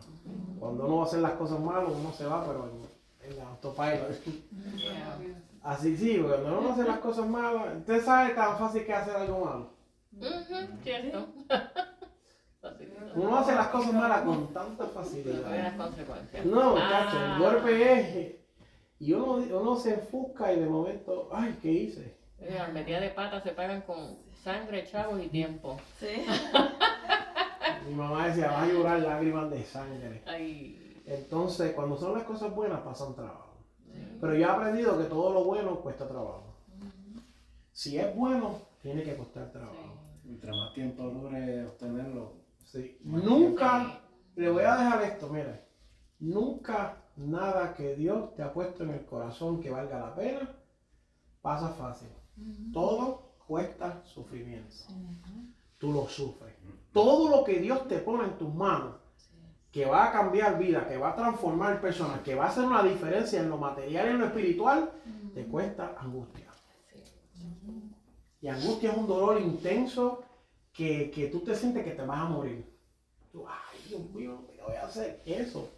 Cuando 0.59 0.87
uno 0.87 0.97
va 0.99 1.03
a 1.05 1.07
hacer 1.07 1.21
las 1.21 1.33
cosas 1.33 1.61
malas, 1.61 1.93
uno 1.99 2.13
se 2.13 2.27
va, 2.27 2.45
pero 2.45 2.69
en, 2.69 3.31
en 3.31 3.37
la 3.39 3.49
autopilot. 3.49 4.23
Yeah. 4.77 5.19
Así 5.63 5.97
sí, 5.97 6.19
porque 6.19 6.41
cuando 6.43 6.59
uno 6.61 6.73
hace 6.73 6.85
las 6.85 6.99
cosas 7.01 7.27
malas, 7.29 7.77
usted 7.79 8.05
sabe 8.05 8.35
tan 8.35 8.57
fácil 8.59 8.85
que 8.85 8.93
hacer 8.95 9.17
algo 9.17 9.45
malo. 9.45 9.80
Cierto. 10.83 11.29
Uno 13.15 13.39
hace 13.39 13.55
las 13.55 13.69
cosas 13.69 13.93
malas 13.93 14.23
con 14.23 14.53
tanta 14.53 14.87
facilidad. 14.87 15.51
las 15.51 15.75
consecuencias. 15.75 16.45
No, 16.47 16.77
Ah. 16.77 17.05
muchacho, 17.09 17.25
el 17.25 17.39
golpe 17.39 17.93
es. 18.01 18.37
Y 19.01 19.15
uno, 19.15 19.33
uno 19.59 19.77
se 19.77 19.95
enfusca 19.95 20.53
y 20.53 20.61
de 20.61 20.67
momento, 20.67 21.31
ay, 21.33 21.59
¿qué 21.63 21.73
hice? 21.73 22.17
Las 22.39 22.71
metidas 22.73 23.01
de 23.01 23.09
pata 23.11 23.41
se 23.41 23.53
pagan 23.53 23.81
con 23.83 24.19
sangre, 24.45 24.87
chavos 24.87 25.23
y 25.23 25.29
tiempo. 25.29 25.79
Sí. 25.99 26.27
Mi 27.89 27.95
mamá 27.95 28.27
decía, 28.29 28.49
vas 28.49 28.63
a 28.65 28.67
llorar 28.73 29.01
lágrimas 29.01 29.51
de 29.51 29.65
sangre. 29.65 30.23
Ay, 30.27 31.03
Entonces, 31.07 31.73
cuando 31.73 31.97
son 31.97 32.13
las 32.13 32.25
cosas 32.25 32.55
buenas, 32.55 32.81
pasan 32.81 33.15
trabajo. 33.15 33.55
Pero 34.21 34.35
yo 34.35 34.47
he 34.47 34.51
aprendido 34.51 34.99
que 34.99 35.05
todo 35.05 35.33
lo 35.33 35.45
bueno 35.45 35.77
cuesta 35.81 36.07
trabajo. 36.07 36.55
Si 37.73 37.99
es 37.99 38.15
bueno, 38.15 38.59
tiene 38.83 39.03
que 39.03 39.17
costar 39.17 39.51
trabajo. 39.51 39.97
Mientras 40.31 40.57
más 40.57 40.73
tiempo 40.75 41.03
dure 41.11 41.67
obtenerlo, 41.67 42.41
Sí. 42.65 42.99
Nunca, 43.03 44.01
le 44.37 44.49
voy 44.49 44.63
a 44.63 44.77
dejar 44.77 45.03
esto, 45.03 45.29
mire. 45.29 45.65
Nunca 46.21 47.03
nada 47.17 47.75
que 47.75 47.97
Dios 47.97 48.33
te 48.37 48.45
ha 48.45 48.53
puesto 48.53 48.85
en 48.85 48.91
el 48.91 49.05
corazón 49.05 49.61
que 49.61 49.71
valga 49.71 49.99
la 49.99 50.15
pena 50.15 50.49
pasa 51.43 51.71
fácil. 51.71 52.11
Todo 52.73 53.33
cuesta 53.45 54.03
sufrimiento. 54.05 54.77
Tú 55.79 55.93
lo 55.93 56.07
sufres. 56.07 56.55
Todo 56.93 57.29
lo 57.29 57.43
que 57.43 57.59
Dios 57.59 57.89
te 57.89 57.99
pone 57.99 58.25
en 58.25 58.39
tus 58.39 58.55
manos, 58.55 58.95
que 59.73 59.87
va 59.87 60.09
a 60.09 60.13
cambiar 60.13 60.59
vida, 60.59 60.87
que 60.87 60.97
va 60.97 61.11
a 61.11 61.17
transformar 61.17 61.81
personas, 61.81 62.21
que 62.21 62.37
va 62.37 62.45
a 62.45 62.49
hacer 62.51 62.65
una 62.65 62.85
diferencia 62.85 63.41
en 63.41 63.51
lo 63.51 63.57
material 63.57 64.07
y 64.07 64.11
en 64.11 64.21
lo 64.21 64.27
espiritual, 64.27 64.93
te 65.35 65.45
cuesta 65.47 65.97
angustia. 65.99 66.50
Y 68.43 68.49
angustia 68.49 68.93
es 68.93 68.97
un 68.97 69.07
dolor 69.07 69.41
intenso 69.41 70.23
que, 70.73 71.11
que 71.11 71.27
tú 71.27 71.41
te 71.41 71.55
sientes 71.55 71.85
que 71.85 71.91
te 71.91 72.03
vas 72.03 72.21
a 72.21 72.25
morir. 72.25 72.65
Tú, 73.33 73.45
ay, 73.47 73.79
Dios 73.89 74.11
mío, 74.11 74.45
¿qué 74.53 74.63
voy 74.63 74.77
a 74.77 74.87
hacer? 74.87 75.21
Eso 75.27 75.69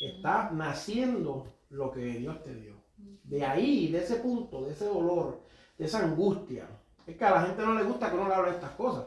está 0.00 0.50
naciendo 0.50 1.46
lo 1.70 1.90
que 1.90 2.00
Dios 2.00 2.42
te 2.42 2.54
dio. 2.54 2.74
De 3.24 3.44
ahí, 3.44 3.88
de 3.88 3.98
ese 3.98 4.16
punto, 4.16 4.64
de 4.64 4.72
ese 4.72 4.86
dolor, 4.86 5.40
de 5.78 5.84
esa 5.86 6.04
angustia. 6.04 6.66
Es 7.06 7.16
que 7.16 7.24
a 7.24 7.30
la 7.30 7.42
gente 7.42 7.62
no 7.62 7.74
le 7.74 7.84
gusta 7.84 8.10
que 8.10 8.16
uno 8.16 8.28
le 8.28 8.34
hable 8.34 8.50
de 8.50 8.56
estas 8.56 8.72
cosas. 8.72 9.06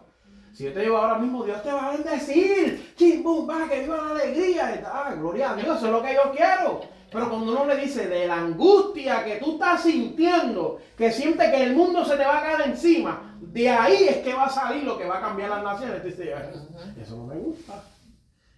Si 0.53 0.63
yo 0.63 0.73
te 0.73 0.81
digo 0.81 0.97
ahora 0.97 1.17
mismo, 1.19 1.43
Dios 1.43 1.61
te 1.63 1.71
va 1.71 1.87
a 1.87 1.91
bendecir, 1.91 2.95
chim, 2.95 3.23
bum, 3.23 3.47
va, 3.47 3.67
que 3.67 3.81
viva 3.81 3.97
la 3.97 4.11
alegría. 4.11 4.83
Ah, 4.85 5.13
gloria 5.15 5.51
a 5.51 5.55
Dios, 5.55 5.77
eso 5.77 5.85
es 5.85 5.91
lo 5.91 6.01
que 6.01 6.13
yo 6.13 6.31
quiero. 6.35 6.81
Pero 7.11 7.29
cuando 7.29 7.51
uno 7.51 7.65
le 7.65 7.77
dice 7.77 8.07
de 8.07 8.27
la 8.27 8.41
angustia 8.41 9.23
que 9.25 9.37
tú 9.37 9.53
estás 9.53 9.83
sintiendo, 9.83 10.79
que 10.95 11.11
siente 11.11 11.49
que 11.49 11.63
el 11.63 11.75
mundo 11.75 12.05
se 12.05 12.15
te 12.15 12.25
va 12.25 12.37
a 12.37 12.41
caer 12.41 12.69
encima, 12.69 13.35
de 13.41 13.69
ahí 13.69 14.07
es 14.07 14.17
que 14.17 14.33
va 14.33 14.45
a 14.45 14.49
salir 14.49 14.83
lo 14.83 14.97
que 14.97 15.05
va 15.05 15.17
a 15.17 15.21
cambiar 15.21 15.49
las 15.49 15.63
naciones. 15.63 16.05
Eso 16.05 17.17
no 17.17 17.25
me 17.25 17.35
gusta. 17.35 17.83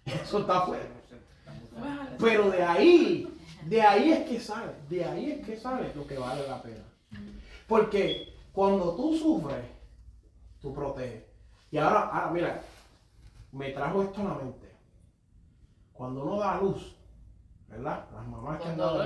Eso 0.04 0.40
está 0.40 0.62
fuera. 0.62 0.84
Pero 2.18 2.50
de 2.50 2.62
ahí, 2.62 3.28
de 3.64 3.82
ahí 3.82 4.12
es 4.12 4.28
que 4.28 4.40
sale, 4.40 4.72
de 4.88 5.04
ahí 5.04 5.30
es 5.32 5.46
que 5.46 5.56
sale 5.56 5.92
lo 5.94 6.06
que 6.06 6.18
vale 6.18 6.46
la 6.46 6.62
pena. 6.62 6.84
Porque 7.66 8.34
cuando 8.52 8.94
tú 8.94 9.16
sufres, 9.16 9.64
tú 10.60 10.74
proteges. 10.74 11.24
Y 11.70 11.78
ahora, 11.78 12.00
ahora 12.00 12.30
mira, 12.30 12.62
me 13.52 13.70
trajo 13.70 14.02
esto 14.02 14.20
a 14.20 14.24
la 14.24 14.34
mente. 14.34 14.72
Cuando 15.92 16.22
uno 16.22 16.38
da 16.38 16.58
luz, 16.60 16.94
¿verdad? 17.72 18.04
Las 18.14 18.26
mamás 18.28 18.60
que 18.60 18.68
han 18.68 18.76
dado. 18.76 19.04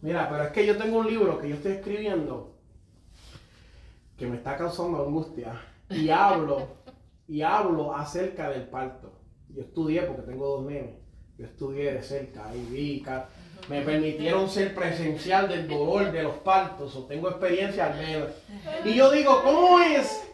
Mira, 0.00 0.28
pero 0.30 0.44
es 0.44 0.52
que 0.52 0.66
yo 0.66 0.76
tengo 0.76 0.98
un 0.98 1.06
libro 1.06 1.38
que 1.38 1.48
yo 1.48 1.54
estoy 1.56 1.72
escribiendo 1.72 2.56
que 4.16 4.26
me 4.26 4.36
está 4.36 4.56
causando 4.56 5.04
angustia 5.04 5.60
y 5.90 6.08
hablo 6.10 6.66
y 7.28 7.42
hablo 7.42 7.94
acerca 7.94 8.48
del 8.50 8.68
parto. 8.68 9.12
Yo 9.50 9.62
estudié 9.62 10.02
porque 10.02 10.22
tengo 10.22 10.46
dos 10.46 10.64
nenes. 10.64 10.96
Yo 11.36 11.44
estudié 11.44 11.92
de 11.92 12.02
cerca 12.02 12.50
y 12.54 12.64
vi, 12.72 13.04
me 13.68 13.82
permitieron 13.82 14.48
ser 14.48 14.74
presencial 14.74 15.48
del 15.48 15.68
dolor 15.68 16.10
de 16.10 16.24
los 16.24 16.34
partos 16.38 16.96
o 16.96 17.04
tengo 17.04 17.28
experiencia 17.28 17.92
al 17.92 17.98
menos. 17.98 18.30
Y 18.84 18.94
yo 18.94 19.10
digo, 19.12 19.40
¿cómo 19.44 19.78
es? 19.78 20.28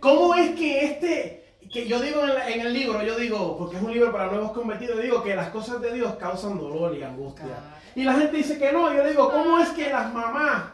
¿Cómo 0.00 0.34
es 0.34 0.56
que 0.56 0.84
este, 0.84 1.39
que 1.70 1.86
yo 1.86 2.00
digo 2.00 2.22
en, 2.22 2.34
la- 2.34 2.48
en 2.50 2.60
el 2.62 2.72
libro, 2.72 3.02
yo 3.02 3.16
digo, 3.16 3.56
porque 3.56 3.76
es 3.76 3.82
un 3.82 3.92
libro 3.92 4.10
para 4.12 4.26
nuevos 4.26 4.52
convertidos, 4.52 5.00
digo 5.02 5.22
que 5.22 5.36
las 5.36 5.50
cosas 5.50 5.80
de 5.80 5.92
Dios 5.94 6.14
causan 6.16 6.58
dolor 6.58 6.96
y 6.96 7.02
angustia. 7.02 7.44
Y 7.94 8.04
la 8.04 8.14
gente 8.14 8.36
dice 8.36 8.58
que 8.58 8.72
no, 8.72 8.92
yo 8.92 9.06
digo, 9.06 9.30
¿cómo 9.30 9.58
es 9.58 9.70
que 9.70 9.88
las 9.90 10.12
mamás 10.12 10.72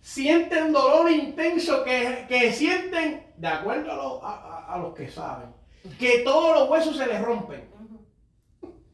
sienten 0.00 0.72
dolor 0.72 1.10
intenso 1.10 1.84
que, 1.84 2.26
que 2.28 2.52
sienten, 2.52 3.26
de 3.36 3.48
acuerdo 3.48 3.92
a, 3.92 3.96
lo- 3.96 4.24
a- 4.24 4.34
a- 4.66 4.74
a 4.74 4.78
los 4.78 4.94
que 4.94 5.08
saben, 5.08 5.50
que 5.98 6.20
todos 6.20 6.58
los 6.58 6.68
huesos 6.70 6.96
se 6.96 7.06
les 7.06 7.22
rompen? 7.22 7.68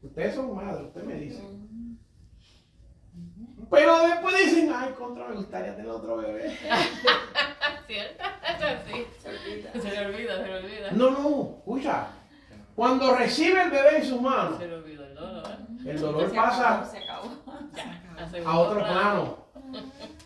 Ustedes 0.01 0.35
son 0.35 0.55
madres, 0.55 0.85
ustedes 0.87 1.07
me 1.07 1.15
dicen. 1.15 1.64
Pero 3.69 3.99
después 4.07 4.37
dicen, 4.37 4.73
ay, 4.75 4.93
contra, 4.97 5.27
me 5.27 5.35
gustaría 5.35 5.75
tener 5.75 5.91
otro 5.91 6.17
bebé. 6.17 6.49
¿Cierto? 7.87 8.23
Eso 8.23 8.65
sí. 8.87 9.07
Se 9.21 9.29
olvida. 9.29 9.71
Se 9.73 9.91
le 9.91 10.05
olvida, 10.05 10.37
se 10.37 10.47
le 10.47 10.55
olvida. 10.57 10.91
No, 10.91 11.09
no, 11.11 11.55
escucha. 11.59 12.07
Cuando 12.75 13.15
recibe 13.15 13.61
el 13.63 13.71
bebé 13.71 13.97
en 13.97 14.05
sus 14.05 14.21
manos, 14.21 14.57
Se 14.57 14.67
le 14.67 14.75
olvida 14.75 15.05
el 15.07 15.15
dolor. 15.15 15.47
¿eh? 15.47 15.91
el 15.91 15.99
dolor 15.99 16.29
Se 16.29 16.37
acabó, 16.37 16.47
pasa 16.49 16.85
se 16.91 16.97
acabó. 16.97 18.49
A 18.49 18.59
otro 18.59 18.79
plano. 18.83 19.45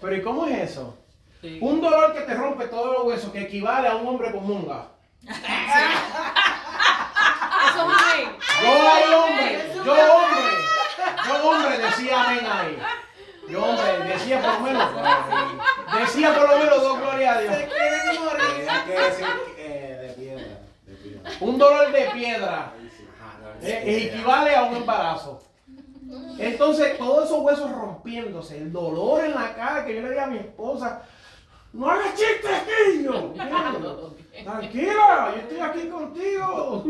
Pero 0.02 0.16
¿y 0.16 0.22
cómo 0.22 0.46
es 0.48 0.72
eso? 0.72 0.98
Sí. 1.42 1.60
Un 1.62 1.80
dolor 1.80 2.14
que 2.14 2.22
te 2.22 2.34
rompe 2.34 2.68
todos 2.68 2.94
los 2.94 3.06
huesos, 3.06 3.32
que 3.32 3.42
equivale 3.42 3.88
a 3.88 3.96
un 3.96 4.08
hombre 4.08 4.32
con 4.32 4.46
munga. 4.46 4.88
Eso 5.24 5.36
es 5.36 5.46
amén. 7.78 8.38
Yo 8.62 8.70
hombre, 9.24 9.72
yo 9.74 9.94
hombre, 9.94 10.52
yo 11.28 11.50
hombre 11.50 11.78
decía 11.78 12.24
amén 12.24 12.46
ahí. 12.46 12.78
Yo 13.50 13.64
hombre, 13.64 14.04
decía 14.08 14.42
por 14.42 14.54
lo 14.54 14.60
menos, 14.60 14.90
decía 16.00 16.36
por 16.36 16.50
lo 16.50 16.58
menos 16.60 16.82
dos 16.84 17.00
gloria 17.00 17.34
a 17.34 17.42
Dios. 17.42 17.56
tenía 17.56 18.86
que 18.86 18.92
decir 18.92 19.26
eh, 19.58 19.98
de 20.02 20.14
piedra. 20.14 20.60
De 20.86 20.94
piedra. 20.96 21.32
Un 21.40 21.58
dolor 21.58 21.92
de 21.92 22.10
piedra 22.12 22.74
eh, 23.62 24.12
equivale 24.14 24.56
a 24.56 24.64
un 24.64 24.76
embarazo. 24.76 25.42
Entonces, 26.38 26.98
todos 26.98 27.26
esos 27.26 27.40
huesos 27.40 27.72
rompiéndose, 27.72 28.58
el 28.58 28.72
dolor 28.72 29.26
en 29.26 29.34
la 29.34 29.54
cara 29.56 29.86
que 29.86 29.96
yo 29.96 30.02
le 30.02 30.12
di 30.12 30.18
a 30.18 30.28
mi 30.28 30.38
esposa, 30.38 31.04
no 31.74 31.90
hagas 31.90 32.16
chistes, 32.16 32.96
niño. 32.96 33.34
Tranquila, 34.44 35.34
yo 35.36 35.42
estoy 35.42 35.60
aquí 35.60 35.90
contigo. 35.90 36.84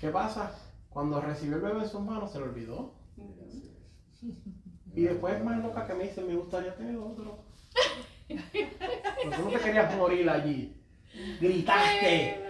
¿Qué 0.00 0.08
pasa? 0.08 0.52
Cuando 0.90 1.20
recibió 1.20 1.56
el 1.56 1.62
bebé 1.62 1.80
en 1.80 1.88
sus 1.88 2.00
manos, 2.00 2.30
se 2.30 2.38
lo 2.38 2.46
olvidó. 2.46 3.01
Y 4.94 5.02
después 5.02 5.34
es 5.34 5.44
más 5.44 5.62
loca 5.62 5.86
que 5.86 5.94
me 5.94 6.04
dice, 6.04 6.20
me 6.22 6.34
gustaría 6.34 6.74
tener 6.76 6.96
otro. 6.96 7.44
Pero 8.28 9.36
tú 9.36 9.44
no 9.44 9.50
te 9.50 9.58
querías 9.58 9.96
morir 9.96 10.28
allí. 10.28 10.76
Gritaste, 11.40 12.40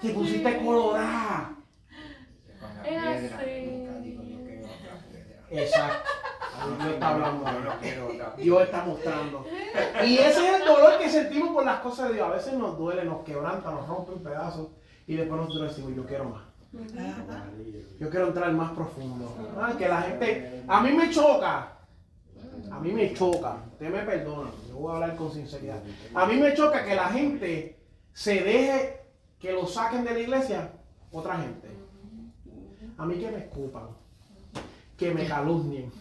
te 0.00 0.08
pusiste 0.10 0.64
colorada. 0.64 1.56
Exacto. 5.50 6.08
Dios 6.78 6.94
está 6.94 7.08
hablando. 7.08 7.44
Dios 8.38 8.62
está 8.62 8.84
mostrando. 8.84 9.46
Y 10.04 10.14
ese 10.18 10.48
es 10.48 10.60
el 10.60 10.66
dolor 10.66 10.98
que 10.98 11.08
sentimos 11.08 11.50
por 11.50 11.64
las 11.64 11.80
cosas 11.80 12.08
de 12.08 12.14
Dios. 12.14 12.28
A 12.28 12.32
veces 12.32 12.54
nos 12.54 12.78
duele, 12.78 13.04
nos 13.04 13.22
quebranta, 13.24 13.70
nos 13.70 13.86
rompe 13.86 14.12
en 14.12 14.22
pedazos. 14.22 14.68
Y 15.06 15.16
después 15.16 15.40
nosotros 15.40 15.70
decimos, 15.70 15.94
yo 15.96 16.06
quiero 16.06 16.24
más. 16.24 16.51
Yo 17.98 18.10
quiero 18.10 18.28
entrar 18.28 18.52
más 18.52 18.72
profundo. 18.72 19.36
Ah, 19.60 19.74
que 19.76 19.88
la 19.88 20.02
gente. 20.02 20.62
A 20.66 20.80
mí 20.80 20.92
me 20.92 21.10
choca. 21.10 21.78
A 22.70 22.80
mí 22.80 22.92
me 22.92 23.12
choca. 23.12 23.58
Usted 23.72 23.90
me 23.90 24.02
perdona. 24.02 24.50
Yo 24.68 24.76
voy 24.76 24.92
a 24.92 24.94
hablar 24.94 25.16
con 25.16 25.32
sinceridad. 25.32 25.82
A 26.14 26.26
mí 26.26 26.36
me 26.36 26.54
choca 26.54 26.84
que 26.84 26.94
la 26.94 27.08
gente 27.08 27.78
se 28.12 28.40
deje 28.42 29.00
que 29.38 29.52
lo 29.52 29.66
saquen 29.66 30.04
de 30.04 30.12
la 30.12 30.20
iglesia 30.20 30.72
otra 31.10 31.36
gente. 31.38 31.68
A 32.96 33.04
mí 33.04 33.16
que 33.16 33.30
me 33.30 33.38
escupan. 33.38 33.88
Que 34.96 35.12
me 35.12 35.26
calumnien. 35.26 35.92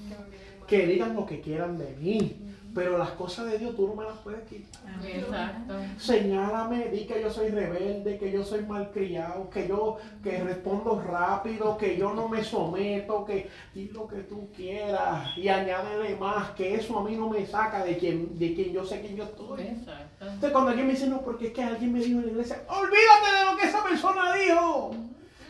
Que 0.67 0.87
digan 0.87 1.15
lo 1.15 1.25
que 1.25 1.41
quieran 1.41 1.77
de 1.77 1.95
mí. 1.97 2.40
Pero 2.73 2.97
las 2.97 3.11
cosas 3.11 3.47
de 3.47 3.57
Dios 3.57 3.75
tú 3.75 3.87
no 3.87 3.95
me 3.95 4.05
las 4.05 4.17
puedes 4.19 4.47
quitar. 4.47 4.81
Exacto. 5.05 5.73
Señálame, 5.97 6.89
di 6.89 7.05
que 7.05 7.21
yo 7.21 7.29
soy 7.29 7.49
rebelde, 7.49 8.17
que 8.17 8.31
yo 8.31 8.43
soy 8.43 8.63
malcriado, 8.63 9.49
que 9.49 9.67
yo 9.67 9.97
que 10.23 10.43
respondo 10.43 11.01
rápido, 11.01 11.77
que 11.77 11.97
yo 11.97 12.13
no 12.13 12.29
me 12.29 12.43
someto, 12.43 13.25
que 13.25 13.49
di 13.73 13.89
lo 13.89 14.07
que 14.07 14.21
tú 14.21 14.49
quieras 14.55 15.37
y 15.37 15.49
añádele 15.49 16.15
más, 16.15 16.51
que 16.51 16.75
eso 16.75 16.99
a 16.99 17.03
mí 17.03 17.15
no 17.15 17.29
me 17.29 17.45
saca 17.45 17.83
de 17.83 17.97
quien, 17.97 18.37
de 18.39 18.53
quien 18.53 18.71
yo 18.71 18.85
sé 18.85 19.01
quién 19.01 19.15
yo 19.15 19.25
estoy. 19.25 19.61
Exacto. 19.61 20.25
Entonces 20.25 20.51
cuando 20.51 20.69
alguien 20.69 20.87
me 20.87 20.93
dice, 20.93 21.07
no, 21.07 21.21
porque 21.21 21.47
es 21.47 21.53
que 21.53 21.63
alguien 21.63 21.91
me 21.91 21.99
dijo 21.99 22.19
en 22.19 22.25
la 22.25 22.31
iglesia, 22.31 22.63
olvídate 22.69 23.37
de 23.37 23.51
lo 23.51 23.57
que 23.57 23.67
esa 23.67 23.83
persona 23.83 24.33
dijo. 24.33 24.91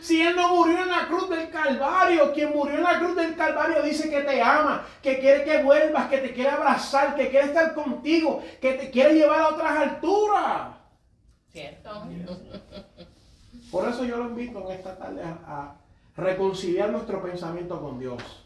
Si 0.02 0.20
él 0.20 0.34
no 0.34 0.56
murió 0.56 0.82
en 0.82 0.88
la 0.88 1.06
cruz 1.06 1.30
del 1.30 1.48
Calvario, 1.48 2.32
quien 2.32 2.52
murió 2.52 2.74
en 2.74 2.82
la 2.82 2.98
cruz 2.98 3.14
del 3.14 3.36
Calvario 3.36 3.84
dice 3.84 4.10
que 4.10 4.22
te 4.22 4.42
ama, 4.42 4.84
que 5.00 5.20
quiere 5.20 5.44
que 5.44 5.62
vuelvas, 5.62 6.08
que 6.08 6.18
te 6.18 6.34
quiere 6.34 6.50
abrazar, 6.50 7.14
que 7.14 7.30
quiere 7.30 7.46
estar 7.46 7.72
contigo, 7.72 8.42
que 8.60 8.72
te 8.72 8.90
quiere 8.90 9.14
llevar 9.14 9.42
a 9.42 9.48
otras 9.50 9.70
alturas. 9.78 10.74
Cierto. 11.52 12.02
Por 13.70 13.88
eso 13.88 14.04
yo 14.04 14.16
lo 14.16 14.24
invito 14.30 14.68
en 14.68 14.76
esta 14.76 14.98
tarde 14.98 15.22
a, 15.22 15.38
a 15.46 15.76
reconciliar 16.16 16.90
nuestro 16.90 17.22
pensamiento 17.22 17.80
con 17.80 18.00
Dios. 18.00 18.44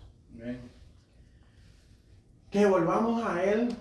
Que 2.51 2.67
volvamos 2.67 3.25
a 3.25 3.43
Él, 3.43 3.75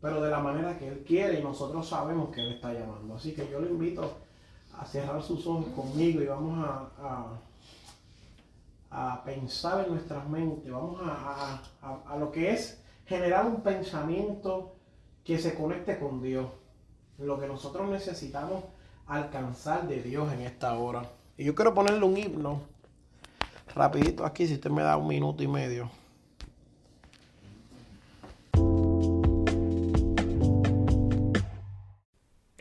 pero 0.00 0.22
de 0.22 0.30
la 0.30 0.38
manera 0.38 0.78
que 0.78 0.88
Él 0.88 1.04
quiere 1.06 1.38
y 1.38 1.42
nosotros 1.42 1.86
sabemos 1.86 2.34
que 2.34 2.40
Él 2.40 2.54
está 2.54 2.72
llamando. 2.72 3.14
Así 3.14 3.34
que 3.34 3.46
yo 3.50 3.60
lo 3.60 3.66
invito 3.66 4.16
a 4.78 4.86
cerrar 4.86 5.22
sus 5.22 5.46
ojos 5.46 5.66
conmigo 5.74 6.22
y 6.22 6.26
vamos 6.26 6.66
a, 6.66 6.90
a, 8.90 9.12
a 9.12 9.24
pensar 9.24 9.84
en 9.84 9.92
nuestras 9.92 10.28
mentes, 10.28 10.70
vamos 10.70 11.00
a, 11.04 11.60
a- 11.82 12.16
lo 12.16 12.30
que 12.30 12.52
es 12.52 12.80
generar 13.06 13.46
un 13.46 13.62
pensamiento 13.62 14.76
que 15.24 15.38
se 15.38 15.54
conecte 15.54 15.98
con 15.98 16.22
Dios, 16.22 16.46
lo 17.18 17.38
que 17.40 17.46
nosotros 17.46 17.88
necesitamos 17.90 18.64
alcanzar 19.06 19.86
de 19.88 20.02
Dios 20.02 20.32
en 20.32 20.40
esta 20.42 20.74
hora. 20.78 21.02
Y 21.36 21.44
yo 21.44 21.54
quiero 21.54 21.74
ponerle 21.74 22.04
un 22.04 22.16
himno, 22.16 22.60
rapidito 23.74 24.24
aquí, 24.24 24.46
si 24.46 24.54
usted 24.54 24.70
me 24.70 24.82
da 24.82 24.96
un 24.96 25.06
minuto 25.08 25.42
y 25.42 25.48
medio. 25.48 25.90